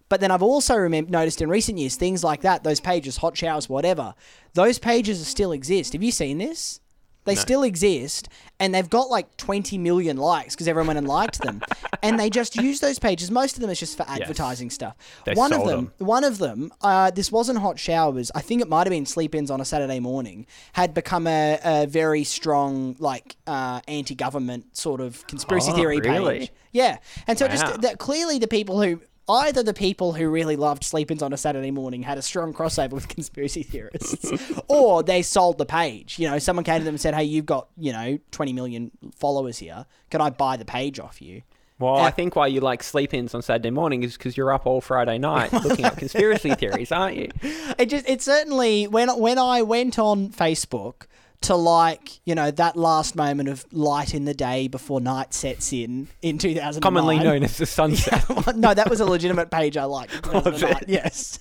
But 0.09 0.19
then 0.21 0.31
I've 0.31 0.43
also 0.43 0.75
remem- 0.75 1.09
noticed 1.09 1.41
in 1.41 1.49
recent 1.49 1.77
years 1.77 1.95
things 1.95 2.23
like 2.23 2.41
that, 2.41 2.63
those 2.63 2.79
pages, 2.79 3.17
hot 3.17 3.35
showers, 3.37 3.67
whatever, 3.67 4.13
those 4.53 4.77
pages 4.79 5.25
still 5.27 5.51
exist. 5.51 5.93
Have 5.93 6.03
you 6.03 6.11
seen 6.11 6.37
this? 6.37 6.79
They 7.23 7.33
still 7.33 7.63
exist, 7.63 8.29
and 8.59 8.75
they've 8.75 8.87
got 8.87 9.09
like 9.09 9.35
20 9.37 9.79
million 9.79 10.15
likes 10.15 10.53
because 10.53 10.67
everyone 10.67 10.85
went 10.89 10.99
and 10.99 11.07
liked 11.07 11.41
them, 11.41 11.59
and 12.03 12.19
they 12.19 12.29
just 12.29 12.55
use 12.55 12.81
those 12.81 12.99
pages. 12.99 13.31
Most 13.31 13.55
of 13.55 13.61
them 13.61 13.71
is 13.71 13.79
just 13.79 13.97
for 13.97 14.05
advertising 14.07 14.69
stuff. 14.69 14.95
They 15.25 15.33
one 15.33 15.51
of 15.51 15.61
sold 15.61 15.69
them, 15.71 15.91
one 15.97 16.23
of 16.23 16.37
them, 16.37 16.71
uh, 16.83 17.09
this 17.09 17.31
wasn't 17.31 17.57
hot 17.57 17.79
showers. 17.79 18.29
I 18.35 18.41
think 18.41 18.61
it 18.61 18.69
might 18.69 18.85
have 18.85 18.91
been 18.91 19.07
sleep-ins 19.07 19.49
on 19.49 19.59
a 19.59 19.65
Saturday 19.65 19.99
morning. 19.99 20.45
Had 20.73 20.93
become 20.93 21.25
a, 21.25 21.59
a 21.65 21.87
very 21.87 22.23
strong 22.23 22.95
like 22.99 23.37
uh, 23.47 23.81
anti-government 23.87 24.77
sort 24.77 25.01
of 25.01 25.25
conspiracy 25.25 25.71
Oh, 25.71 25.75
theory 25.77 25.99
really? 26.01 26.39
page. 26.41 26.51
Yeah, 26.73 26.97
and 27.25 27.39
so 27.39 27.47
Wow. 27.47 27.51
just 27.53 27.81
that 27.81 27.97
clearly 27.97 28.37
the 28.37 28.47
people 28.47 28.79
who 28.83 29.01
either 29.27 29.63
the 29.63 29.73
people 29.73 30.13
who 30.13 30.29
really 30.29 30.55
loved 30.55 30.83
sleep-ins 30.83 31.21
on 31.23 31.33
a 31.33 31.37
Saturday 31.37 31.71
morning 31.71 32.03
had 32.03 32.17
a 32.17 32.21
strong 32.21 32.53
crossover 32.53 32.91
with 32.91 33.07
conspiracy 33.17 33.63
theorists, 33.63 34.31
or 34.67 35.03
they 35.03 35.21
sold 35.21 35.57
the 35.57 35.65
page. 35.65 36.19
You 36.19 36.29
know, 36.29 36.39
someone 36.39 36.63
came 36.63 36.79
to 36.79 36.83
them 36.85 36.93
and 36.95 37.01
said, 37.01 37.15
"Hey, 37.15 37.23
you've 37.23 37.45
got 37.45 37.67
you 37.77 37.91
know 37.91 38.19
20 38.31 38.53
million 38.53 38.91
followers 39.15 39.57
here. 39.59 39.85
Can 40.09 40.21
I 40.21 40.29
buy 40.29 40.57
the 40.57 40.65
page 40.65 40.99
off 40.99 41.21
you?" 41.21 41.41
Well, 41.77 41.97
Uh, 41.97 42.03
I 42.03 42.11
think 42.11 42.37
why 42.37 42.47
you 42.47 42.61
like 42.61 42.81
sleep-ins 42.83 43.33
on 43.35 43.41
Saturday 43.41 43.69
morning 43.71 44.03
is 44.03 44.13
because 44.17 44.37
you're 44.37 44.53
up 44.53 44.65
all 44.65 44.79
Friday 44.79 45.17
night 45.17 45.51
looking 45.51 45.83
at 45.83 45.97
conspiracy 46.03 46.55
theories, 46.55 46.91
aren't 46.91 47.17
you? 47.17 47.29
It 47.77 47.87
just 47.89 48.07
it 48.07 48.21
certainly 48.21 48.87
when 48.87 49.09
when 49.19 49.37
I 49.37 49.61
went 49.61 49.99
on 49.99 50.29
Facebook 50.29 51.07
to 51.45 51.55
like 51.55 52.19
you 52.25 52.33
know 52.33 52.49
that 52.51 52.75
last 52.75 53.15
moment 53.15 53.49
of 53.49 53.65
light 53.71 54.13
in 54.13 54.25
the 54.25 54.33
day 54.33 54.67
before 54.67 54.99
night 54.99 55.33
sets 55.33 55.71
in 55.71 56.07
in 56.21 56.37
2009. 56.37 56.81
Commonly 56.81 57.19
known 57.19 57.43
as 57.43 57.57
the 57.57 57.65
sunset. 57.79 58.23
no, 58.55 58.73
that 58.73 58.89
was 58.89 58.99
a 58.99 59.05
legitimate 59.05 59.51
page 59.51 59.77
I 59.77 59.83
liked. 59.85 60.13
in 60.13 60.21
2009, 60.21 60.71
it? 60.81 60.89
Yes. 60.89 61.39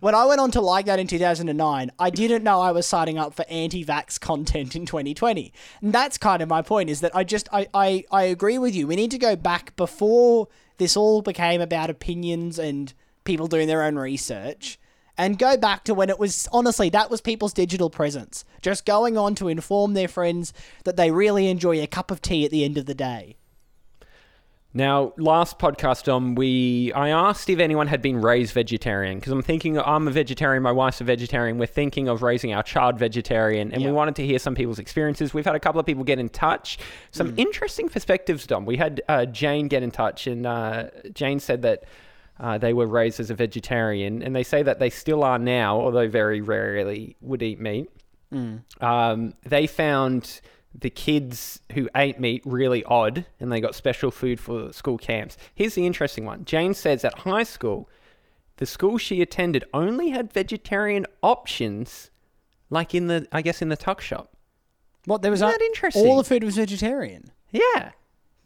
When 0.00 0.14
I 0.14 0.26
went 0.26 0.40
on 0.40 0.50
to 0.52 0.60
like 0.60 0.86
that 0.86 0.98
in 0.98 1.06
2009, 1.06 1.90
I 1.98 2.10
didn't 2.10 2.44
know 2.44 2.60
I 2.60 2.70
was 2.72 2.86
signing 2.86 3.16
up 3.18 3.32
for 3.32 3.46
anti-vax 3.48 4.20
content 4.20 4.76
in 4.76 4.84
2020. 4.84 5.52
And 5.80 5.92
that's 5.92 6.18
kind 6.18 6.42
of 6.42 6.48
my 6.50 6.60
point 6.60 6.90
is 6.90 7.00
that 7.00 7.16
I 7.16 7.24
just 7.24 7.48
I, 7.52 7.66
I, 7.72 8.04
I 8.12 8.24
agree 8.24 8.58
with 8.58 8.74
you. 8.74 8.86
We 8.86 8.96
need 8.96 9.10
to 9.12 9.18
go 9.18 9.36
back 9.36 9.74
before 9.76 10.48
this 10.76 10.96
all 10.96 11.22
became 11.22 11.62
about 11.62 11.88
opinions 11.88 12.58
and 12.58 12.92
people 13.24 13.46
doing 13.46 13.66
their 13.68 13.82
own 13.82 13.96
research 13.96 14.78
and 15.18 15.38
go 15.38 15.56
back 15.56 15.84
to 15.84 15.94
when 15.94 16.10
it 16.10 16.18
was 16.18 16.48
honestly 16.52 16.88
that 16.90 17.10
was 17.10 17.20
people's 17.20 17.52
digital 17.52 17.90
presence 17.90 18.44
just 18.62 18.84
going 18.84 19.16
on 19.16 19.34
to 19.34 19.48
inform 19.48 19.94
their 19.94 20.08
friends 20.08 20.52
that 20.84 20.96
they 20.96 21.10
really 21.10 21.48
enjoy 21.48 21.80
a 21.82 21.86
cup 21.86 22.10
of 22.10 22.20
tea 22.22 22.44
at 22.44 22.50
the 22.50 22.64
end 22.64 22.76
of 22.78 22.86
the 22.86 22.94
day 22.94 23.36
Now, 24.74 25.14
last 25.16 25.58
podcast, 25.58 26.06
um, 26.06 26.34
we 26.34 26.92
I 26.92 27.08
asked 27.08 27.48
if 27.48 27.60
anyone 27.60 27.86
had 27.86 28.02
been 28.02 28.20
raised 28.20 28.52
vegetarian 28.52 29.18
because 29.18 29.32
I'm 29.32 29.40
thinking 29.40 29.78
I'm 29.78 30.06
a 30.06 30.10
vegetarian, 30.10 30.62
my 30.62 30.70
wife's 30.72 31.00
a 31.00 31.04
vegetarian. 31.04 31.56
We're 31.56 31.64
thinking 31.66 32.08
of 32.08 32.22
raising 32.22 32.52
our 32.52 32.62
child 32.62 32.98
vegetarian, 32.98 33.72
and 33.72 33.82
we 33.82 33.90
wanted 33.90 34.16
to 34.16 34.26
hear 34.26 34.38
some 34.38 34.54
people's 34.54 34.78
experiences. 34.78 35.32
We've 35.32 35.46
had 35.46 35.54
a 35.54 35.60
couple 35.60 35.80
of 35.80 35.86
people 35.86 36.04
get 36.04 36.18
in 36.18 36.28
touch, 36.28 36.78
some 37.10 37.32
interesting 37.38 37.88
perspectives. 37.88 38.46
Dom, 38.46 38.66
we 38.66 38.76
had 38.76 39.00
uh, 39.08 39.24
Jane 39.24 39.68
get 39.68 39.82
in 39.82 39.90
touch, 39.90 40.26
and 40.26 40.44
uh, 40.44 40.90
Jane 41.14 41.40
said 41.40 41.62
that. 41.62 41.84
Uh, 42.38 42.58
they 42.58 42.72
were 42.74 42.86
raised 42.86 43.18
as 43.20 43.30
a 43.30 43.34
vegetarian, 43.34 44.22
and 44.22 44.36
they 44.36 44.42
say 44.42 44.62
that 44.62 44.78
they 44.78 44.90
still 44.90 45.24
are 45.24 45.38
now, 45.38 45.80
although 45.80 46.06
very 46.08 46.40
rarely 46.42 47.16
would 47.20 47.42
eat 47.42 47.58
meat. 47.60 47.88
Um, 48.80 49.32
they 49.44 49.66
found 49.66 50.40
the 50.78 50.90
kids 50.90 51.60
who 51.72 51.88
ate 51.96 52.20
meat 52.20 52.42
really 52.44 52.84
odd 52.84 53.24
and 53.40 53.50
they 53.50 53.60
got 53.62 53.74
special 53.74 54.10
food 54.10 54.38
for 54.38 54.70
school 54.74 54.98
camps. 54.98 55.38
Here's 55.54 55.74
the 55.74 55.86
interesting 55.86 56.26
one 56.26 56.44
Jane 56.44 56.74
says 56.74 57.02
at 57.02 57.20
high 57.20 57.44
school, 57.44 57.88
the 58.58 58.66
school 58.66 58.98
she 58.98 59.22
attended 59.22 59.64
only 59.72 60.10
had 60.10 60.30
vegetarian 60.34 61.06
options, 61.22 62.10
like 62.68 62.94
in 62.94 63.06
the, 63.06 63.26
I 63.32 63.40
guess, 63.40 63.62
in 63.62 63.70
the 63.70 63.76
tuck 63.76 64.02
shop. 64.02 64.36
what 65.06 65.22
there 65.22 65.30
was 65.30 65.38
Isn't 65.40 65.48
a- 65.48 65.52
that 65.52 65.62
interesting? 65.62 66.06
all 66.06 66.18
the 66.18 66.24
food 66.24 66.44
was 66.44 66.56
vegetarian 66.56 67.30
Yeah. 67.52 67.92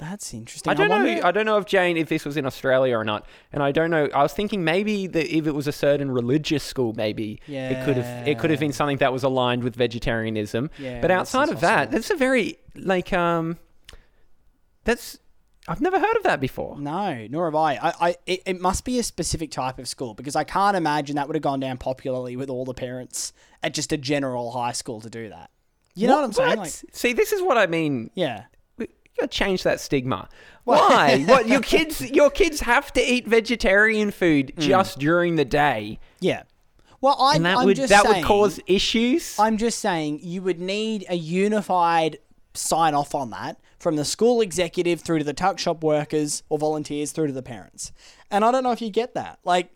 That's 0.00 0.32
interesting 0.34 0.70
I 0.70 0.74
don't 0.74 0.88
wonder- 0.88 1.14
know. 1.16 1.20
I 1.22 1.30
don't 1.30 1.46
know 1.46 1.58
if 1.58 1.66
Jane, 1.66 1.96
if 1.96 2.08
this 2.08 2.24
was 2.24 2.36
in 2.36 2.46
Australia 2.46 2.96
or 2.96 3.04
not, 3.04 3.26
and 3.52 3.62
I 3.62 3.70
don't 3.70 3.90
know. 3.90 4.08
I 4.14 4.22
was 4.22 4.32
thinking 4.32 4.64
maybe 4.64 5.06
that 5.06 5.26
if 5.32 5.46
it 5.46 5.52
was 5.54 5.66
a 5.68 5.72
certain 5.72 6.10
religious 6.10 6.64
school, 6.64 6.92
maybe 6.96 7.40
it 7.46 7.84
could 7.84 7.96
have 7.96 8.26
it 8.26 8.38
could 8.38 8.50
have 8.50 8.58
been 8.60 8.72
something 8.72 8.96
that 8.96 9.12
was 9.12 9.22
aligned 9.22 9.62
with 9.62 9.76
vegetarianism. 9.76 10.70
Yeah, 10.78 11.00
but 11.00 11.10
outside 11.10 11.50
of 11.50 11.60
that, 11.60 11.90
that's 11.90 12.10
a 12.10 12.16
very 12.16 12.58
like 12.74 13.12
um, 13.12 13.58
that's 14.84 15.18
I've 15.68 15.80
never 15.80 16.00
heard 16.00 16.16
of 16.16 16.22
that 16.24 16.40
before. 16.40 16.78
No, 16.78 17.26
nor 17.30 17.44
have 17.46 17.54
I. 17.54 17.74
I, 17.74 17.92
I 18.08 18.16
it, 18.26 18.42
it 18.46 18.60
must 18.60 18.84
be 18.84 18.98
a 18.98 19.02
specific 19.02 19.50
type 19.50 19.78
of 19.78 19.86
school 19.86 20.14
because 20.14 20.34
I 20.34 20.44
can't 20.44 20.76
imagine 20.76 21.16
that 21.16 21.28
would 21.28 21.36
have 21.36 21.42
gone 21.42 21.60
down 21.60 21.76
popularly 21.78 22.34
with 22.36 22.48
all 22.50 22.64
the 22.64 22.74
parents 22.74 23.32
at 23.62 23.74
just 23.74 23.92
a 23.92 23.96
general 23.96 24.50
high 24.52 24.72
school 24.72 25.00
to 25.02 25.10
do 25.10 25.28
that. 25.28 25.50
You 25.94 26.06
know 26.06 26.14
what, 26.16 26.24
I'm 26.24 26.32
saying? 26.32 26.56
Like, 26.58 26.72
See, 26.92 27.12
this 27.12 27.32
is 27.32 27.42
what 27.42 27.58
I 27.58 27.66
mean. 27.66 28.10
yeah. 28.14 28.44
We 29.20 29.26
gotta 29.26 29.28
change 29.36 29.62
that 29.64 29.80
stigma. 29.80 30.28
Why? 30.64 31.24
what 31.28 31.46
your 31.48 31.60
kids? 31.60 32.00
Your 32.10 32.30
kids 32.30 32.60
have 32.60 32.92
to 32.94 33.00
eat 33.02 33.26
vegetarian 33.26 34.10
food 34.10 34.52
Mm. 34.56 34.60
just 34.62 34.98
during 34.98 35.36
the 35.36 35.44
day, 35.44 35.98
Yeah. 36.20 36.42
Well, 37.02 37.16
I, 37.18 37.36
and 37.36 37.46
that 37.46 37.56
I'm 37.58 37.64
would 37.64 37.76
just 37.76 37.88
that 37.88 38.02
saying, 38.04 38.16
would 38.16 38.24
cause 38.24 38.60
issues. 38.66 39.38
I'm 39.38 39.56
just 39.56 39.78
saying 39.78 40.20
you 40.22 40.42
would 40.42 40.60
need 40.60 41.06
a 41.08 41.14
unified 41.16 42.18
sign 42.52 42.92
off 42.94 43.14
on 43.14 43.30
that 43.30 43.58
from 43.78 43.96
the 43.96 44.04
school 44.04 44.42
executive 44.42 45.00
through 45.00 45.18
to 45.20 45.24
the 45.24 45.32
tuck 45.32 45.58
shop 45.58 45.82
workers 45.82 46.42
or 46.50 46.58
volunteers 46.58 47.12
through 47.12 47.28
to 47.28 47.32
the 47.32 47.42
parents. 47.42 47.92
And 48.30 48.44
I 48.44 48.50
don't 48.52 48.62
know 48.62 48.72
if 48.72 48.82
you 48.82 48.90
get 48.90 49.14
that. 49.14 49.38
Like, 49.44 49.70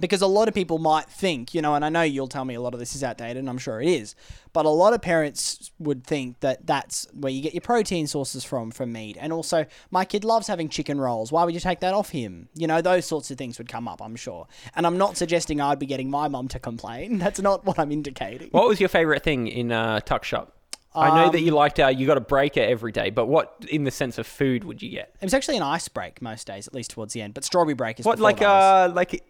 because 0.00 0.22
a 0.22 0.26
lot 0.26 0.48
of 0.48 0.54
people 0.54 0.78
might 0.78 1.06
think, 1.06 1.54
you 1.54 1.62
know, 1.62 1.74
and 1.74 1.84
I 1.84 1.88
know 1.88 2.02
you'll 2.02 2.28
tell 2.28 2.44
me 2.44 2.54
a 2.54 2.60
lot 2.60 2.74
of 2.74 2.80
this 2.80 2.94
is 2.94 3.04
outdated, 3.04 3.38
and 3.38 3.48
I'm 3.48 3.58
sure 3.58 3.80
it 3.80 3.88
is, 3.88 4.14
but 4.52 4.64
a 4.64 4.70
lot 4.70 4.92
of 4.92 5.02
parents 5.02 5.70
would 5.78 6.04
think 6.04 6.40
that 6.40 6.66
that's 6.66 7.06
where 7.12 7.32
you 7.32 7.42
get 7.42 7.54
your 7.54 7.60
protein 7.60 8.06
sources 8.06 8.44
from, 8.44 8.70
from 8.70 8.92
meat. 8.92 9.16
And 9.20 9.32
also, 9.32 9.66
my 9.90 10.04
kid 10.04 10.24
loves 10.24 10.46
having 10.46 10.68
chicken 10.68 11.00
rolls. 11.00 11.30
Why 11.30 11.44
would 11.44 11.54
you 11.54 11.60
take 11.60 11.80
that 11.80 11.94
off 11.94 12.10
him? 12.10 12.48
You 12.54 12.66
know, 12.66 12.80
those 12.80 13.06
sorts 13.06 13.30
of 13.30 13.38
things 13.38 13.58
would 13.58 13.68
come 13.68 13.86
up, 13.86 14.02
I'm 14.02 14.16
sure. 14.16 14.46
And 14.74 14.86
I'm 14.86 14.98
not 14.98 15.16
suggesting 15.16 15.60
I'd 15.60 15.78
be 15.78 15.86
getting 15.86 16.10
my 16.10 16.28
mum 16.28 16.48
to 16.48 16.58
complain. 16.58 17.18
That's 17.22 17.40
not 17.40 17.64
what 17.64 17.78
I'm 17.78 17.92
indicating. 17.92 18.48
What 18.50 18.68
was 18.68 18.80
your 18.80 18.88
favorite 18.88 19.22
thing 19.22 19.46
in 19.46 19.72
uh, 19.72 20.00
Tuck 20.00 20.24
Shop? 20.24 20.56
I 20.94 21.24
know 21.24 21.30
that 21.30 21.40
you 21.40 21.52
liked 21.52 21.80
uh, 21.80 21.88
you 21.88 22.06
got 22.06 22.18
a 22.18 22.22
breaker 22.22 22.60
every 22.60 22.92
day, 22.92 23.10
but 23.10 23.26
what 23.26 23.64
in 23.68 23.84
the 23.84 23.90
sense 23.90 24.18
of 24.18 24.26
food 24.26 24.64
would 24.64 24.82
you 24.82 24.90
get? 24.90 25.14
It 25.20 25.24
was 25.24 25.34
actually 25.34 25.56
an 25.56 25.62
ice 25.62 25.88
break 25.88 26.20
most 26.20 26.46
days, 26.46 26.66
at 26.66 26.74
least 26.74 26.90
towards 26.90 27.14
the 27.14 27.22
end. 27.22 27.32
But 27.34 27.44
strawberry 27.44 27.74
break 27.74 27.98
is 27.98 28.04
What 28.04 28.18
like 28.18 28.42
uh 28.42 28.90
like 28.94 29.24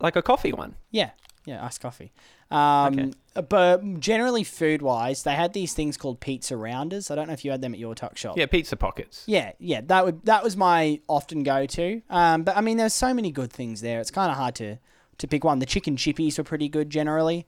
like 0.00 0.16
a 0.16 0.22
coffee 0.22 0.52
one? 0.52 0.74
yeah, 0.90 1.10
yeah, 1.44 1.64
iced 1.64 1.80
coffee. 1.80 2.12
Um, 2.50 2.98
Okay. 2.98 3.10
But 3.48 4.00
generally, 4.00 4.42
food 4.42 4.82
wise, 4.82 5.22
they 5.22 5.34
had 5.36 5.52
these 5.52 5.72
things 5.72 5.96
called 5.96 6.18
pizza 6.18 6.56
rounders. 6.56 7.10
I 7.12 7.14
don't 7.14 7.28
know 7.28 7.32
if 7.32 7.44
you 7.44 7.52
had 7.52 7.60
them 7.62 7.72
at 7.72 7.78
your 7.78 7.94
tuck 7.94 8.16
shop. 8.18 8.36
Yeah, 8.36 8.46
pizza 8.46 8.76
pockets. 8.76 9.22
Yeah, 9.26 9.52
yeah, 9.60 9.82
that 9.86 10.04
would 10.04 10.24
that 10.26 10.42
was 10.42 10.56
my 10.56 11.00
often 11.06 11.44
go 11.44 11.64
to. 11.66 12.02
Um, 12.10 12.42
but 12.42 12.56
I 12.56 12.60
mean, 12.60 12.76
there's 12.76 12.92
so 12.92 13.14
many 13.14 13.30
good 13.30 13.52
things 13.52 13.80
there. 13.82 14.00
It's 14.00 14.10
kind 14.10 14.30
of 14.32 14.36
hard 14.36 14.56
to 14.56 14.78
to 15.18 15.28
pick 15.28 15.44
one. 15.44 15.60
The 15.60 15.66
chicken 15.66 15.96
chippies 15.96 16.38
were 16.38 16.44
pretty 16.44 16.68
good 16.68 16.90
generally. 16.90 17.46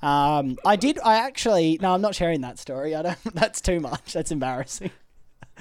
Um, 0.00 0.58
I 0.64 0.76
did. 0.76 0.98
I 1.04 1.16
actually 1.16 1.78
no, 1.82 1.92
I'm 1.92 2.00
not 2.00 2.14
sharing 2.14 2.42
that 2.42 2.58
story. 2.60 2.94
I 2.94 3.02
don't. 3.02 3.18
That's 3.34 3.60
too 3.60 3.80
much. 3.80 4.12
That's 4.12 4.30
embarrassing. 4.30 4.92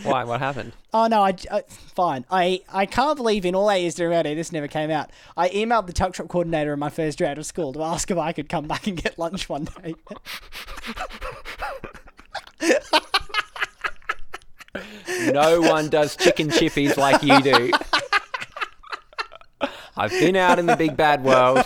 Why? 0.04 0.24
What 0.24 0.40
happened? 0.40 0.74
Oh 0.96 1.08
no, 1.08 1.24
I, 1.24 1.36
I 1.52 1.62
fine. 1.68 2.24
I 2.32 2.62
I 2.72 2.86
can't 2.86 3.18
believe 3.18 3.46
in 3.46 3.54
all 3.54 3.70
eight 3.70 3.82
years 3.82 3.96
doing 3.96 4.12
radio 4.12 4.34
this 4.34 4.54
never 4.54 4.70
came 4.70 4.90
out. 4.90 5.10
I 5.36 5.50
emailed 5.50 5.88
the 5.88 5.94
tuck 5.94 6.16
shop 6.16 6.30
coordinator 6.30 6.72
in 6.72 6.80
my 6.80 6.90
first 6.90 7.18
day 7.18 7.28
out 7.28 7.38
of 7.38 7.46
school 7.46 7.74
to 7.74 7.84
ask 7.84 8.10
if 8.10 8.18
I 8.18 8.32
could 8.32 8.48
come 8.48 8.66
back 8.66 8.88
and 8.88 8.96
get 9.02 9.20
lunch 9.20 9.50
one 9.50 9.68
day. 9.84 9.96
No 15.32 15.62
one 15.62 15.90
does 15.90 16.16
chicken 16.16 16.50
chippies 16.50 16.98
like 16.98 17.22
you 17.24 17.42
do. 17.42 17.72
I've 19.98 20.12
been 20.12 20.36
out 20.36 20.60
in 20.60 20.66
the 20.66 20.76
big 20.76 20.98
bad 20.98 21.24
world. 21.24 21.66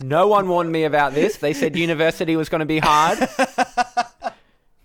No 0.00 0.26
one 0.26 0.48
warned 0.48 0.72
me 0.72 0.84
about 0.84 1.14
this. 1.14 1.36
They 1.36 1.52
said 1.52 1.76
university 1.76 2.34
was 2.34 2.48
going 2.48 2.60
to 2.60 2.66
be 2.66 2.80
hard. 2.80 3.18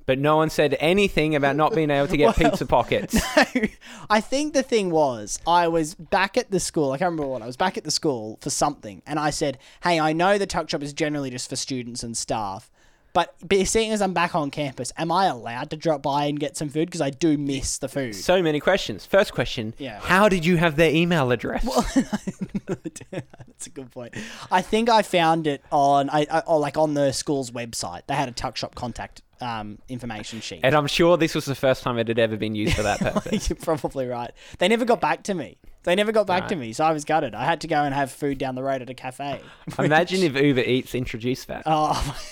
But 0.06 0.20
no 0.20 0.38
one 0.38 0.49
said 0.49 0.78
anything 0.80 1.36
about 1.36 1.56
not 1.56 1.74
being 1.74 1.89
able 1.89 2.08
to 2.08 2.18
get 2.18 2.36
pizza 2.38 2.66
pockets. 2.66 3.16
No, 3.36 3.62
I 4.10 4.22
think 4.22 4.53
the 4.53 4.64
thing 4.64 4.91
was, 4.91 5.39
I 5.47 5.68
was 5.68 5.95
back 5.95 6.38
at 6.38 6.51
the 6.51 6.60
school. 6.60 6.91
I 6.91 6.97
can't 6.97 7.12
remember 7.12 7.28
what. 7.28 7.41
I 7.41 7.47
was 7.47 7.58
back 7.58 7.78
at 7.78 7.84
the 7.84 7.91
school 7.91 8.38
for 8.41 8.49
something, 8.49 9.01
and 9.06 9.20
I 9.20 9.30
said, 9.30 9.58
"Hey, 9.84 9.99
I 9.99 10.14
know 10.14 10.38
the 10.38 10.45
tuck 10.45 10.70
shop 10.70 10.84
is 10.84 10.93
generally 10.93 11.30
just 11.30 11.49
for 11.49 11.56
students 11.56 12.03
and 12.03 12.16
staff, 12.16 12.72
but 13.16 13.34
be- 13.47 13.66
seeing 13.66 13.91
as 13.91 14.01
I'm 14.03 14.13
back 14.13 14.36
on 14.36 14.51
campus, 14.51 14.93
am 14.95 15.11
I 15.11 15.26
allowed 15.26 15.72
to 15.72 15.78
drop 15.78 16.03
by 16.03 16.26
and 16.26 16.39
get 16.39 16.55
some 16.55 16.70
food? 16.70 16.86
Because 16.86 17.01
I 17.01 17.09
do 17.09 17.36
miss 17.36 17.80
the 17.80 17.88
food." 17.89 18.13
So 18.13 18.43
many 18.43 18.59
questions. 18.59 19.07
First 19.07 19.34
question 19.34 19.74
Yeah. 19.80 19.99
How 20.01 20.30
did 20.30 20.45
you 20.45 20.57
have 20.57 20.76
their 20.76 20.91
email 20.91 21.32
address? 21.32 21.63
Well, 21.66 21.84
that's 22.68 23.68
a 23.68 23.70
good 23.72 23.89
point. 23.91 24.13
I 24.51 24.61
think 24.61 24.89
I 24.89 25.01
found 25.01 25.47
it 25.47 25.63
on, 25.72 26.09
I, 26.09 26.28
I 26.30 26.39
or 26.41 26.59
like 26.59 26.78
on 26.78 26.93
the 26.93 27.11
school's 27.11 27.51
website. 27.51 28.01
They 28.07 28.13
had 28.13 28.30
a 28.30 28.34
tuck 28.34 28.57
shop 28.57 28.76
contact 28.76 29.22
um, 29.41 29.80
information 29.89 30.39
sheet. 30.41 30.61
and 30.63 30.76
I'm 30.76 30.88
sure 30.88 31.18
this 31.18 31.36
was 31.36 31.45
the 31.45 31.55
first 31.55 31.84
time 31.84 31.97
it 31.97 32.07
had 32.07 32.20
ever 32.20 32.38
been 32.38 32.55
used 32.55 32.76
for 32.76 32.84
that 32.84 32.99
purpose. 33.13 33.49
You're 33.49 33.57
probably 33.57 34.07
right. 34.07 34.32
They 34.59 34.68
never 34.68 34.86
got 34.86 35.01
back 35.01 35.24
to 35.24 35.34
me. 35.34 35.57
They 35.86 35.96
never 35.96 36.12
got 36.12 36.26
back 36.26 36.48
to 36.48 36.56
me, 36.56 36.74
so 36.74 36.84
I 36.84 36.92
was 36.92 37.06
gutted. 37.06 37.36
I 37.36 37.46
had 37.46 37.62
to 37.62 37.68
go 37.68 37.84
and 37.84 37.94
have 37.94 38.12
food 38.12 38.40
down 38.40 38.56
the 38.56 38.64
road 38.64 38.82
at 38.82 38.90
a 38.90 38.94
cafe. 38.96 39.40
Imagine 39.80 40.24
if 40.24 40.36
Uber 40.36 40.62
Eats 40.62 40.96
introduced 40.96 41.48
that. 41.48 41.64
Oh, 41.66 42.18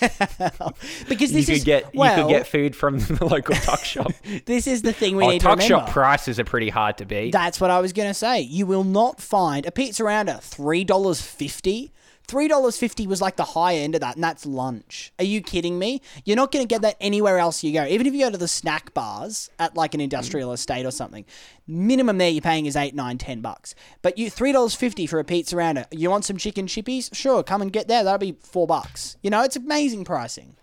because 1.08 1.32
this 1.32 1.48
you 1.48 1.54
could 1.54 1.54
is 1.54 1.64
get 1.64 1.94
well, 1.94 2.16
you 2.16 2.24
could 2.24 2.30
get 2.30 2.46
food 2.48 2.74
from 2.74 2.98
the 2.98 3.24
local 3.24 3.54
tuck 3.54 3.84
shop. 3.84 4.12
this 4.44 4.66
is 4.66 4.82
the 4.82 4.92
thing 4.92 5.16
we 5.16 5.24
oh, 5.24 5.30
need 5.30 5.40
to 5.40 5.46
tuck 5.46 5.58
remember. 5.58 5.86
shop 5.86 5.90
prices 5.90 6.40
are 6.40 6.44
pretty 6.44 6.68
hard 6.68 6.98
to 6.98 7.06
beat. 7.06 7.30
That's 7.32 7.60
what 7.60 7.70
I 7.70 7.80
was 7.80 7.92
going 7.92 8.08
to 8.08 8.14
say. 8.14 8.40
You 8.40 8.66
will 8.66 8.84
not 8.84 9.20
find 9.20 9.64
a 9.66 9.70
pizza 9.70 10.02
rounder 10.02 10.38
three 10.42 10.82
dollars 10.82 11.20
fifty. 11.20 11.92
Three 12.26 12.48
dollars 12.48 12.78
fifty 12.78 13.06
was 13.06 13.20
like 13.20 13.36
the 13.36 13.44
high 13.44 13.74
end 13.74 13.94
of 13.94 14.00
that, 14.00 14.14
and 14.14 14.24
that's 14.24 14.46
lunch. 14.46 15.12
Are 15.18 15.24
you 15.24 15.42
kidding 15.42 15.78
me? 15.78 16.00
You're 16.24 16.36
not 16.36 16.50
going 16.52 16.66
to 16.66 16.68
get 16.72 16.80
that 16.82 16.96
anywhere 17.00 17.38
else 17.38 17.62
you 17.62 17.72
go. 17.72 17.84
Even 17.84 18.06
if 18.06 18.14
you 18.14 18.20
go 18.24 18.30
to 18.30 18.38
the 18.38 18.48
snack 18.48 18.94
bars 18.94 19.50
at 19.58 19.76
like 19.76 19.92
an 19.94 20.00
industrial 20.00 20.52
estate 20.52 20.86
or 20.86 20.90
something, 20.90 21.26
minimum 21.66 22.16
there 22.18 22.30
you're 22.30 22.40
paying 22.40 22.64
is 22.66 22.76
eight, 22.76 22.94
nine, 22.94 23.18
ten 23.18 23.42
bucks. 23.42 23.74
But 24.00 24.16
you 24.16 24.30
three 24.30 24.52
dollars 24.52 24.74
fifty 24.74 25.06
for 25.06 25.18
a 25.18 25.24
pizza 25.24 25.54
rounder. 25.56 25.84
You 25.90 26.08
want 26.08 26.24
some 26.24 26.38
chicken 26.38 26.66
chippies? 26.66 27.14
Sure, 27.14 27.42
come 27.42 27.60
and 27.60 27.70
get 27.72 27.88
there. 27.88 28.02
That'll 28.02 28.18
be 28.18 28.38
four 28.40 28.66
bucks. 28.66 29.16
You 29.22 29.28
know, 29.30 29.42
it's 29.42 29.56
amazing 29.56 30.04
pricing. 30.04 30.56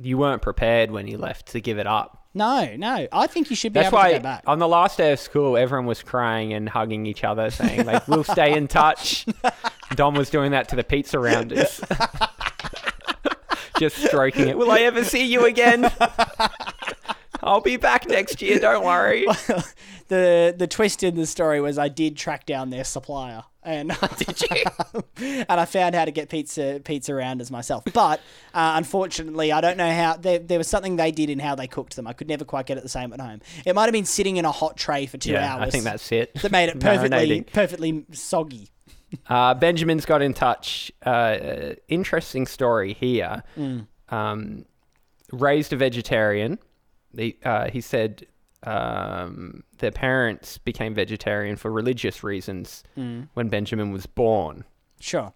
you 0.00 0.18
weren't 0.18 0.42
prepared 0.42 0.90
when 0.90 1.06
you 1.06 1.16
left 1.18 1.46
to 1.48 1.60
give 1.60 1.78
it 1.78 1.86
up. 1.86 2.19
No, 2.32 2.76
no, 2.76 3.08
I 3.12 3.26
think 3.26 3.50
you 3.50 3.56
should 3.56 3.72
be 3.72 3.80
That's 3.80 3.88
able 3.88 3.98
to 3.98 4.04
why 4.04 4.12
go 4.12 4.20
back. 4.20 4.44
on 4.46 4.60
the 4.60 4.68
last 4.68 4.98
day 4.98 5.12
of 5.12 5.18
school, 5.18 5.56
everyone 5.56 5.86
was 5.86 6.02
crying 6.02 6.52
and 6.52 6.68
hugging 6.68 7.04
each 7.06 7.24
other, 7.24 7.50
saying 7.50 7.86
like, 7.86 8.06
"We'll 8.06 8.22
stay 8.22 8.56
in 8.56 8.68
touch." 8.68 9.26
Dom 9.96 10.14
was 10.14 10.30
doing 10.30 10.52
that 10.52 10.68
to 10.68 10.76
the 10.76 10.84
pizza 10.84 11.18
rounders. 11.18 11.80
just 13.78 13.96
stroking 13.96 14.46
it. 14.46 14.56
Will 14.56 14.70
I 14.70 14.80
ever 14.80 15.02
see 15.04 15.24
you 15.24 15.44
again? 15.46 15.90
I'll 17.42 17.60
be 17.62 17.76
back 17.78 18.06
next 18.08 18.40
year. 18.42 18.58
Don't 18.60 18.84
worry. 18.84 19.24
the 20.08 20.54
the 20.56 20.66
twist 20.68 21.02
in 21.02 21.16
the 21.16 21.26
story 21.26 21.60
was 21.60 21.78
I 21.78 21.88
did 21.88 22.16
track 22.16 22.46
down 22.46 22.70
their 22.70 22.84
supplier, 22.84 23.44
and 23.62 23.92
Did 24.18 24.42
you? 24.42 24.64
and 25.48 25.60
I 25.60 25.64
found 25.64 25.94
how 25.94 26.04
to 26.04 26.10
get 26.10 26.28
pizza 26.28 26.80
pizza 26.84 27.14
rounders 27.14 27.50
myself. 27.50 27.84
But 27.92 28.20
uh, 28.54 28.74
unfortunately, 28.76 29.52
I 29.52 29.60
don't 29.60 29.76
know 29.76 29.92
how. 29.92 30.16
There, 30.16 30.38
there 30.38 30.58
was 30.58 30.68
something 30.68 30.96
they 30.96 31.10
did 31.10 31.30
in 31.30 31.38
how 31.38 31.54
they 31.54 31.66
cooked 31.66 31.96
them. 31.96 32.06
I 32.06 32.12
could 32.12 32.28
never 32.28 32.44
quite 32.44 32.66
get 32.66 32.78
it 32.78 32.82
the 32.82 32.88
same 32.88 33.12
at 33.12 33.20
home. 33.20 33.40
It 33.66 33.74
might 33.74 33.84
have 33.84 33.92
been 33.92 34.06
sitting 34.06 34.36
in 34.36 34.44
a 34.44 34.52
hot 34.52 34.76
tray 34.76 35.06
for 35.06 35.18
two 35.18 35.32
Yeah, 35.32 35.54
hours. 35.54 35.68
I 35.68 35.70
think 35.70 35.84
that's 35.84 36.10
it. 36.12 36.34
that 36.42 36.52
made 36.52 36.68
it 36.68 36.80
perfectly 36.80 37.42
perfectly 37.42 38.04
soggy. 38.12 38.70
Uh, 39.28 39.54
Benjamin's 39.54 40.06
got 40.06 40.22
in 40.22 40.34
touch. 40.34 40.92
Uh, 41.02 41.74
interesting 41.88 42.46
story 42.46 42.94
here. 42.94 43.42
Mm. 43.58 43.86
Um, 44.08 44.64
raised 45.32 45.72
a 45.72 45.76
vegetarian. 45.76 46.58
He, 47.16 47.36
uh, 47.44 47.68
he 47.70 47.80
said 47.80 48.26
um, 48.64 49.64
their 49.78 49.90
parents 49.90 50.58
became 50.58 50.94
vegetarian 50.94 51.56
for 51.56 51.70
religious 51.70 52.22
reasons 52.22 52.82
Mm. 52.96 53.28
when 53.34 53.48
Benjamin 53.48 53.90
was 53.92 54.06
born. 54.06 54.64
Sure. 55.00 55.32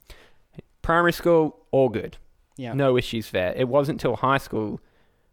Primary 0.82 1.12
school, 1.12 1.56
all 1.70 1.88
good. 1.88 2.18
Yeah. 2.56 2.74
No 2.74 2.96
issues 2.96 3.30
there. 3.30 3.52
It 3.56 3.68
wasn't 3.68 3.96
until 4.02 4.16
high 4.16 4.38
school 4.38 4.80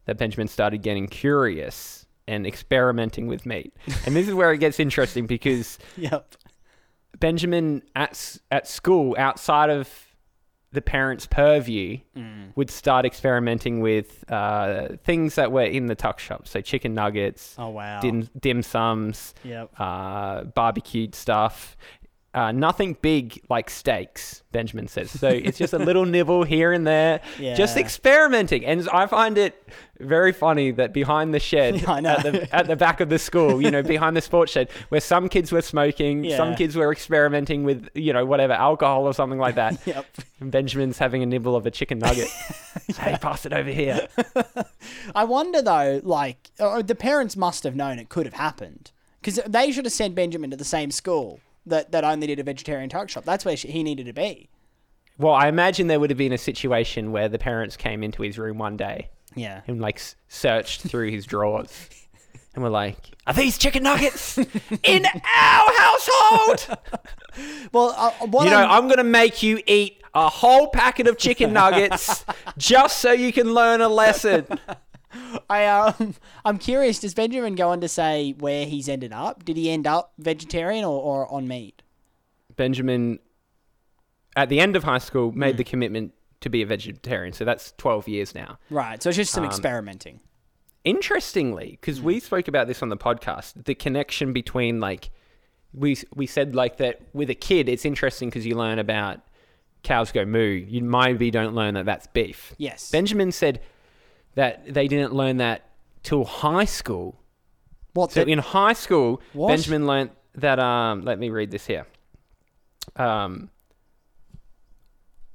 that 0.06 0.18
Benjamin 0.18 0.48
started 0.48 0.82
getting 0.82 1.08
curious 1.08 2.06
and 2.28 2.48
experimenting 2.48 3.28
with 3.28 3.46
meat. 3.46 3.74
and 4.06 4.16
this 4.16 4.28
is 4.28 4.34
where 4.34 4.52
it 4.54 4.60
gets 4.60 4.80
interesting 4.80 5.28
because 5.28 5.78
Yep. 5.98 6.36
Benjamin 7.20 7.84
at 7.96 8.38
at 8.50 8.68
school 8.68 9.16
outside 9.18 9.70
of 9.70 9.90
the 10.74 10.82
parents' 10.82 11.26
purview 11.28 11.98
Mm. 12.18 12.56
would 12.56 12.70
start 12.70 13.06
experimenting 13.06 13.80
with 13.82 14.24
uh, 14.32 14.90
things 15.04 15.36
that 15.36 15.52
were 15.52 15.64
in 15.64 15.88
the 15.88 15.96
tuck 15.96 16.20
shop, 16.20 16.48
so 16.48 16.62
chicken 16.62 16.94
nuggets, 16.94 17.56
Oh 17.58 17.70
wow. 17.70 18.00
dim 18.02 18.30
dim 18.40 18.62
sums, 18.64 19.34
Yep. 19.44 19.72
uh, 19.80 20.44
barbecued 20.46 21.14
stuff. 21.16 21.76
Uh, 22.34 22.50
nothing 22.54 22.96
big 23.02 23.42
like 23.50 23.70
steaks, 23.70 24.42
Benjamin 24.54 24.88
says. 24.88 25.12
So 25.12 25.28
it's 25.28 25.58
just 25.58 25.74
a 25.74 25.78
little 25.78 26.06
nibble 26.06 26.44
here 26.44 26.72
and 26.72 26.88
there, 26.88 27.20
just 27.38 27.76
experimenting. 27.76 28.66
And 28.66 28.88
I 28.88 29.06
find 29.08 29.38
it 29.38 29.68
very 30.00 30.32
funny 30.32 30.72
that 30.72 30.94
behind 30.94 31.34
the 31.34 31.42
shed 31.42 31.86
know. 31.88 32.10
at 32.10 32.24
the 32.24 32.56
at 32.56 32.68
the 32.68 32.78
back 32.78 33.02
of 33.02 33.10
the 33.10 33.20
school, 33.20 33.62
you 33.62 33.70
know, 33.70 33.84
behind 33.84 34.16
the 34.16 34.22
sports 34.22 34.54
shed, 34.54 34.70
where 34.88 35.02
some 35.02 35.28
kids 35.28 35.52
were 35.52 35.62
smoking, 35.62 36.30
some 36.30 36.56
kids 36.56 36.78
were 36.78 36.90
experimenting 36.94 37.66
with, 37.66 37.90
you 37.96 38.14
know, 38.14 38.26
whatever 38.26 38.54
alcohol 38.54 39.04
or 39.04 39.14
something 39.14 39.40
like 39.40 39.56
that. 39.56 39.80
Yep. 39.92 40.06
And 40.40 40.52
Benjamin's 40.52 40.98
having 41.00 41.22
a 41.22 41.26
nibble 41.26 41.56
of 41.56 41.66
a 41.66 41.72
chicken 41.72 42.00
nugget. 42.00 42.30
Hey, 42.98 43.18
pass 43.20 43.46
it 43.46 43.52
over 43.52 43.70
here. 43.70 44.08
I 45.14 45.26
wonder 45.26 45.62
though, 45.62 46.00
like 46.04 46.52
uh, 46.60 46.82
the 46.82 46.96
parents 46.96 47.36
must 47.36 47.64
have 47.64 47.76
known 47.76 48.00
it 48.00 48.08
could 48.08 48.26
have 48.26 48.36
happened 48.36 48.92
because 49.20 49.40
they 49.48 49.72
should 49.72 49.86
have 49.86 49.94
sent 49.94 50.16
Benjamin 50.16 50.50
to 50.52 50.56
the 50.58 50.64
same 50.64 50.92
school 50.92 51.40
that, 51.66 51.92
that 51.92 52.04
only 52.04 52.28
did 52.28 52.40
a 52.40 52.44
vegetarian 52.44 52.90
tuck 52.90 53.10
shop. 53.10 53.24
That's 53.26 53.46
where 53.46 53.56
sh 53.58 53.64
he 53.64 53.84
needed 53.84 54.06
to 54.08 54.14
be. 54.14 54.50
Well, 55.18 55.34
I 55.34 55.48
imagine 55.48 55.88
there 55.88 56.00
would 56.00 56.10
have 56.10 56.18
been 56.18 56.34
a 56.34 56.38
situation 56.38 57.12
where 57.12 57.30
the 57.30 57.38
parents 57.38 57.78
came 57.78 58.02
into 58.04 58.24
his 58.24 58.40
room 58.40 58.58
one 58.58 58.78
day 58.78 59.10
Yeah. 59.36 59.62
and 59.68 59.80
like 59.80 60.02
searched 60.30 60.82
through 60.82 61.12
his 61.12 61.26
drawers 61.26 61.72
and 62.56 62.64
were 62.64 62.70
like, 62.70 62.98
"Are 63.28 63.34
these 63.34 63.58
chicken 63.58 63.84
nuggets 63.84 64.38
in 64.84 65.06
our 65.06 65.68
household?" 65.78 66.78
Well, 67.72 67.94
uh, 67.98 68.12
You 68.44 68.50
know, 68.50 68.58
I'm- 68.62 68.72
I'm 68.72 68.88
going 68.88 68.98
to 68.98 69.04
make 69.04 69.44
you 69.44 69.62
eat 69.68 70.02
a 70.14 70.28
whole 70.28 70.68
packet 70.70 71.08
of 71.08 71.18
chicken 71.18 71.54
nuggets 71.54 72.26
just 72.58 72.98
so 73.00 73.12
you 73.12 73.32
can 73.32 73.54
learn 73.54 73.80
a 73.82 73.88
lesson. 73.88 74.46
I 75.50 75.66
um, 75.68 76.16
I'm 76.46 76.58
curious. 76.58 77.00
Does 77.00 77.14
Benjamin 77.14 77.56
go 77.56 77.70
on 77.70 77.82
to 77.82 77.88
say 77.88 78.34
where 78.40 78.66
he's 78.66 78.88
ended 78.90 79.14
up? 79.14 79.44
Did 79.46 79.58
he 79.58 79.70
end 79.70 79.88
up 79.88 80.14
vegetarian 80.18 80.84
or, 80.86 81.02
or 81.02 81.32
on 81.32 81.48
meat? 81.48 81.82
Benjamin, 82.56 83.20
at 84.36 84.50
the 84.50 84.60
end 84.60 84.76
of 84.76 84.84
high 84.84 84.98
school, 85.00 85.32
Hmm. 85.32 85.40
made 85.40 85.58
the 85.58 85.64
commitment 85.64 86.14
to 86.42 86.50
be 86.50 86.62
a 86.62 86.66
vegetarian. 86.66 87.34
So 87.34 87.46
that's 87.46 87.74
12 87.78 88.08
years 88.08 88.34
now. 88.34 88.58
Right. 88.70 89.02
So 89.02 89.10
it's 89.10 89.16
just 89.18 89.32
some 89.32 89.44
Um, 89.44 89.50
experimenting. 89.50 90.20
Interestingly, 90.84 91.78
because 91.80 92.00
Hmm. 92.00 92.06
we 92.06 92.20
spoke 92.20 92.48
about 92.48 92.68
this 92.68 92.82
on 92.82 92.90
the 92.90 92.98
podcast, 92.98 93.66
the 93.66 93.76
connection 93.76 94.34
between 94.34 94.80
like 94.80 95.12
we 95.74 95.96
we 96.16 96.26
said 96.26 96.56
like 96.56 96.78
that 96.78 97.02
with 97.14 97.30
a 97.30 97.36
kid, 97.36 97.70
it's 97.70 97.86
interesting 97.86 98.30
because 98.30 98.46
you 98.46 98.56
learn 98.56 98.80
about 98.80 99.20
cows 99.84 100.12
go 100.12 100.26
moo. 100.26 100.40
You 100.40 100.82
maybe 100.84 101.32
don't 101.32 101.54
learn 101.56 101.76
that 101.76 101.86
that's 101.86 102.08
beef. 102.08 102.54
Yes. 102.58 102.90
Benjamin 102.92 103.32
said 103.32 103.62
that 104.36 104.74
they 104.74 104.88
didn't 104.88 105.14
learn 105.14 105.38
that 105.38 105.70
till 106.04 106.24
high 106.26 106.66
school. 106.66 107.16
What's 107.94 108.14
So 108.14 108.22
in 108.22 108.40
high 108.40 108.74
school, 108.74 109.22
What? 109.34 109.50
Benjamin 109.50 109.86
learnt 109.86 110.12
that. 110.36 110.60
Um, 110.60 111.02
let 111.04 111.20
me 111.20 111.30
read 111.30 111.52
this 111.52 111.66
here. 111.66 111.86
Um, 112.96 113.50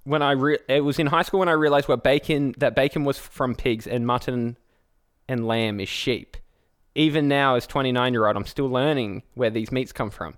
when 0.04 0.22
I 0.22 0.32
re- 0.32 0.58
it 0.68 0.80
was 0.82 0.98
in 0.98 1.08
high 1.08 1.22
school 1.22 1.40
when 1.40 1.48
I 1.48 1.52
realized 1.52 1.88
what 1.88 2.02
bacon 2.02 2.54
that 2.58 2.74
bacon 2.74 3.04
was 3.04 3.18
from 3.18 3.54
pigs 3.54 3.86
and 3.86 4.06
mutton 4.06 4.56
and 5.28 5.46
lamb 5.46 5.80
is 5.80 5.88
sheep. 5.88 6.36
Even 6.94 7.28
now, 7.28 7.56
as 7.56 7.66
29 7.66 8.12
year 8.14 8.26
old, 8.26 8.36
I'm 8.36 8.46
still 8.46 8.68
learning 8.70 9.22
where 9.34 9.50
these 9.50 9.70
meats 9.70 9.92
come 9.92 10.10
from. 10.10 10.34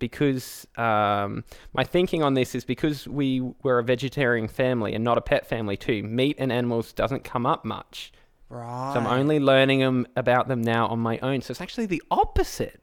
Because 0.00 0.66
um, 0.76 1.44
my 1.72 1.84
thinking 1.84 2.24
on 2.24 2.34
this 2.34 2.56
is 2.56 2.64
because 2.64 3.06
we 3.06 3.40
were 3.62 3.78
a 3.78 3.84
vegetarian 3.84 4.48
family 4.48 4.94
and 4.94 5.04
not 5.04 5.16
a 5.16 5.20
pet 5.20 5.46
family 5.46 5.76
too. 5.76 6.02
Meat 6.02 6.34
and 6.40 6.50
animals 6.50 6.92
doesn't 6.92 7.22
come 7.22 7.46
up 7.46 7.64
much. 7.64 8.12
right. 8.48 8.92
So 8.94 8.98
I'm 8.98 9.06
only 9.06 9.38
learning 9.38 9.78
them 9.78 10.08
about 10.16 10.48
them 10.48 10.60
now 10.62 10.88
on 10.88 10.98
my 10.98 11.18
own. 11.20 11.42
So 11.42 11.52
it's 11.52 11.60
actually 11.60 11.86
the 11.86 12.02
opposite. 12.10 12.80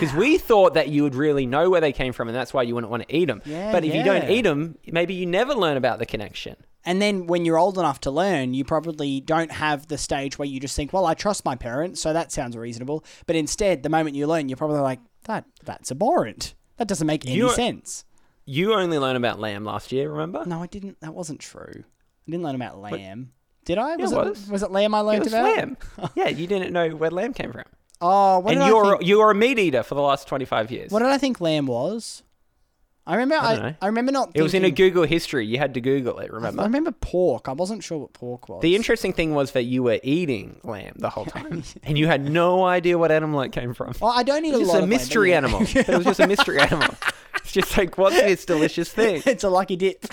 Because 0.00 0.14
we 0.14 0.36
thought 0.38 0.74
that 0.74 0.88
you 0.88 1.02
would 1.02 1.14
really 1.14 1.46
know 1.46 1.68
where 1.70 1.80
they 1.80 1.92
came 1.92 2.12
from, 2.12 2.28
and 2.28 2.36
that's 2.36 2.52
why 2.52 2.62
you 2.62 2.74
wouldn't 2.74 2.90
want 2.90 3.06
to 3.06 3.14
eat 3.14 3.26
them. 3.26 3.40
Yeah, 3.44 3.72
but 3.72 3.84
if 3.84 3.94
you 3.94 4.02
don't 4.02 4.28
eat 4.30 4.42
them, 4.42 4.76
maybe 4.86 5.14
you 5.14 5.26
never 5.26 5.54
learn 5.54 5.76
about 5.76 5.98
the 5.98 6.06
connection. 6.06 6.56
And 6.86 7.02
then 7.02 7.26
when 7.26 7.44
you're 7.44 7.58
old 7.58 7.76
enough 7.78 8.00
to 8.02 8.10
learn, 8.10 8.54
you 8.54 8.64
probably 8.64 9.20
don't 9.20 9.50
have 9.50 9.88
the 9.88 9.98
stage 9.98 10.38
where 10.38 10.46
you 10.46 10.60
just 10.60 10.76
think, 10.76 10.92
well, 10.92 11.04
I 11.04 11.14
trust 11.14 11.44
my 11.44 11.56
parents, 11.56 12.00
so 12.00 12.12
that 12.12 12.30
sounds 12.32 12.56
reasonable. 12.56 13.04
But 13.26 13.34
instead, 13.36 13.82
the 13.82 13.88
moment 13.88 14.14
you 14.14 14.26
learn, 14.28 14.48
you're 14.48 14.56
probably 14.56 14.78
like, 14.80 15.00
that 15.24 15.44
that's 15.64 15.90
abhorrent. 15.90 16.54
That 16.76 16.86
doesn't 16.86 17.06
make 17.06 17.26
any 17.26 17.34
You're- 17.34 17.52
sense. 17.52 18.04
You 18.48 18.74
only 18.74 18.98
learned 18.98 19.16
about 19.16 19.40
lamb 19.40 19.64
last 19.64 19.90
year, 19.90 20.08
remember? 20.08 20.44
No, 20.46 20.62
I 20.62 20.68
didn't. 20.68 21.00
That 21.00 21.12
wasn't 21.14 21.40
true. 21.40 21.72
I 21.82 22.30
didn't 22.30 22.44
learn 22.44 22.54
about 22.54 22.78
lamb. 22.80 23.32
Did 23.64 23.78
I? 23.78 23.96
Was 23.96 24.12
it 24.12 24.16
was. 24.16 24.48
was 24.48 24.62
it 24.62 24.70
lamb 24.70 24.94
I 24.94 25.00
learned 25.00 25.16
It 25.16 25.24
was 25.24 25.32
about? 25.32 25.56
lamb. 25.56 25.76
yeah, 26.14 26.28
you 26.28 26.46
didn't 26.46 26.72
know 26.72 26.90
where 26.90 27.10
lamb 27.10 27.32
came 27.34 27.50
from. 27.50 27.64
Oh, 28.00 28.38
what 28.38 28.54
and 28.54 28.64
you're 28.64 28.98
think, 28.98 29.08
you're 29.08 29.30
a 29.32 29.34
meat 29.34 29.58
eater 29.58 29.82
for 29.82 29.96
the 29.96 30.00
last 30.02 30.28
25 30.28 30.70
years. 30.70 30.92
what 30.92 31.00
did 31.00 31.08
I 31.08 31.18
think 31.18 31.40
lamb 31.40 31.66
was? 31.66 32.22
I 33.06 33.16
remember. 33.16 33.46
I 33.46 33.54
I. 33.54 33.76
I, 33.82 33.86
remember 33.86 34.10
not. 34.12 34.32
it 34.34 34.42
was 34.42 34.54
in 34.54 34.64
a 34.64 34.70
Google 34.70 35.04
history. 35.04 35.46
You 35.46 35.58
had 35.58 35.74
to 35.74 35.80
Google 35.80 36.18
it, 36.18 36.32
remember? 36.32 36.62
I 36.62 36.64
remember 36.64 36.90
pork. 36.90 37.48
I 37.48 37.52
wasn't 37.52 37.84
sure 37.84 37.98
what 37.98 38.12
pork 38.12 38.48
was. 38.48 38.62
The 38.62 38.74
interesting 38.74 39.12
thing 39.12 39.34
was 39.34 39.52
that 39.52 39.62
you 39.62 39.84
were 39.84 40.00
eating 40.02 40.60
lamb 40.64 40.94
the 40.96 41.10
whole 41.10 41.24
time, 41.26 41.62
and 41.84 41.96
you 41.96 42.08
had 42.08 42.28
no 42.28 42.64
idea 42.64 42.98
what 42.98 43.12
animal 43.12 43.40
it 43.42 43.52
came 43.52 43.74
from. 43.74 43.94
Well, 44.00 44.10
I 44.10 44.24
don't 44.24 44.44
eat 44.44 44.54
a 44.54 44.58
It's 44.58 44.68
lot 44.68 44.74
just 44.74 44.76
a 44.76 44.80
lamb, 44.80 44.88
mystery 44.88 45.30
yeah. 45.30 45.36
animal. 45.36 45.60
It 45.62 45.88
was 45.88 46.04
just 46.04 46.20
a 46.20 46.26
mystery 46.26 46.58
animal. 46.60 46.94
It's 47.36 47.52
just 47.52 47.76
like, 47.78 47.96
what's 47.96 48.16
this 48.16 48.44
delicious 48.44 48.90
thing? 48.90 49.22
it's 49.26 49.44
a 49.44 49.48
lucky 49.50 49.76
dip. 49.76 50.04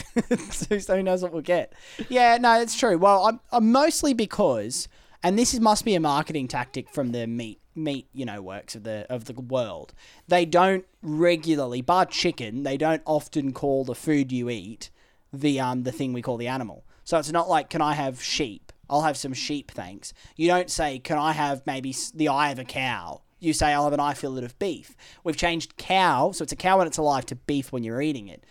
so 0.52 0.78
so 0.78 0.98
who 0.98 1.02
knows 1.02 1.24
what 1.24 1.32
we'll 1.34 1.42
get? 1.42 1.74
Yeah, 2.08 2.38
no, 2.38 2.62
it's 2.62 2.78
true. 2.78 2.96
Well, 2.98 3.26
I'm, 3.26 3.40
I'm 3.52 3.72
mostly 3.72 4.14
because, 4.14 4.88
and 5.24 5.40
this 5.40 5.52
is, 5.52 5.60
must 5.60 5.84
be 5.84 5.96
a 5.96 6.00
marketing 6.00 6.48
tactic 6.48 6.90
from 6.94 7.12
the 7.12 7.26
meat 7.26 7.60
meat 7.76 8.08
you 8.14 8.26
know 8.26 8.42
works 8.42 8.76
of 8.76 8.84
the 8.84 9.06
of 9.10 9.26
the 9.26 9.34
world. 9.34 9.94
They 10.28 10.46
don't 10.46 10.86
regularly, 11.02 11.82
bar 11.82 12.06
chicken, 12.06 12.64
they 12.64 12.78
don't 12.78 13.02
often 13.06 13.54
call 13.54 13.86
the 13.86 13.96
food 13.96 14.32
you 14.32 14.50
eat 14.50 14.90
the 15.32 15.60
um 15.60 15.84
the 15.84 15.92
thing 15.92 16.14
we 16.14 16.22
call 16.22 16.38
the 16.38 16.48
animal. 16.48 16.86
So 17.04 17.18
it's 17.18 17.32
not 17.32 17.50
like, 17.50 17.70
can 17.70 17.82
I 17.82 17.94
have 17.94 18.22
sheep? 18.22 18.72
I'll 18.90 19.02
have 19.02 19.18
some 19.18 19.34
sheep, 19.34 19.72
thanks. 19.72 20.14
You 20.36 20.48
don't 20.48 20.70
say, 20.70 21.00
can 21.00 21.18
I 21.18 21.32
have 21.34 21.64
maybe 21.66 21.96
the 22.14 22.30
eye 22.30 22.52
of 22.52 22.60
a 22.60 22.64
cow? 22.64 23.22
You 23.40 23.52
say, 23.52 23.74
I'll 23.74 23.84
have 23.84 23.94
an 23.94 24.00
eye 24.00 24.14
fillet 24.14 24.46
of 24.46 24.58
beef. 24.60 24.96
We've 25.24 25.36
changed 25.36 25.76
cow, 25.76 26.32
so 26.32 26.44
it's 26.44 26.54
a 26.54 26.58
cow 26.58 26.78
when 26.78 26.88
it's 26.88 26.98
alive, 26.98 27.26
to 27.26 27.36
beef 27.36 27.72
when 27.72 27.84
you're 27.84 28.02
eating 28.02 28.28
it. 28.28 28.44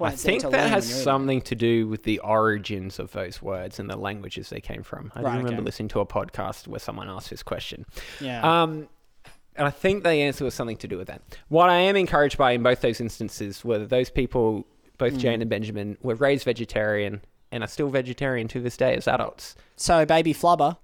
I 0.00 0.10
think 0.10 0.42
that 0.42 0.52
has 0.52 0.52
when 0.52 0.70
you're 0.70 0.78
eating 0.78 1.04
something 1.04 1.40
to 1.42 1.54
do 1.54 1.88
with 1.88 2.02
the 2.02 2.18
origins 2.20 2.98
of 2.98 3.12
those 3.12 3.40
words 3.40 3.78
and 3.78 3.88
the 3.88 3.96
languages 3.96 4.50
they 4.50 4.60
came 4.60 4.82
from. 4.82 5.10
I 5.14 5.22
Right, 5.22 5.36
remember 5.38 5.54
okay. 5.54 5.62
listening 5.64 5.88
to 5.90 6.00
a 6.00 6.06
podcast 6.06 6.68
where 6.68 6.78
someone 6.80 7.08
asked 7.08 7.30
this 7.30 7.42
question. 7.42 7.86
Yeah. 8.20 8.42
Um, 8.62 8.88
and 9.56 9.66
I 9.66 9.70
think 9.70 10.04
the 10.04 10.10
answer 10.10 10.44
was 10.44 10.52
something 10.54 10.76
to 10.76 10.88
do 10.88 10.98
with 10.98 11.08
that. 11.08 11.22
What 11.48 11.70
I 11.70 11.76
am 11.76 11.96
encouraged 11.96 12.36
by 12.36 12.52
in 12.52 12.62
both 12.62 12.82
those 12.82 13.00
instances 13.00 13.64
were 13.64 13.78
that 13.78 13.88
those 13.88 14.10
people, 14.10 14.66
both 14.98 15.14
Mm. 15.14 15.18
Jane 15.18 15.40
and 15.40 15.48
Benjamin, 15.48 15.96
were 16.02 16.14
raised 16.16 16.44
vegetarian 16.44 17.22
and 17.50 17.64
are 17.64 17.68
still 17.68 17.88
vegetarian 17.88 18.48
to 18.48 18.60
this 18.60 18.76
day 18.76 18.94
as 18.94 19.08
adults. 19.08 19.54
so 19.76 20.04
baby 20.04 20.34
flubber 20.34 20.76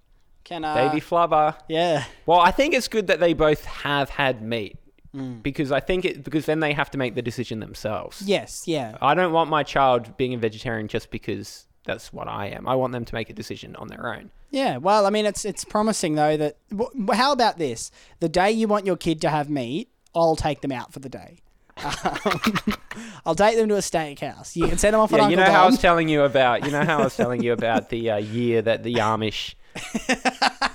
can 0.44 0.64
uh, 0.64 0.74
Baby 0.74 1.00
flubber. 1.00 1.54
yeah 1.68 2.04
Well, 2.26 2.40
I 2.40 2.50
think 2.50 2.72
it's 2.74 2.88
good 2.88 3.06
that 3.08 3.20
they 3.20 3.32
both 3.34 3.64
have 3.64 4.10
had 4.10 4.40
meat 4.42 4.78
Mm. 5.14 5.42
because 5.42 5.70
I 5.70 5.80
think 5.80 6.04
it 6.06 6.24
because 6.24 6.46
then 6.46 6.60
they 6.60 6.72
have 6.72 6.90
to 6.92 6.98
make 6.98 7.14
the 7.14 7.20
decision 7.22 7.60
themselves. 7.60 8.22
yes 8.22 8.64
yeah 8.66 8.96
I 9.02 9.14
don't 9.14 9.32
want 9.32 9.50
my 9.50 9.62
child 9.62 10.16
being 10.16 10.32
a 10.32 10.38
vegetarian 10.38 10.88
just 10.88 11.10
because 11.10 11.66
that's 11.84 12.12
what 12.12 12.28
I 12.28 12.46
am. 12.46 12.66
I 12.68 12.74
want 12.76 12.92
them 12.92 13.04
to 13.04 13.14
make 13.14 13.28
a 13.28 13.32
decision 13.34 13.74
on 13.76 13.88
their 13.88 14.14
own. 14.14 14.30
Yeah, 14.50 14.76
well, 14.76 15.04
I 15.04 15.10
mean, 15.10 15.26
it's 15.26 15.44
it's 15.44 15.64
promising 15.64 16.14
though 16.14 16.36
that. 16.36 16.56
wh- 16.78 17.12
How 17.14 17.32
about 17.32 17.58
this? 17.58 17.90
The 18.20 18.28
day 18.28 18.52
you 18.52 18.68
want 18.68 18.86
your 18.86 18.96
kid 18.96 19.20
to 19.22 19.28
have 19.30 19.50
meat, 19.50 19.88
I'll 20.14 20.36
take 20.36 20.60
them 20.60 20.70
out 20.72 20.92
for 20.92 21.00
the 21.00 21.08
day. 21.08 21.40
Um, 21.82 22.40
I'll 23.26 23.34
take 23.34 23.56
them 23.56 23.68
to 23.70 23.74
a 23.76 23.78
steakhouse. 23.78 24.54
You 24.54 24.68
can 24.68 24.78
send 24.78 24.94
them 24.94 25.00
off 25.00 25.10
Yeah, 25.10 25.28
you 25.28 25.36
know 25.36 25.44
how 25.44 25.64
I 25.64 25.66
was 25.66 25.78
telling 25.80 26.08
you 26.08 26.22
about. 26.22 26.64
You 26.64 26.70
know 26.70 26.84
how 26.84 27.00
I 27.00 27.04
was 27.04 27.16
telling 27.16 27.42
you 27.42 27.52
about 27.52 27.88
the 27.90 28.10
uh, 28.12 28.16
year 28.18 28.62
that 28.62 28.82
the 28.82 28.94
Amish. 28.94 29.54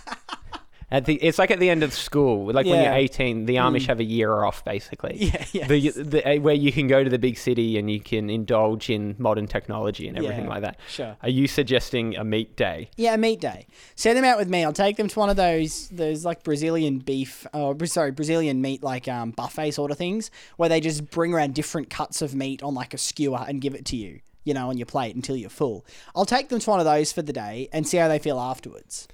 At 0.89 1.03
the, 1.03 1.15
it's 1.15 1.38
like 1.38 1.51
at 1.51 1.59
the 1.59 1.69
end 1.69 1.83
of 1.83 1.93
school, 1.93 2.45
like 2.45 2.65
when 2.65 2.75
Yeah. 2.75 2.83
you're 2.91 2.93
18, 2.93 3.45
the 3.45 3.55
Amish 3.55 3.88
have 3.88 3.99
a 3.99 4.05
year 4.05 4.43
off, 4.43 4.63
basically. 4.63 5.17
Yeah, 5.33 5.45
yeah. 5.51 5.67
The, 5.67 5.89
the, 5.89 6.25
uh, 6.38 6.39
where 6.39 6.55
you 6.55 6.71
can 6.71 6.88
go 6.88 7.03
to 7.03 7.09
the 7.09 7.19
big 7.19 7.38
city 7.38 7.77
and 7.77 7.91
you 7.91 7.99
can 7.99 8.29
indulge 8.29 8.89
in 8.89 9.15
modern 9.19 9.47
technology 9.47 10.07
and 10.07 10.17
everything 10.17 10.45
Yeah, 10.45 10.49
like 10.49 10.61
that. 10.61 10.79
sure. 10.88 11.17
Are 11.21 11.27
you 11.29 11.45
suggesting 11.47 12.15
a 12.15 12.23
meat 12.23 12.55
day? 12.55 12.89
Yeah, 12.95 13.15
a 13.15 13.17
meat 13.17 13.41
day. 13.41 13.67
Send 13.95 14.17
them 14.17 14.23
out 14.23 14.38
with 14.38 14.47
me. 14.49 14.63
I'll 14.63 14.71
take 14.71 14.95
them 14.95 15.09
to 15.09 15.19
one 15.19 15.29
of 15.29 15.35
those 15.35 15.89
those 15.89 16.23
like 16.23 16.43
Brazilian 16.43 16.99
beef, 16.99 17.45
or 17.53 17.75
Bra- 17.75 17.88
sorry, 17.88 18.11
Brazilian 18.11 18.61
meat 18.61 18.81
like 18.81 19.09
um, 19.09 19.31
buffet 19.31 19.71
sort 19.71 19.91
of 19.91 19.97
things, 19.97 20.31
where 20.55 20.69
they 20.69 20.79
just 20.79 21.09
bring 21.11 21.33
around 21.33 21.53
different 21.53 21.89
cuts 21.89 22.21
of 22.21 22.33
meat 22.33 22.63
on 22.63 22.73
like 22.73 22.93
a 22.93 22.97
skewer 22.97 23.43
and 23.45 23.59
give 23.59 23.75
it 23.75 23.83
to 23.88 23.97
you, 23.97 24.21
you 24.45 24.53
know, 24.53 24.69
on 24.69 24.77
your 24.77 24.85
plate 24.85 25.15
until 25.17 25.35
you're 25.35 25.49
full. 25.49 25.85
I'll 26.15 26.25
take 26.25 26.47
them 26.47 26.59
to 26.61 26.69
one 26.69 26.79
of 26.79 26.85
those 26.85 27.11
for 27.11 27.21
the 27.23 27.33
day 27.33 27.67
and 27.73 27.85
see 27.85 27.97
how 27.97 28.07
they 28.07 28.19
feel 28.19 28.39
afterwards. 28.39 29.09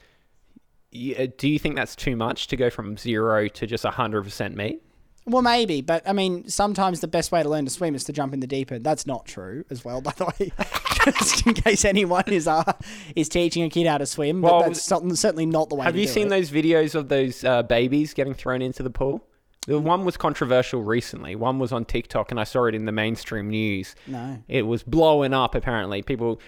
Do 0.93 1.47
you 1.49 1.59
think 1.59 1.75
that's 1.75 1.95
too 1.95 2.15
much 2.15 2.47
to 2.47 2.55
go 2.55 2.69
from 2.69 2.97
zero 2.97 3.47
to 3.47 3.67
just 3.67 3.83
100% 3.83 4.55
meat? 4.55 4.81
Well, 5.25 5.41
maybe, 5.41 5.81
but 5.81 6.07
I 6.07 6.11
mean, 6.11 6.49
sometimes 6.49 6.99
the 6.99 7.07
best 7.07 7.31
way 7.31 7.41
to 7.41 7.47
learn 7.49 7.63
to 7.63 7.71
swim 7.71 7.95
is 7.95 8.03
to 8.05 8.13
jump 8.13 8.33
in 8.33 8.41
the 8.41 8.47
deep 8.47 8.71
end. 8.71 8.83
That's 8.83 9.07
not 9.07 9.25
true, 9.25 9.63
as 9.69 9.85
well, 9.85 10.01
by 10.01 10.11
the 10.17 10.25
way. 10.25 10.51
Just 11.05 11.47
in 11.47 11.53
case 11.53 11.85
anyone 11.85 12.23
is 12.27 12.47
uh, 12.47 12.73
is 13.15 13.29
teaching 13.29 13.63
a 13.63 13.69
kid 13.69 13.87
how 13.87 13.97
to 13.97 14.05
swim, 14.05 14.41
but 14.41 14.51
Well, 14.51 14.61
that's 14.63 14.81
something, 14.81 15.15
certainly 15.15 15.45
not 15.45 15.69
the 15.69 15.75
way. 15.75 15.85
Have 15.85 15.95
you 15.95 16.07
seen 16.07 16.27
it. 16.27 16.29
those 16.29 16.51
videos 16.51 16.93
of 16.93 17.07
those 17.09 17.43
uh, 17.43 17.63
babies 17.63 18.13
getting 18.13 18.33
thrown 18.33 18.61
into 18.61 18.83
the 18.83 18.89
pool? 18.89 19.25
The 19.65 19.79
one 19.79 20.03
was 20.03 20.17
controversial 20.17 20.83
recently. 20.83 21.35
One 21.35 21.57
was 21.57 21.71
on 21.71 21.85
TikTok, 21.85 22.31
and 22.31 22.39
I 22.39 22.43
saw 22.43 22.65
it 22.65 22.75
in 22.75 22.83
the 22.85 22.91
mainstream 22.91 23.49
news. 23.49 23.95
No. 24.07 24.43
It 24.49 24.63
was 24.63 24.83
blowing 24.83 25.33
up, 25.33 25.55
apparently. 25.55 26.01
People. 26.01 26.41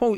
Well, 0.00 0.16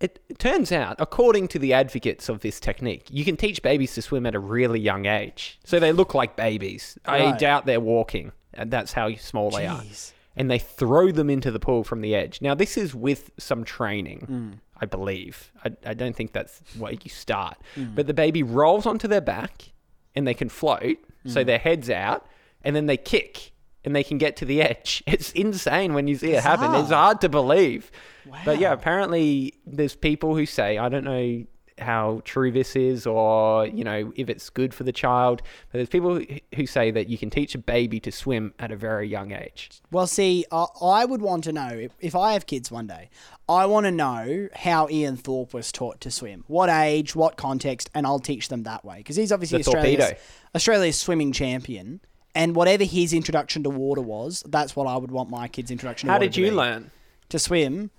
it, 0.00 0.18
turns 0.38 0.72
out, 0.72 0.96
according 0.98 1.48
to 1.48 1.58
the 1.58 1.72
advocates 1.72 2.28
of 2.28 2.40
this 2.40 2.58
technique, 2.60 3.06
you 3.10 3.24
can 3.24 3.36
teach 3.36 3.62
babies 3.62 3.94
to 3.94 4.02
swim 4.02 4.24
at 4.26 4.34
a 4.34 4.38
really 4.40 4.80
young 4.80 5.06
age. 5.06 5.58
So 5.64 5.78
they 5.78 5.92
look 5.92 6.14
like 6.14 6.36
babies. 6.36 6.98
I 7.04 7.20
Right. 7.30 7.38
doubt 7.38 7.66
they're 7.66 7.80
walking, 7.80 8.32
and 8.54 8.70
that's 8.70 8.92
how 8.94 9.14
small 9.16 9.50
they 9.50 9.66
are. 9.66 9.82
Jeez. 9.82 10.12
And 10.36 10.50
they 10.50 10.58
throw 10.58 11.10
them 11.12 11.28
into 11.28 11.50
the 11.50 11.58
pool 11.60 11.84
from 11.84 12.00
the 12.00 12.14
edge. 12.14 12.40
Now, 12.40 12.54
this 12.54 12.76
is 12.78 12.94
with 12.94 13.30
some 13.38 13.64
training, 13.64 14.20
Hmm. 14.20 14.50
I 14.82 14.86
believe. 14.86 15.52
I, 15.64 15.72
I 15.84 15.92
don't 15.92 16.16
think 16.16 16.32
that's 16.32 16.62
where 16.78 16.92
you 16.94 17.10
start. 17.10 17.58
Hmm. 17.74 17.94
But 17.94 18.06
the 18.06 18.14
baby 18.14 18.42
rolls 18.42 18.86
onto 18.86 19.06
their 19.06 19.20
back 19.20 19.72
and 20.14 20.26
they 20.26 20.32
can 20.34 20.48
float, 20.48 20.96
so 21.26 21.44
their 21.44 21.58
head's 21.58 21.90
out, 21.90 22.26
and 22.64 22.74
then 22.74 22.86
they 22.86 22.96
kick 22.96 23.52
and 23.84 23.94
they 23.96 24.04
can 24.04 24.18
get 24.18 24.36
to 24.36 24.44
the 24.44 24.62
edge. 24.62 25.02
It's 25.06 25.32
insane 25.32 25.94
when 25.94 26.06
you 26.08 26.16
see 26.16 26.32
it 26.32 26.42
happen. 26.42 26.74
It's 26.74 26.90
hard 26.90 27.20
to 27.22 27.28
believe. 27.28 27.90
Wow. 28.26 28.38
But 28.44 28.58
yeah, 28.58 28.72
apparently 28.72 29.54
there's 29.66 29.96
people 29.96 30.36
who 30.36 30.46
say, 30.46 30.78
I 30.78 30.88
don't 30.88 31.04
know 31.04 31.44
how 31.78 32.20
true 32.26 32.52
this 32.52 32.76
is 32.76 33.06
or, 33.06 33.66
you 33.66 33.82
know, 33.84 34.12
if 34.14 34.28
it's 34.28 34.50
good 34.50 34.74
for 34.74 34.84
the 34.84 34.92
child, 34.92 35.40
but 35.72 35.78
there's 35.78 35.88
people 35.88 36.20
who- 36.54 36.66
say 36.66 36.90
that 36.90 37.08
you 37.08 37.16
can 37.16 37.30
teach 37.30 37.54
a 37.54 37.58
baby 37.58 37.98
to 38.00 38.12
swim 38.12 38.52
at 38.58 38.70
a 38.70 38.76
very 38.76 39.08
young 39.08 39.32
age. 39.32 39.70
Well, 39.90 40.06
see, 40.06 40.44
I, 40.52 40.66
I 40.82 41.04
would 41.06 41.22
want 41.22 41.44
to 41.44 41.52
know 41.52 41.68
if, 41.68 41.92
if 41.98 42.14
I 42.14 42.34
have 42.34 42.44
kids 42.46 42.70
one 42.70 42.86
day. 42.86 43.08
I 43.48 43.64
want 43.66 43.86
to 43.86 43.90
know 43.90 44.48
how 44.54 44.88
Ian 44.90 45.16
Thorpe 45.16 45.54
was 45.54 45.72
taught 45.72 46.00
to 46.02 46.10
swim, 46.10 46.44
what 46.46 46.68
age, 46.68 47.16
what 47.16 47.36
context, 47.36 47.90
and 47.94 48.06
I'll 48.06 48.20
teach 48.20 48.48
them 48.48 48.64
that 48.64 48.84
way 48.84 48.98
because 48.98 49.16
he's 49.16 49.32
obviously 49.32 49.62
The 49.62 49.70
Australia's. 49.70 50.12
Australia's 50.54 50.98
swimming 50.98 51.32
champion. 51.32 52.00
And 52.34 52.54
whatever 52.54 52.84
his 52.84 53.12
introduction 53.12 53.62
to 53.64 53.70
water 53.70 54.00
was, 54.00 54.44
that's 54.46 54.76
what 54.76 54.86
I 54.86 54.96
would 54.96 55.10
want 55.10 55.30
my 55.30 55.48
kids' 55.48 55.70
introduction 55.70 56.06
to 56.06 56.12
water. 56.12 56.14
How 56.14 56.18
water 56.20 56.26
did 56.26 56.34
to 56.34 56.40
you 56.42 56.50
be. 56.50 56.56
learn? 56.56 56.90
to 57.30 57.38
swim? 57.38 57.90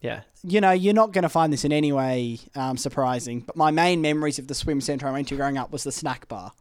Yeah. 0.00 0.22
You 0.42 0.60
know, 0.60 0.70
you're 0.72 0.94
not 0.94 1.12
going 1.12 1.22
to 1.22 1.28
find 1.28 1.52
this 1.52 1.64
in 1.64 1.72
any 1.72 1.92
way 1.92 2.38
um, 2.54 2.76
surprising, 2.76 3.40
but 3.40 3.56
my 3.56 3.70
main 3.70 4.00
memories 4.00 4.38
of 4.38 4.48
the 4.48 4.54
swim 4.54 4.80
centre 4.80 5.08
I 5.08 5.12
went 5.12 5.28
to 5.28 5.36
growing 5.36 5.58
up 5.58 5.72
was 5.72 5.84
the 5.84 5.92
snack 5.92 6.28
bar. 6.28 6.52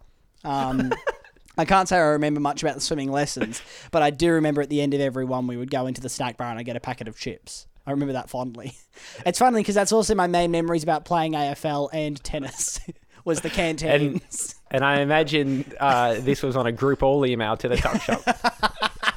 Um, 0.44 0.92
I 1.58 1.66
can't 1.66 1.90
say 1.90 1.98
I 1.98 2.02
remember 2.02 2.40
much 2.40 2.64
about 2.64 2.76
the 2.76 2.82
swimming 2.82 3.12
lessons, 3.12 3.62
but 3.92 4.02
I 4.02 4.12
do 4.12 4.32
remember 4.32 4.62
at 4.62 4.70
the 4.70 4.82
end 4.82 4.94
of 4.94 5.02
every 5.02 5.26
one 5.26 5.48
we 5.48 5.58
would 5.58 5.72
go 5.72 5.88
into 5.88 6.02
the 6.02 6.10
snack 6.10 6.38
bar 6.38 6.50
and 6.50 6.60
I 6.60 6.64
get 6.64 6.76
a 6.76 6.80
packet 6.80 7.08
of 7.08 7.18
chips. 7.18 7.68
I 7.86 7.92
remember 7.92 8.14
that 8.14 8.30
fondly. 8.30 8.78
It's 9.26 9.40
funny 9.40 9.62
because 9.62 9.76
that's 9.76 9.94
also 9.94 10.14
my 10.14 10.28
main 10.28 10.52
memories 10.52 10.84
about 10.84 11.06
playing 11.06 11.32
AFL 11.32 11.90
and 11.94 12.22
tennis. 12.22 12.82
was 13.26 13.42
the 13.42 13.50
canteens. 13.50 14.56
And 14.72 14.86
I 14.86 15.02
imagine 15.02 15.66
uh, 15.80 16.16
this 16.20 16.44
was 16.44 16.56
on 16.56 16.68
a 16.68 16.72
group 16.72 17.02
all 17.02 17.26
email 17.26 17.58
to 17.58 17.68
the 17.68 17.78
tuck 17.78 18.02
shop 18.02 18.22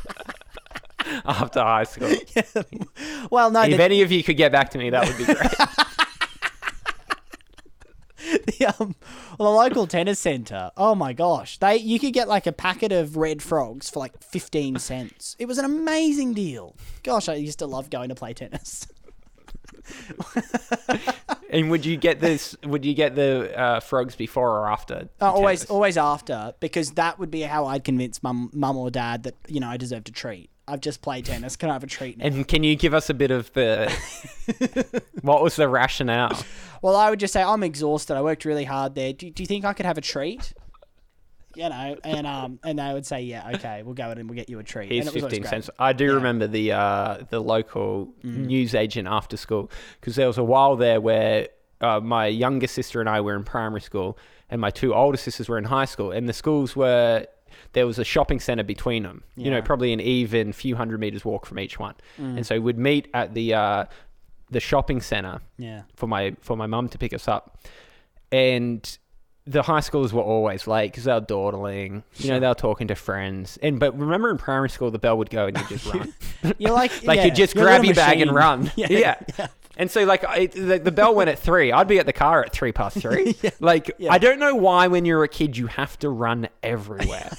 after 1.27 1.61
high 1.61 1.85
school. 1.85 2.11
well, 3.31 3.51
no, 3.51 3.63
If 3.63 3.77
the, 3.77 3.83
any 3.83 4.03
of 4.03 4.11
you 4.11 4.23
could 4.23 4.37
get 4.37 4.53
back 4.53 4.71
to 4.71 4.79
me, 4.79 4.91
that 4.91 5.07
would 5.07 5.19
be 5.19 5.25
great. 5.25 5.37
the, 8.47 8.75
um, 8.79 8.95
well, 9.39 9.53
the 9.53 9.59
local 9.59 9.87
tennis 9.87 10.19
centre. 10.19 10.71
Oh 10.77 10.95
my 10.95 11.13
gosh, 11.13 11.59
they 11.59 11.77
you 11.77 11.99
could 11.99 12.15
get 12.15 12.29
like 12.29 12.47
a 12.47 12.53
packet 12.53 12.93
of 12.93 13.17
red 13.17 13.43
frogs 13.43 13.91
for 13.91 14.01
like 14.01 14.23
fifteen 14.23 14.79
cents. 14.79 15.37
It 15.39 15.47
was 15.47 15.59
an 15.59 15.65
amazing 15.65 16.33
deal. 16.33 16.77
Gosh, 17.03 17.29
I 17.29 17.35
used 17.35 17.59
to 17.59 17.67
love 17.67 17.91
going 17.91 18.09
to 18.09 18.15
play 18.15 18.33
tennis. 18.33 18.87
And 21.51 21.71
would 21.71 21.85
you 21.85 21.97
get 21.97 22.21
this? 22.21 22.57
Would 22.65 22.85
you 22.85 22.95
get 22.95 23.15
the 23.15 23.59
uh, 23.59 23.81
frogs 23.81 24.15
before 24.15 24.51
or 24.59 24.69
after? 24.69 25.09
Uh, 25.21 25.33
always, 25.33 25.61
tennis? 25.61 25.71
always 25.71 25.97
after 25.97 26.55
because 26.61 26.93
that 26.93 27.19
would 27.19 27.31
be 27.31 27.43
how 27.43 27.67
I'd 27.67 27.85
convince 27.85 28.23
mum, 28.23 28.51
mum 28.53 28.77
or 28.77 28.91
dad 28.91 29.25
that 29.25 29.37
you 29.49 29.61
know 29.61 29.69
I 29.69 29.77
deserve 29.77 30.03
a 30.07 30.11
treat. 30.11 30.51
I've 30.69 30.81
just 30.81 31.03
played 31.03 31.25
tennis. 31.25 31.57
Can 31.57 31.71
I 31.71 31.73
have 31.73 31.83
a 31.83 31.89
treat 31.89 32.19
now? 32.19 32.27
And 32.27 32.47
can 32.47 32.63
you 32.63 32.77
give 32.77 32.95
us 32.95 33.11
a 33.11 33.15
bit 33.15 33.31
of 33.31 33.53
the 33.53 33.91
what 35.23 35.43
was 35.43 35.57
the 35.57 35.69
rationale? 35.69 36.39
Well, 36.83 36.97
I 36.97 37.11
would 37.11 37.21
just 37.21 37.33
say 37.33 37.43
I'm 37.43 37.63
exhausted. 37.63 38.17
I 38.17 38.23
worked 38.23 38.45
really 38.45 38.65
hard 38.65 38.95
there. 38.95 39.13
Do, 39.13 39.29
do 39.31 39.43
you 39.43 39.47
think 39.47 39.65
I 39.65 39.73
could 39.73 39.87
have 39.87 39.99
a 39.99 40.03
treat? 40.03 40.55
You 41.57 41.69
know, 41.69 41.97
and 42.05 42.27
um, 42.27 42.59
and 42.65 42.79
they 42.79 42.93
would 42.93 43.05
say, 43.07 43.23
yeah, 43.23 43.51
okay, 43.55 43.83
we'll 43.83 43.95
go 43.95 44.11
in 44.11 44.19
and 44.19 44.29
we'll 44.29 44.37
get 44.37 44.49
you 44.49 44.59
a 44.59 44.63
treat. 44.65 44.91
Here's 44.91 45.07
and 45.07 45.17
it 45.17 45.23
was 45.23 45.31
fifteen 45.33 45.49
cents. 45.49 45.71
I 45.79 45.93
do 45.93 46.15
remember 46.15 46.47
the 46.47 46.73
uh, 46.73 47.19
the 47.31 47.41
local 47.41 48.13
Mm. 48.25 48.47
news 48.47 48.75
agent 48.75 49.09
after 49.09 49.37
school 49.37 49.71
because 50.01 50.17
there 50.17 50.27
was 50.27 50.39
a 50.39 50.45
while 50.45 50.77
there 50.77 51.01
where 51.01 51.49
uh, 51.81 52.01
my 52.01 52.27
younger 52.27 52.67
sister 52.67 53.01
and 53.01 53.09
I 53.09 53.21
were 53.21 53.35
in 53.35 53.45
primary 53.45 53.81
school, 53.81 54.17
and 54.51 54.61
my 54.61 54.71
two 54.71 54.95
older 54.95 55.19
sisters 55.19 55.49
were 55.49 55.59
in 55.59 55.65
high 55.65 55.85
school, 55.87 56.11
and 56.13 56.29
the 56.29 56.33
schools 56.33 56.75
were 56.77 57.27
there 57.75 57.87
was 57.87 57.99
a 57.99 58.05
shopping 58.05 58.41
center 58.41 58.63
between 58.63 59.03
them. 59.03 59.23
Yeah. 59.37 59.45
You 59.45 59.51
know, 59.51 59.61
Mm. 59.63 59.65
probably 59.65 59.93
an 59.93 60.01
even 60.01 60.53
few 60.53 60.77
hundred 60.77 61.01
meters 61.01 61.25
walk 61.25 61.45
from 61.47 61.59
each 61.59 61.79
one, 61.79 61.95
and 62.19 62.47
so 62.47 62.61
we'd 62.61 62.79
meet 62.79 63.09
at 63.15 63.35
the 63.35 63.55
uh, 63.55 63.85
the 64.51 64.61
shopping 64.61 65.01
center 65.01 65.41
Yeah. 65.59 65.83
for 65.97 66.07
my 66.07 66.35
for 66.41 66.57
my 66.57 66.67
mum 66.67 66.89
to 66.91 66.99
pick 66.99 67.13
us 67.13 67.27
up, 67.29 67.59
and 68.31 68.99
the 69.47 69.63
high 69.63 69.81
schoolers 69.81 70.13
were 70.13 70.23
always 70.23 70.67
late 70.67 70.93
because 70.93 71.05
they 71.05 71.13
were 71.13 71.21
dawdling. 71.21 72.05
You 72.17 72.31
know, 72.31 72.41
they 72.41 72.47
were 72.47 72.55
talking 72.55 72.89
to 72.89 72.95
friends. 72.95 73.59
And 73.63 73.81
but 73.81 73.99
remember 73.99 74.31
in 74.31 74.39
primary 74.39 74.71
school, 74.71 74.91
the 74.91 74.99
bell 74.99 75.19
would 75.19 75.31
go 75.31 75.47
and 75.47 75.59
you 75.59 75.65
just 75.69 75.87
run. 75.93 76.15
You're 76.59 76.73
like, 76.73 77.03
like 77.05 77.19
yeah, 77.19 77.25
you 77.27 77.31
just 77.33 77.55
you're 77.55 77.65
grab 77.65 77.85
your 77.85 77.95
bag 77.95 78.21
and 78.21 78.33
run. 78.33 78.71
Yeah. 78.77 78.87
Yeah. 78.91 79.15
yeah. 79.39 79.47
And 79.77 79.91
so, 79.91 80.05
like, 80.05 80.23
I, 80.23 80.47
the, 80.47 80.79
the 80.79 80.93
bell 80.93 81.15
went 81.15 81.31
at 81.31 81.39
three. 81.39 81.73
I'd 81.73 81.89
be 81.89 81.99
at 81.99 82.05
the 82.05 82.13
car 82.13 82.45
at 82.45 82.53
three 82.53 82.73
past 82.73 82.99
three. 82.99 83.35
Like, 83.59 83.91
Yeah. 83.99 84.13
I 84.13 84.19
don't 84.19 84.39
know 84.39 84.55
why 84.55 84.87
when 84.89 85.07
you're 85.07 85.25
a 85.25 85.29
kid 85.29 85.57
you 85.57 85.67
have 85.67 85.99
to 86.01 86.11
run 86.11 86.49
everywhere. 86.63 87.31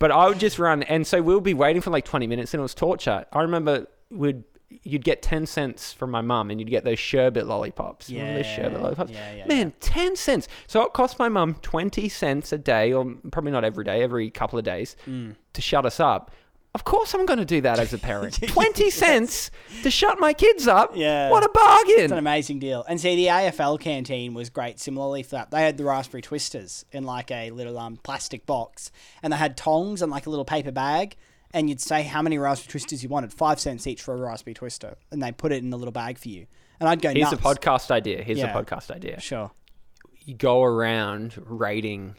But 0.00 0.10
I 0.10 0.28
would 0.28 0.40
just 0.40 0.58
run, 0.58 0.82
and 0.82 1.06
so 1.06 1.22
we'll 1.22 1.40
be 1.40 1.54
waiting 1.54 1.82
for 1.82 1.90
like 1.90 2.04
20 2.04 2.26
minutes, 2.26 2.52
and 2.52 2.58
it 2.58 2.62
was 2.62 2.74
torture. 2.74 3.26
I 3.32 3.42
remember 3.42 3.86
we'd 4.10 4.42
you'd 4.82 5.04
get 5.04 5.22
10 5.22 5.46
cents 5.46 5.92
from 5.92 6.10
my 6.10 6.20
mum, 6.20 6.50
and 6.50 6.60
you'd 6.60 6.70
get 6.70 6.84
those 6.84 6.98
sherbet 6.98 7.46
lollipops. 7.46 8.08
Remember 8.10 8.42
those 8.42 8.46
sherbet 8.46 8.72
Yeah. 8.72 8.78
lollipops? 8.78 9.10
Yeah, 9.12 9.34
yeah, 9.34 9.46
Man, 9.46 9.72
10 9.80 10.16
cents. 10.16 10.48
So 10.66 10.82
it 10.82 10.92
cost 10.92 11.18
my 11.18 11.28
mum 11.28 11.54
20 11.62 12.08
cents 12.08 12.52
a 12.52 12.58
day, 12.58 12.92
or 12.92 13.04
probably 13.30 13.52
not 13.52 13.64
every 13.64 13.84
day, 13.84 14.02
every 14.02 14.30
couple 14.30 14.58
of 14.58 14.64
days, 14.64 14.96
Mm. 15.06 15.36
to 15.52 15.60
shut 15.62 15.84
us 15.86 16.00
up. 16.00 16.30
Of 16.72 16.84
course, 16.84 17.14
I'm 17.14 17.26
going 17.26 17.40
to 17.40 17.44
do 17.44 17.60
that 17.62 17.80
as 17.80 17.92
a 17.92 17.98
parent. 17.98 18.34
20 18.46 18.90
cents 18.90 19.50
to 19.82 19.90
shut 19.90 20.20
my 20.20 20.32
kids 20.32 20.68
up? 20.68 20.92
Yeah. 20.94 21.28
What 21.28 21.42
a 21.42 21.48
bargain. 21.48 21.94
It's 21.98 22.12
an 22.12 22.18
amazing 22.18 22.60
deal. 22.60 22.84
And 22.88 23.00
see, 23.00 23.16
the 23.16 23.26
AFL 23.26 23.76
canteen 23.80 24.34
was 24.34 24.50
great 24.50 24.78
similarly 24.78 25.24
for 25.24 25.30
that. 25.32 25.50
They 25.50 25.62
had 25.62 25.78
the 25.78 25.84
raspberry 25.84 26.22
twisters 26.22 26.84
in 26.92 27.02
like 27.02 27.32
a 27.32 27.50
little 27.50 27.76
um, 27.76 27.96
plastic 27.96 28.46
box, 28.46 28.92
and 29.20 29.32
they 29.32 29.36
had 29.36 29.56
tongs 29.56 30.00
and 30.00 30.12
like 30.12 30.26
a 30.26 30.30
little 30.30 30.44
paper 30.44 30.70
bag. 30.70 31.16
And 31.52 31.68
you'd 31.68 31.80
say 31.80 32.02
how 32.04 32.22
many 32.22 32.38
raspberry 32.38 32.70
twisters 32.70 33.02
you 33.02 33.08
wanted, 33.08 33.32
five 33.32 33.58
cents 33.58 33.86
each 33.86 34.02
for 34.02 34.14
a 34.14 34.16
raspberry 34.16 34.54
twister, 34.54 34.96
and 35.10 35.20
they 35.22 35.32
put 35.32 35.50
it 35.52 35.62
in 35.64 35.72
a 35.72 35.76
little 35.76 35.90
bag 35.92 36.16
for 36.18 36.28
you. 36.28 36.46
And 36.78 36.88
I'd 36.88 37.02
go 37.02 37.10
Here's 37.12 37.32
nuts. 37.32 37.34
a 37.34 37.36
podcast 37.44 37.90
idea. 37.90 38.22
Here's 38.22 38.38
Yeah. 38.38 38.56
a 38.56 38.64
podcast 38.64 38.90
idea. 38.90 39.18
Sure. 39.20 39.50
You 40.24 40.34
go 40.34 40.62
around 40.62 41.34
rating 41.44 42.14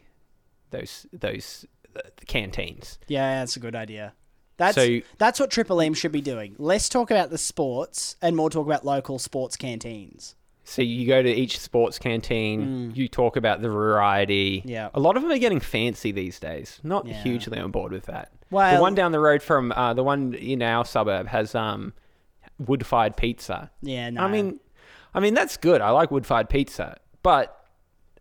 those 0.72 1.06
those 1.14 1.66
uh, 1.96 2.02
canteens. 2.28 3.00
Yeah, 3.08 3.40
that's 3.40 3.56
a 3.56 3.60
good 3.60 3.76
idea. 3.76 4.14
That's 4.58 4.76
So- 4.76 5.00
that's 5.18 5.40
what 5.40 5.50
Triple 5.50 5.82
M 5.82 5.94
should 5.94 6.12
be 6.12 6.22
doing. 6.22 6.56
Less 6.58 6.88
talk 6.90 7.10
about 7.10 7.30
the 7.30 7.38
sports 7.38 8.16
and 8.22 8.36
more 8.36 8.50
talk 8.50 8.66
about 8.66 8.86
local 8.86 9.18
sports 9.20 9.56
canteens. 9.56 10.36
So 10.64 10.82
you 10.82 11.08
go 11.08 11.24
to 11.24 11.30
each 11.30 11.60
sports 11.60 11.98
canteen, 11.98 12.92
you 12.96 13.08
talk 13.08 13.36
about 13.36 13.62
the 13.62 13.70
variety. 13.70 14.62
Mm. 14.62 14.70
Yeah. 14.70 14.90
A 14.94 15.00
lot 15.00 15.18
of 15.18 15.24
them 15.24 15.32
are 15.32 15.38
getting 15.40 15.60
fancy 15.60 16.12
these 16.12 16.40
days. 16.40 16.80
Not 16.84 17.08
Yeah. 17.08 17.22
hugely 17.24 17.60
on 17.60 17.72
board 17.72 17.92
with 17.92 18.06
that. 18.06 18.32
Well- 18.52 18.76
the 18.76 18.82
one 18.82 18.94
down 18.96 19.12
the 19.12 19.20
road 19.20 19.42
from 19.42 19.72
uh, 19.72 19.94
the 19.96 20.04
one 20.04 20.34
in 20.36 20.62
our 20.62 20.86
suburb 20.86 21.28
has 21.28 21.56
um, 21.56 21.94
wood-fired 22.60 23.18
pizza. 23.18 23.72
Yeah, 23.82 24.10
no. 24.12 24.22
I 24.22 24.28
mean, 24.30 24.60
I 25.14 25.20
mean 25.20 25.34
that's 25.34 25.58
good. 25.58 25.82
I 25.82 25.90
like 25.90 26.12
wood-fired 26.12 26.50
pizza, 26.50 26.98
but 27.24 27.58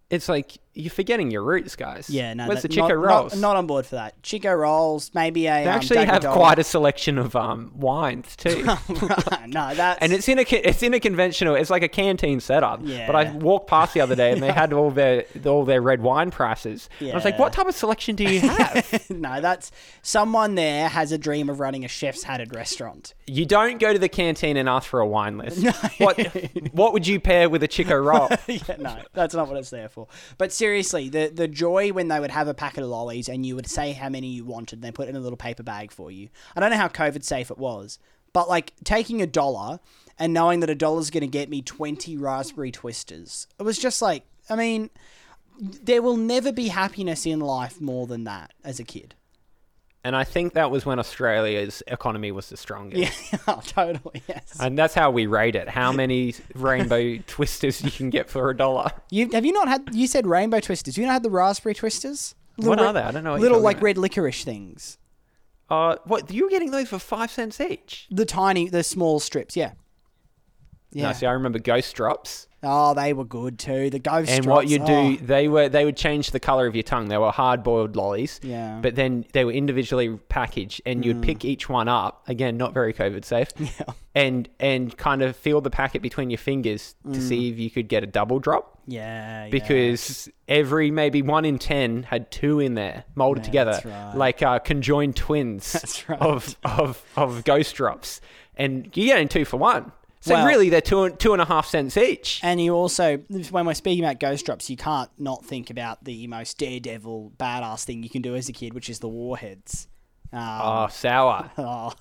it's 0.09 0.29
like 0.29 0.59
you're 0.73 0.91
forgetting 0.91 1.31
your 1.31 1.43
roots, 1.43 1.75
guys. 1.75 2.09
yeah, 2.09 2.33
no. 2.33 2.47
Where's 2.47 2.63
that- 2.63 2.71
the 2.71 2.77
Chiko 2.77 2.89
not, 2.91 2.97
rolls? 2.97 3.33
Not, 3.35 3.41
not 3.41 3.57
on 3.57 3.67
board 3.67 3.87
for 3.87 3.97
that. 3.97 4.21
Chiko 4.23 4.57
rolls, 4.57 5.11
maybe 5.15 5.47
a. 5.47 5.51
they 5.51 5.63
um, 5.65 5.69
actually 5.69 5.97
David 5.97 6.23
have 6.25 6.33
quite 6.33 6.59
a 6.59 6.65
selection 6.65 7.19
of 7.19 7.35
um, 7.35 7.73
wines 7.75 8.37
too. 8.37 8.63
no, 9.47 9.75
that's 9.75 10.01
And 10.01 10.13
it's 10.13 10.29
in 10.29 10.39
a 10.39 10.43
it's 10.43 10.83
in 10.83 10.95
a 10.95 11.01
conventional. 11.01 11.55
It's 11.57 11.71
like 11.71 11.83
a 11.83 11.89
canteen 11.89 12.41
setup. 12.41 12.81
Yeah. 12.83 13.07
But 13.07 13.17
I 13.17 13.33
walked 13.33 13.69
past 13.69 13.95
the 13.95 14.01
other 14.01 14.15
day 14.15 14.33
and 14.33 14.43
they 14.43 14.53
had 14.53 14.73
all 14.73 14.91
their 14.91 15.25
all 15.45 15.65
their 15.65 15.83
red 15.83 16.03
wine 16.03 16.31
prices. 16.31 16.89
Yeah. 17.01 17.13
I 17.13 17.15
was 17.17 17.25
like, 17.25 17.39
what 17.39 17.53
type 17.53 17.67
of 17.67 17.75
selection 17.75 18.15
do 18.15 18.25
you 18.25 18.41
have? 18.41 19.07
no, 19.11 19.41
that's 19.41 19.73
someone 20.03 20.55
there 20.55 20.89
has 20.89 21.11
a 21.13 21.19
dream 21.19 21.49
of 21.51 21.59
running 21.61 21.85
a 21.85 21.89
chef's 21.89 22.23
hatted 22.23 22.55
restaurant. 22.55 23.15
you 23.27 23.45
don't 23.45 23.79
go 23.81 23.93
to 23.93 23.99
the 23.99 24.09
canteen 24.09 24.57
and 24.57 24.69
ask 24.69 24.89
for 24.89 25.01
a 25.01 25.07
wine 25.07 25.37
list. 25.39 25.63
No. 25.63 25.73
What 25.99 26.21
what 26.73 26.93
would 26.93 27.07
you 27.07 27.19
pair 27.21 27.49
with 27.51 27.63
a 27.63 27.69
Chiko 27.69 28.03
roll? 28.03 28.29
yeah, 28.47 28.77
no, 28.79 28.97
that's 29.13 29.35
not 29.35 29.49
what 29.49 29.57
it's 29.57 29.71
there 29.71 29.89
for. 29.89 30.07
But 30.39 30.53
seriously, 30.61 31.09
the 31.09 31.33
the 31.35 31.49
joy 31.49 31.91
when 31.91 32.09
they 32.09 32.21
would 32.21 32.31
have 32.31 32.47
a 32.47 32.55
packet 32.55 32.85
of 32.85 32.91
lollies 32.91 33.29
and 33.29 33.47
you 33.47 33.57
would 33.57 33.67
say 33.67 33.93
how 33.93 34.11
many 34.11 34.29
you 34.29 34.45
wanted, 34.45 34.77
and 34.77 34.85
they 34.85 34.93
put 34.93 35.09
it 35.09 35.11
in 35.11 35.17
a 35.17 35.21
little 35.21 35.37
paper 35.37 35.63
bag 35.63 35.91
for 35.91 36.11
you. 36.11 36.29
I 36.55 36.61
don't 36.61 36.71
know 36.71 36.77
how 36.77 36.89
COVID 36.89 37.25
safe 37.25 37.51
it 37.51 37.59
was, 37.59 37.99
but 38.33 38.49
like 38.49 38.75
taking 38.85 39.23
a 39.23 39.27
dollar 39.27 39.81
and 40.19 40.35
knowing 40.35 40.61
that 40.61 40.71
a 40.71 40.75
dollar's 40.75 41.11
going 41.11 41.23
to 41.23 41.39
get 41.39 41.49
me 41.49 41.63
twenty 41.63 42.17
raspberry 42.17 42.71
twisters, 42.71 43.49
it 43.59 43.63
was 43.63 43.79
just 43.79 44.03
like, 44.03 44.25
I 44.51 44.55
mean, 44.55 44.91
there 45.59 46.03
will 46.03 46.19
never 46.19 46.53
be 46.53 46.69
happiness 46.69 47.25
in 47.27 47.41
life 47.41 47.81
more 47.81 48.07
than 48.07 48.25
that 48.25 48.53
as 48.63 48.79
a 48.79 48.85
kid. 48.85 49.15
And 50.03 50.17
I 50.17 50.25
think 50.25 50.55
that 50.55 50.71
was 50.71 50.87
when 50.87 50.99
Australia's 50.99 51.83
economy 51.87 52.33
was 52.33 52.49
the 52.49 52.57
strongest. 52.57 53.33
Yeah, 53.33 53.39
oh, 53.49 53.61
totally. 53.67 54.23
Yes. 54.27 54.57
And 54.59 54.79
that's 54.79 54.95
how 54.95 55.11
we 55.11 55.27
rate 55.27 55.55
it. 55.55 55.69
How 55.69 55.93
many 55.93 56.35
rainbow 56.55 57.19
twisters 57.27 57.83
you 57.85 57.91
can 57.91 58.09
get 58.09 58.31
for 58.31 58.49
a 58.49 58.57
dollar? 58.57 58.91
You 59.11 59.29
have 59.33 59.45
you 59.45 59.53
not 59.53 59.69
had? 59.69 59.91
You 59.93 60.07
said 60.07 60.27
rainbow 60.27 60.61
twisters. 60.61 60.97
You 60.97 61.05
not 61.05 61.13
had 61.13 61.23
the 61.23 61.31
raspberry 61.31 61.75
twisters? 61.75 62.35
What 62.57 62.69
Little 62.79 62.87
are 62.87 62.93
they? 62.95 63.01
I 63.03 63.11
don't 63.11 63.25
know. 63.25 63.33
What 63.33 63.41
Little 63.43 63.61
like 63.61 63.77
talking 63.77 63.85
red 63.85 63.99
licorice 63.99 64.43
things. 64.45 64.97
about. 65.69 65.99
Uh, 65.99 66.03
what 66.07 66.31
you 66.33 66.45
were 66.45 66.51
getting 66.51 66.71
those 66.71 66.89
for 66.89 66.99
five 66.99 67.31
cents 67.31 67.61
each? 67.61 68.07
The 68.11 68.25
tiny, 68.25 68.69
the 68.71 68.83
small 68.83 69.21
strips. 69.21 69.55
Yeah. 69.57 69.73
No, 70.95 71.03
Yeah. 71.03 71.13
see, 71.13 71.27
I 71.27 71.33
remember 71.33 71.59
Ghost 71.59 71.95
Drops. 71.95 72.49
Oh, 72.63 72.95
they 72.95 73.13
were 73.13 73.25
good 73.25 73.59
too. 73.59 73.91
The 73.91 73.99
ghost. 73.99 74.31
And 74.31 74.47
what 74.47 74.69
you 74.69 74.79
do, 74.79 74.93
oh. 74.93 75.17
they 75.21 75.49
were 75.49 75.69
they 75.69 75.85
would 75.85 75.97
change 75.97 76.31
the 76.31 76.41
color 76.41 76.67
of 76.67 76.75
your 76.75 76.83
tongue. 76.83 77.09
They 77.09 77.19
were 77.19 77.31
hard 77.31 77.63
boiled 77.63 77.97
lollies. 77.97 78.41
Yeah. 78.43 78.73
Mm. 78.79 78.83
But 78.83 78.95
then 78.97 79.25
they 79.33 79.45
were 79.45 79.53
individually 79.53 80.17
packaged, 80.29 80.83
and 80.87 81.05
you'd 81.05 81.23
pick 81.23 81.45
each 81.45 81.69
one 81.69 81.89
up. 81.89 82.23
Again, 82.29 82.57
not 82.57 82.73
very 82.75 82.93
COVID 82.93 83.25
safe. 83.25 83.49
Yeah. 83.61 83.95
And 84.15 84.49
and 84.59 84.97
kind 84.97 85.23
of 85.23 85.37
feel 85.37 85.61
the 85.61 85.71
packet 85.71 86.03
between 86.03 86.31
your 86.31 86.39
fingers 86.39 86.95
Mm. 87.07 87.15
to 87.15 87.21
see 87.23 87.49
if 87.51 87.59
you 87.59 87.71
could 87.71 87.89
get 87.89 88.03
a 88.03 88.07
double 88.07 88.41
drop. 88.41 88.79
Yeah. 88.87 89.45
yeah. 89.45 89.51
Because 89.51 90.29
every 90.49 90.91
maybe 90.91 91.23
one 91.23 91.45
in 91.45 91.59
ten 91.59 92.03
had 92.03 92.31
two 92.33 92.59
in 92.59 92.75
there 92.75 93.05
molded 93.15 93.45
Yeah, 93.45 93.51
together, 93.51 93.71
that's 93.73 93.85
right. 93.87 94.17
like 94.17 94.43
uh, 94.43 94.59
conjoined 94.59 95.15
twins 95.15 95.73
That's 95.81 96.09
right. 96.09 96.21
of 96.21 96.57
of 96.65 97.03
of 97.17 97.45
ghost 97.45 97.77
drops, 97.77 98.21
and 98.57 98.91
you're 98.97 99.07
getting 99.15 99.29
two 99.29 99.45
for 99.45 99.59
one. 99.59 99.93
So 100.23 100.35
Well- 100.35 100.47
really, 100.47 100.69
they're 100.69 100.81
two 100.83 101.11
two 101.11 101.33
and 101.33 101.41
a 101.41 101.47
half 101.47 101.67
cents 101.67 101.97
each. 101.97 102.41
And 102.43 102.61
you 102.61 102.75
also, 102.75 103.19
when 103.51 103.65
we're 103.67 103.75
speaking 103.75 104.05
about 104.05 104.21
ghost 104.21 104.45
drops, 104.45 104.69
you 104.69 104.77
can't 104.77 105.11
not 105.19 105.45
think 105.47 105.71
about 105.71 106.05
the 106.05 106.27
most 106.27 106.59
daredevil, 106.59 107.33
badass 107.39 107.85
thing 107.85 108.03
you 108.03 108.11
can 108.11 108.21
do 108.23 108.35
as 108.37 108.49
a 108.49 108.53
kid, 108.53 108.75
which 108.75 108.91
is 108.91 108.99
the 108.99 109.09
warheads. 109.09 109.89
Um, 110.33 110.41
Oh, 110.63 110.89
sour. 110.91 111.51
Oh. 111.59 111.93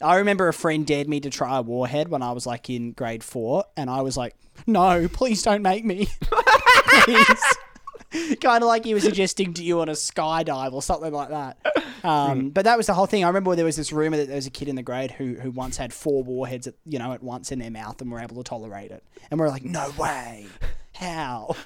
I 0.00 0.16
remember 0.16 0.46
a 0.46 0.52
friend 0.52 0.86
dared 0.86 1.08
me 1.08 1.20
to 1.20 1.30
try 1.30 1.56
a 1.56 1.62
warhead 1.62 2.08
when 2.08 2.22
I 2.22 2.32
was 2.32 2.46
like 2.46 2.68
in 2.68 2.92
grade 2.92 3.24
four, 3.24 3.64
and 3.78 3.88
I 3.88 4.02
was 4.02 4.14
like, 4.14 4.34
"No, 4.66 5.08
please 5.08 5.42
don't 5.42 5.62
make 5.62 5.86
me." 5.86 6.08
please. 7.04 7.44
kind 8.40 8.62
of 8.62 8.68
like 8.68 8.84
he 8.84 8.94
was 8.94 9.02
suggesting 9.02 9.54
to 9.54 9.62
you 9.62 9.80
on 9.80 9.88
a 9.88 9.92
skydive 9.92 10.72
or 10.72 10.82
something 10.82 11.12
like 11.12 11.30
that. 11.30 11.58
Um, 12.04 12.50
but 12.50 12.64
that 12.64 12.76
was 12.76 12.86
the 12.86 12.94
whole 12.94 13.06
thing. 13.06 13.24
I 13.24 13.28
remember 13.28 13.54
there 13.56 13.64
was 13.64 13.76
this 13.76 13.92
rumor 13.92 14.16
that 14.16 14.26
there 14.26 14.36
was 14.36 14.46
a 14.46 14.50
kid 14.50 14.68
in 14.68 14.76
the 14.76 14.82
grade 14.82 15.10
who 15.10 15.34
who 15.34 15.50
once 15.50 15.76
had 15.76 15.92
four 15.92 16.22
warheads, 16.22 16.66
at, 16.66 16.74
you 16.84 16.98
know, 16.98 17.12
at 17.12 17.22
once 17.22 17.50
in 17.50 17.58
their 17.58 17.70
mouth 17.70 18.00
and 18.00 18.10
were 18.10 18.20
able 18.20 18.36
to 18.36 18.42
tolerate 18.42 18.90
it. 18.90 19.02
And 19.30 19.40
we 19.40 19.46
are 19.46 19.50
like, 19.50 19.64
"No 19.64 19.90
way, 19.98 20.46
how?" 20.94 21.56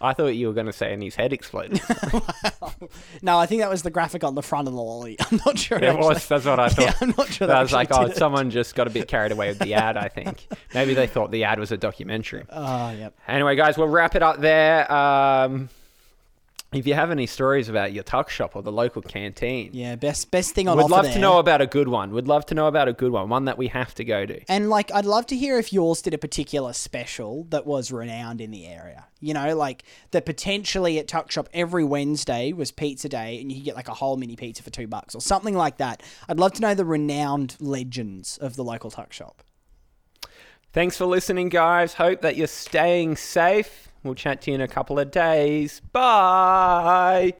I 0.00 0.12
thought 0.12 0.28
you 0.28 0.48
were 0.48 0.52
going 0.52 0.66
to 0.66 0.72
say, 0.72 0.92
and 0.92 1.02
his 1.02 1.14
head 1.14 1.32
exploded. 1.32 1.80
no, 3.22 3.38
I 3.38 3.46
think 3.46 3.62
that 3.62 3.70
was 3.70 3.82
the 3.82 3.90
graphic 3.90 4.24
on 4.24 4.34
the 4.34 4.42
front 4.42 4.68
of 4.68 4.74
the 4.74 4.80
lolly. 4.80 5.16
I'm 5.30 5.40
not 5.44 5.58
sure. 5.58 5.78
It 5.78 5.84
actually. 5.84 6.06
was. 6.06 6.28
That's 6.28 6.44
what 6.44 6.60
I 6.60 6.68
thought. 6.68 6.84
Yeah, 6.84 6.94
I'm 7.00 7.14
not 7.16 7.28
sure. 7.28 7.46
I 7.46 7.54
that 7.54 7.62
was 7.62 7.72
like, 7.72 7.88
oh, 7.92 8.06
it. 8.06 8.16
someone 8.16 8.50
just 8.50 8.74
got 8.74 8.86
a 8.86 8.90
bit 8.90 9.08
carried 9.08 9.32
away 9.32 9.48
with 9.48 9.58
the 9.58 9.74
ad. 9.74 9.96
I 9.96 10.08
think 10.08 10.46
maybe 10.74 10.94
they 10.94 11.06
thought 11.06 11.30
the 11.30 11.44
ad 11.44 11.58
was 11.58 11.72
a 11.72 11.76
documentary. 11.76 12.44
Oh, 12.50 12.90
yep. 12.98 13.16
Anyway, 13.28 13.56
guys, 13.56 13.76
we'll 13.76 13.88
wrap 13.88 14.14
it 14.14 14.22
up 14.22 14.40
there. 14.40 14.90
Um, 14.90 15.68
if 16.72 16.86
you 16.86 16.94
have 16.94 17.10
any 17.10 17.26
stories 17.26 17.68
about 17.68 17.92
your 17.92 18.02
tuck 18.02 18.28
shop 18.28 18.56
or 18.56 18.62
the 18.62 18.72
local 18.72 19.00
canteen, 19.00 19.70
Yeah, 19.72 19.94
best 19.96 20.30
best 20.30 20.52
thing 20.54 20.68
on 20.68 20.78
offer 20.78 20.88
love 20.88 21.04
there. 21.04 21.14
to 21.14 21.18
know 21.18 21.38
about 21.38 21.60
a 21.60 21.66
good 21.66 21.88
one. 21.88 22.10
We'd 22.12 22.26
love 22.28 22.44
to 22.46 22.54
know 22.54 22.66
about 22.66 22.88
a 22.88 22.92
good 22.92 23.12
one, 23.12 23.28
one 23.28 23.44
that 23.46 23.56
we 23.56 23.68
have 23.68 23.94
to 23.94 24.04
go 24.04 24.26
to. 24.26 24.40
And 24.50 24.68
like, 24.68 24.92
I'd 24.92 25.04
love 25.06 25.26
to 25.26 25.36
hear 25.36 25.58
if 25.58 25.72
yours 25.72 26.02
did 26.02 26.12
a 26.12 26.18
particular 26.18 26.72
special 26.72 27.44
that 27.50 27.66
was 27.66 27.92
renowned 27.92 28.40
in 28.40 28.50
the 28.50 28.66
area. 28.66 29.06
You 29.20 29.32
know, 29.32 29.56
like 29.56 29.84
that 30.10 30.26
potentially 30.26 30.98
at 30.98 31.08
Tuck 31.08 31.30
Shop 31.30 31.48
every 31.54 31.84
Wednesday 31.84 32.52
was 32.52 32.70
pizza 32.72 33.08
day, 33.08 33.40
and 33.40 33.50
you 33.50 33.58
could 33.58 33.64
get 33.64 33.76
like 33.76 33.88
a 33.88 33.94
whole 33.94 34.16
mini 34.16 34.36
pizza 34.36 34.62
for 34.62 34.70
two 34.70 34.86
bucks 34.86 35.14
or 35.14 35.20
something 35.20 35.54
like 35.54 35.78
that. 35.78 36.02
I'd 36.28 36.38
love 36.38 36.52
to 36.54 36.60
know 36.62 36.74
the 36.74 36.84
renowned 36.84 37.56
legends 37.60 38.36
of 38.38 38.56
the 38.56 38.64
local 38.64 38.90
Tuck 38.90 39.12
Shop. 39.12 39.42
Thanks 40.72 40.96
for 40.98 41.06
listening, 41.06 41.48
guys. 41.48 41.94
Hope 41.94 42.20
that 42.20 42.36
you're 42.36 42.46
staying 42.48 43.16
safe. 43.16 43.85
We'll 44.06 44.14
chat 44.14 44.42
to 44.42 44.50
you 44.50 44.54
in 44.54 44.60
a 44.60 44.68
couple 44.68 44.98
of 44.98 45.10
days. 45.10 45.80
Bye. 45.92 47.34